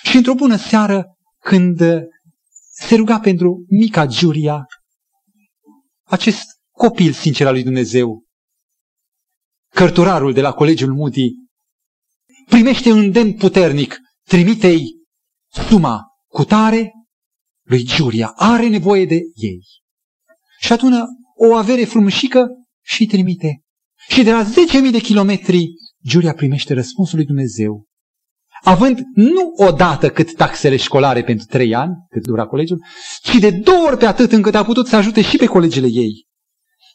Și 0.03 0.17
într-o 0.17 0.35
bună 0.35 0.57
seară, 0.57 1.05
când 1.41 1.81
se 2.87 2.95
ruga 2.95 3.21
pentru 3.21 3.65
mica 3.69 4.07
Giuria, 4.07 4.67
acest 6.03 6.45
copil 6.71 7.13
sincer 7.13 7.47
al 7.47 7.53
lui 7.53 7.63
Dumnezeu, 7.63 8.25
cărturarul 9.75 10.33
de 10.33 10.41
la 10.41 10.53
Colegiul 10.53 10.95
Moody, 10.95 11.31
primește 12.49 12.91
un 12.91 12.99
îndemn 12.99 13.33
puternic, 13.33 13.97
trimite-i 14.29 14.83
suma 15.69 16.03
cu 16.27 16.45
tare 16.45 16.93
lui 17.67 17.85
Giuria, 17.85 18.33
are 18.37 18.69
nevoie 18.69 19.07
de 19.07 19.21
ei. 19.35 19.61
Și 20.61 20.73
atunci 20.73 20.97
o 21.37 21.55
avere 21.55 21.85
frumușică 21.85 22.47
și 22.85 23.07
trimite. 23.07 23.61
Și 24.09 24.23
de 24.23 24.33
la 24.33 24.45
10.000 24.45 24.91
de 24.91 25.01
kilometri, 25.01 25.67
Giuria 26.07 26.35
primește 26.35 26.75
răspunsul 26.75 27.17
lui 27.17 27.27
Dumnezeu, 27.27 27.85
având 28.65 28.99
nu 29.15 29.53
odată 29.57 30.11
cât 30.11 30.35
taxele 30.35 30.77
școlare 30.77 31.25
pentru 31.25 31.47
trei 31.47 31.75
ani, 31.75 31.95
cât 32.11 32.23
dura 32.23 32.47
colegiul, 32.47 32.85
ci 33.23 33.39
de 33.39 33.51
două 33.51 33.87
ori 33.87 33.97
pe 33.97 34.07
atât 34.07 34.33
încât 34.33 34.55
a 34.55 34.65
putut 34.65 34.87
să 34.87 34.97
ajute 34.97 35.23
și 35.23 35.37
pe 35.37 35.47
colegele 35.47 35.87
ei. 35.91 36.27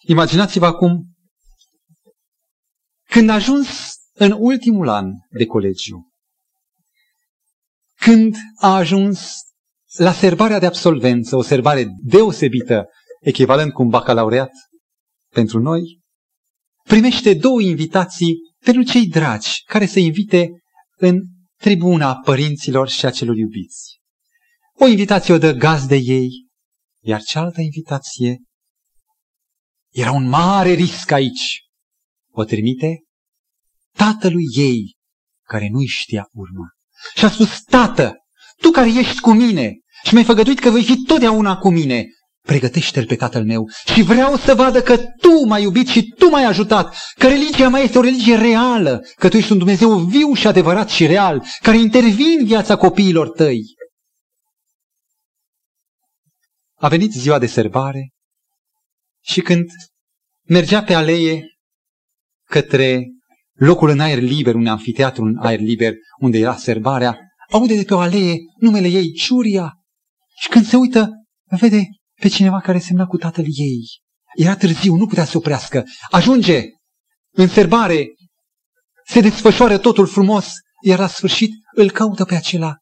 Imaginați-vă 0.02 0.66
acum, 0.66 1.16
când 3.10 3.30
a 3.30 3.34
ajuns 3.34 3.68
în 4.14 4.36
ultimul 4.38 4.90
an 4.90 5.06
de 5.30 5.46
colegiu, 5.46 6.12
când 7.96 8.36
a 8.62 8.76
ajuns 8.76 9.38
la 9.98 10.12
serbarea 10.12 10.60
de 10.60 10.66
absolvență, 10.66 11.36
o 11.36 11.42
serbare 11.42 11.88
deosebită, 12.04 12.86
echivalent 13.22 13.74
cu 13.74 13.82
un 13.82 13.90
bacalaureat 13.90 14.52
pentru 15.34 15.60
noi, 15.60 16.00
primește 16.84 17.34
două 17.34 17.62
invitații 17.62 18.36
pentru 18.66 18.84
cei 18.84 19.08
dragi 19.08 19.64
care 19.66 19.86
să 19.86 20.00
invite 20.00 20.50
în 20.98 21.20
tribuna 21.60 22.16
părinților 22.16 22.88
și 22.90 23.06
a 23.06 23.10
celor 23.10 23.38
iubiți. 23.38 24.00
O 24.74 24.88
invitație 24.88 25.34
o 25.34 25.38
dă 25.38 25.52
gazde 25.52 25.96
ei, 25.96 26.30
iar 27.04 27.22
cealaltă 27.22 27.62
invitație 27.62 28.42
era 29.90 30.12
un 30.12 30.28
mare 30.28 30.72
risc 30.72 31.12
aici. 31.12 31.62
O 32.32 32.44
trimite 32.44 33.04
tatălui 33.96 34.46
ei, 34.56 34.96
care 35.44 35.68
nu-i 35.72 35.88
știa 35.88 36.30
urma. 36.32 36.68
Și 37.16 37.26
a 37.26 37.30
spus, 37.30 37.62
tată, 37.62 38.16
tu 38.58 38.70
care 38.70 38.90
ești 38.90 39.20
cu 39.20 39.32
mine 39.32 39.74
și 40.04 40.14
mi-ai 40.14 40.26
făgăduit 40.26 40.60
că 40.60 40.70
vei 40.70 40.84
fi 40.84 41.04
totdeauna 41.04 41.58
cu 41.58 41.70
mine, 41.70 42.06
pregătește-l 42.50 43.06
pe 43.06 43.16
tatăl 43.16 43.44
meu 43.46 43.70
și 43.94 44.02
vreau 44.02 44.36
să 44.36 44.56
vadă 44.56 44.82
că 44.82 44.98
tu 44.98 45.46
m-ai 45.46 45.62
iubit 45.62 45.88
și 45.88 46.14
tu 46.18 46.30
m-ai 46.30 46.44
ajutat, 46.44 46.96
că 47.18 47.28
religia 47.28 47.70
mea 47.70 47.82
este 47.82 47.98
o 47.98 48.02
religie 48.02 48.36
reală, 48.36 49.06
că 49.16 49.30
tu 49.30 49.38
ești 49.38 49.52
un 49.52 49.58
Dumnezeu 49.58 49.98
viu 49.98 50.34
și 50.34 50.48
adevărat 50.48 50.90
și 50.90 51.06
real, 51.06 51.46
care 51.62 51.78
intervine 51.78 52.40
în 52.40 52.46
viața 52.46 52.76
copiilor 52.76 53.30
tăi. 53.30 53.62
A 56.76 56.88
venit 56.88 57.12
ziua 57.12 57.40
de 57.40 57.46
serbare 57.46 58.10
și 59.24 59.42
când 59.42 59.66
mergea 60.48 60.84
pe 60.84 60.94
alee 60.94 61.44
către 62.46 63.04
locul 63.54 63.90
în 63.90 64.00
aer 64.00 64.20
liber, 64.20 64.56
un 64.56 64.68
amfiteatru 64.68 65.24
în 65.24 65.38
aer 65.38 65.60
liber, 65.60 65.94
unde 66.20 66.38
era 66.38 66.56
serbarea, 66.56 67.20
aude 67.52 67.76
de 67.76 67.84
pe 67.84 67.94
o 67.94 68.00
alee 68.00 68.36
numele 68.60 68.88
ei, 68.88 69.12
Ciuria. 69.12 69.74
Și 70.42 70.50
când 70.50 70.66
se 70.66 70.76
uită, 70.76 71.10
vede 71.60 71.84
pe 72.20 72.28
cineva 72.28 72.60
care 72.60 72.80
semna 72.80 73.06
cu 73.06 73.18
tatăl 73.18 73.46
ei. 73.48 74.02
Era 74.36 74.56
târziu, 74.56 74.96
nu 74.96 75.08
putea 75.08 75.26
să 75.26 75.38
oprească. 75.38 75.84
Ajunge 76.12 76.64
în 77.32 77.48
serbare, 77.48 78.08
se 79.06 79.20
desfășoară 79.20 79.78
totul 79.78 80.08
frumos, 80.08 80.52
iar 80.82 81.00
la 81.00 81.08
sfârșit 81.08 81.52
îl 81.76 81.92
caută 81.92 82.26
pe 82.26 82.36
acela. 82.36 82.76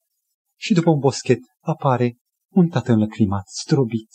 Și 0.59 0.73
după 0.73 0.89
un 0.89 0.99
boschet 0.99 1.39
apare 1.59 2.17
un 2.53 2.67
tată 2.67 2.91
înlăcrimat, 2.91 3.47
strobit, 3.47 4.09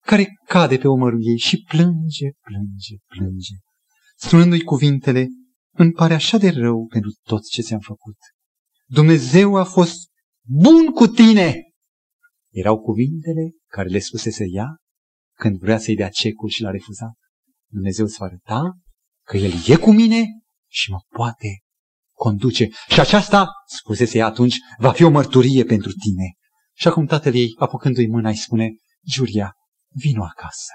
care 0.00 0.26
cade 0.46 0.78
pe 0.78 0.88
umărul 0.88 1.26
ei 1.26 1.38
și 1.38 1.62
plânge, 1.68 2.30
plânge, 2.40 2.96
plânge, 3.06 3.54
spunându-i 4.16 4.62
cuvintele 4.62 5.26
îmi 5.76 5.92
pare 5.92 6.14
așa 6.14 6.38
de 6.38 6.50
rău 6.50 6.86
pentru 6.86 7.10
tot 7.22 7.42
ce 7.48 7.62
ți-am 7.62 7.80
făcut. 7.80 8.16
Dumnezeu 8.86 9.56
a 9.56 9.64
fost 9.64 10.08
bun 10.48 10.86
cu 10.86 11.06
tine! 11.06 11.60
Erau 12.50 12.80
cuvintele 12.80 13.50
care 13.76 13.88
le 13.88 13.98
spusese 13.98 14.44
ea 14.48 14.68
când 15.38 15.58
vrea 15.58 15.78
să-i 15.78 15.96
dea 15.96 16.08
cecul 16.08 16.48
și 16.48 16.62
l-a 16.62 16.70
refuzat. 16.70 17.14
Dumnezeu 17.70 18.06
să 18.06 18.24
arăta 18.24 18.72
că 19.26 19.36
El 19.36 19.52
e 19.66 19.76
cu 19.76 19.92
mine 19.92 20.24
și 20.70 20.90
mă 20.90 20.98
poate 21.08 21.60
conduce. 22.16 22.68
Și 22.88 23.00
aceasta, 23.00 23.48
spusese 23.66 24.18
ea 24.18 24.26
atunci, 24.26 24.56
va 24.78 24.92
fi 24.92 25.02
o 25.02 25.10
mărturie 25.10 25.64
pentru 25.64 25.92
tine. 25.92 26.34
Și 26.74 26.88
acum 26.88 27.06
tatăl 27.06 27.34
ei, 27.34 27.54
apucându-i 27.58 28.06
mâna, 28.06 28.28
îi 28.28 28.36
spune, 28.36 28.68
Julia, 29.14 29.52
vino 29.88 30.24
acasă, 30.24 30.72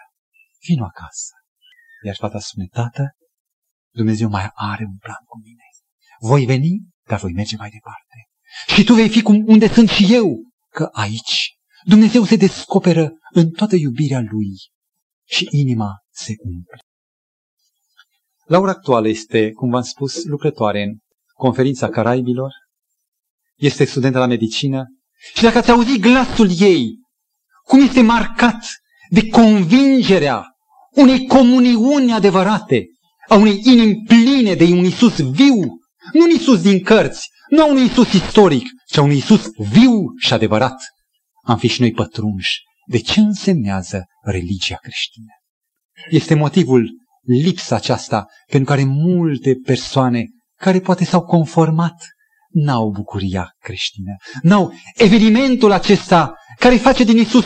vino 0.67 0.85
acasă. 0.85 1.33
Iar 2.05 2.15
fata 2.15 2.39
spune, 2.39 2.67
tată, 2.71 3.03
Dumnezeu 3.93 4.29
mai 4.29 4.49
are 4.53 4.83
un 4.85 4.97
plan 4.97 5.23
cu 5.25 5.37
mine. 5.43 5.63
Voi 6.19 6.45
veni, 6.45 6.71
dar 7.07 7.19
voi 7.19 7.31
merge 7.31 7.55
mai 7.55 7.69
departe. 7.69 8.17
Și 8.75 8.83
tu 8.83 8.93
vei 8.93 9.09
fi 9.09 9.21
cum 9.21 9.43
unde 9.47 9.67
sunt 9.67 9.89
și 9.89 10.13
eu, 10.13 10.27
că 10.69 10.89
aici 10.91 11.55
Dumnezeu 11.83 12.23
se 12.23 12.35
descoperă 12.35 13.11
în 13.33 13.49
toată 13.49 13.75
iubirea 13.75 14.19
Lui 14.19 14.57
și 15.27 15.47
inima 15.49 15.91
se 16.09 16.33
umple. 16.37 16.79
La 18.45 18.59
ora 18.59 18.71
actuală 18.71 19.07
este, 19.07 19.51
cum 19.51 19.69
v-am 19.69 19.81
spus, 19.81 20.23
lucrătoare 20.23 20.81
în 20.83 20.97
conferința 21.33 21.89
Caraibilor, 21.89 22.51
este 23.55 23.85
studentă 23.85 24.17
la 24.17 24.25
medicină 24.25 24.85
și 25.33 25.43
dacă 25.43 25.57
ați 25.57 25.71
auzit 25.71 26.01
glasul 26.01 26.49
ei, 26.59 26.99
cum 27.63 27.81
este 27.81 28.01
marcat 28.01 28.65
de 29.09 29.27
convingerea 29.27 30.45
unei 30.91 31.27
comuniuni 31.27 32.13
adevărate, 32.13 32.85
a 33.27 33.35
unei 33.35 33.61
inimi 33.63 34.03
pline 34.07 34.55
de 34.55 34.63
un 34.63 34.83
Isus 34.83 35.19
viu, 35.19 35.55
nu 36.13 36.21
un 36.21 36.29
Isus 36.29 36.61
din 36.61 36.83
cărți, 36.83 37.29
nu 37.49 37.61
a 37.61 37.65
unui 37.65 37.85
Isus 37.85 38.13
istoric, 38.13 38.67
ci 38.87 38.97
a 38.97 39.01
unui 39.01 39.17
Isus 39.17 39.49
viu 39.71 40.13
și 40.17 40.33
adevărat. 40.33 40.75
Am 41.41 41.57
fi 41.57 41.67
și 41.67 41.79
noi 41.79 41.91
pătrunși 41.91 42.59
de 42.87 42.99
ce 42.99 43.19
însemnează 43.19 44.05
religia 44.23 44.75
creștină. 44.75 45.33
Este 46.09 46.33
motivul 46.33 46.89
lipsa 47.21 47.75
aceasta 47.75 48.25
pentru 48.45 48.69
care 48.69 48.83
multe 48.83 49.55
persoane 49.55 50.25
care 50.55 50.79
poate 50.79 51.05
s-au 51.05 51.25
conformat 51.25 52.03
n-au 52.49 52.91
bucuria 52.91 53.55
creștină, 53.59 54.15
n-au 54.41 54.73
evenimentul 54.95 55.71
acesta 55.71 56.33
care 56.57 56.75
face 56.75 57.03
din 57.03 57.17
Isus 57.17 57.45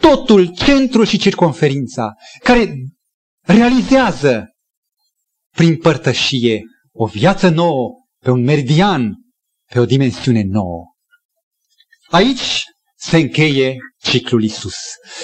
totul, 0.00 0.54
centrul 0.54 1.06
și 1.06 1.18
circonferința, 1.18 2.12
care 2.42 2.74
realizează 3.40 4.46
prin 5.56 5.76
părtășie 5.76 6.62
o 6.92 7.06
viață 7.06 7.48
nouă 7.48 7.90
pe 8.18 8.30
un 8.30 8.42
meridian 8.42 9.16
pe 9.72 9.78
o 9.78 9.84
dimensiune 9.84 10.42
nouă. 10.42 10.84
Aici 12.10 12.62
se 13.02 13.16
încheie 13.16 13.76
ciclul 14.02 14.42
Isus. 14.42 14.76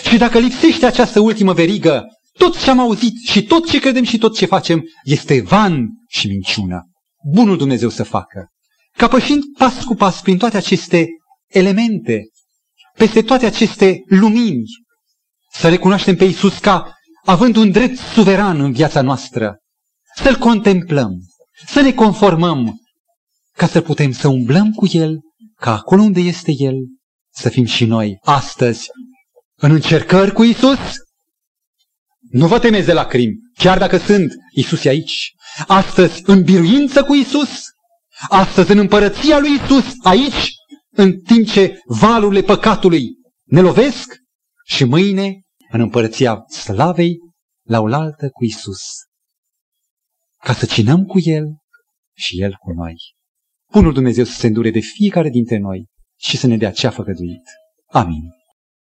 Și 0.08 0.16
dacă 0.16 0.38
lipsește 0.38 0.86
această 0.86 1.20
ultimă 1.20 1.52
verigă, 1.52 2.04
tot 2.32 2.62
ce 2.62 2.70
am 2.70 2.78
auzit 2.78 3.14
și 3.26 3.42
tot 3.42 3.68
ce 3.68 3.80
credem 3.80 4.04
și 4.04 4.18
tot 4.18 4.36
ce 4.36 4.46
facem 4.46 4.82
este 5.04 5.40
van 5.40 5.86
și 6.08 6.28
minciună. 6.28 6.90
Bunul 7.32 7.56
Dumnezeu 7.56 7.88
să 7.88 8.02
facă. 8.02 8.48
Ca 8.96 9.08
pășind 9.08 9.42
pas 9.58 9.84
cu 9.84 9.94
pas 9.94 10.20
prin 10.20 10.38
toate 10.38 10.56
aceste 10.56 11.06
elemente, 11.46 12.22
peste 12.94 13.22
toate 13.22 13.46
aceste 13.46 14.02
lumini, 14.06 14.64
să 15.52 15.68
recunoaștem 15.68 16.16
pe 16.16 16.24
Isus 16.24 16.58
ca 16.58 16.92
având 17.24 17.56
un 17.56 17.70
drept 17.70 17.96
suveran 17.96 18.60
în 18.60 18.72
viața 18.72 19.02
noastră, 19.02 19.56
să-L 20.16 20.36
contemplăm, 20.36 21.12
să 21.66 21.80
ne 21.80 21.92
conformăm, 21.92 22.80
ca 23.56 23.66
să 23.66 23.80
putem 23.80 24.12
să 24.12 24.28
umblăm 24.28 24.70
cu 24.70 24.86
El, 24.92 25.18
ca 25.56 25.76
acolo 25.76 26.02
unde 26.02 26.20
este 26.20 26.52
El, 26.56 26.74
să 27.38 27.48
fim 27.48 27.64
și 27.64 27.84
noi 27.84 28.18
astăzi 28.22 28.86
în 29.54 29.70
încercări 29.70 30.32
cu 30.32 30.42
Isus. 30.42 30.78
Nu 32.30 32.46
vă 32.46 32.58
temeți 32.58 32.86
de 32.86 32.92
lacrimi, 32.92 33.36
chiar 33.54 33.78
dacă 33.78 33.96
sunt 33.96 34.32
Isus 34.54 34.84
aici. 34.84 35.34
Astăzi 35.66 36.22
în 36.24 36.42
biruință 36.42 37.04
cu 37.04 37.14
Isus, 37.14 37.50
astăzi 38.28 38.72
în 38.72 38.78
împărăția 38.78 39.38
lui 39.38 39.54
Isus, 39.54 39.84
aici, 40.02 40.52
în 40.90 41.20
timp 41.20 41.46
ce 41.46 41.78
valurile 41.86 42.42
păcatului 42.42 43.08
ne 43.44 43.60
lovesc 43.60 44.16
și 44.64 44.84
mâine 44.84 45.40
în 45.70 45.80
împărăția 45.80 46.44
slavei 46.48 47.18
la 47.62 47.80
oaltă 47.80 48.28
cu 48.28 48.44
Isus. 48.44 48.80
Ca 50.44 50.52
să 50.52 50.66
cinăm 50.66 51.04
cu 51.04 51.18
El 51.20 51.44
și 52.16 52.40
El 52.40 52.54
cu 52.60 52.72
noi. 52.72 52.94
Bunul 53.72 53.92
Dumnezeu 53.92 54.24
să 54.24 54.32
se 54.32 54.46
îndure 54.46 54.70
de 54.70 54.80
fiecare 54.80 55.28
dintre 55.28 55.58
noi 55.58 55.86
și 56.18 56.36
să 56.36 56.46
ne 56.46 56.56
dea 56.56 56.70
ce 56.70 56.86
a 56.86 56.90
făgăduit. 56.90 57.42
Amin. 57.86 58.37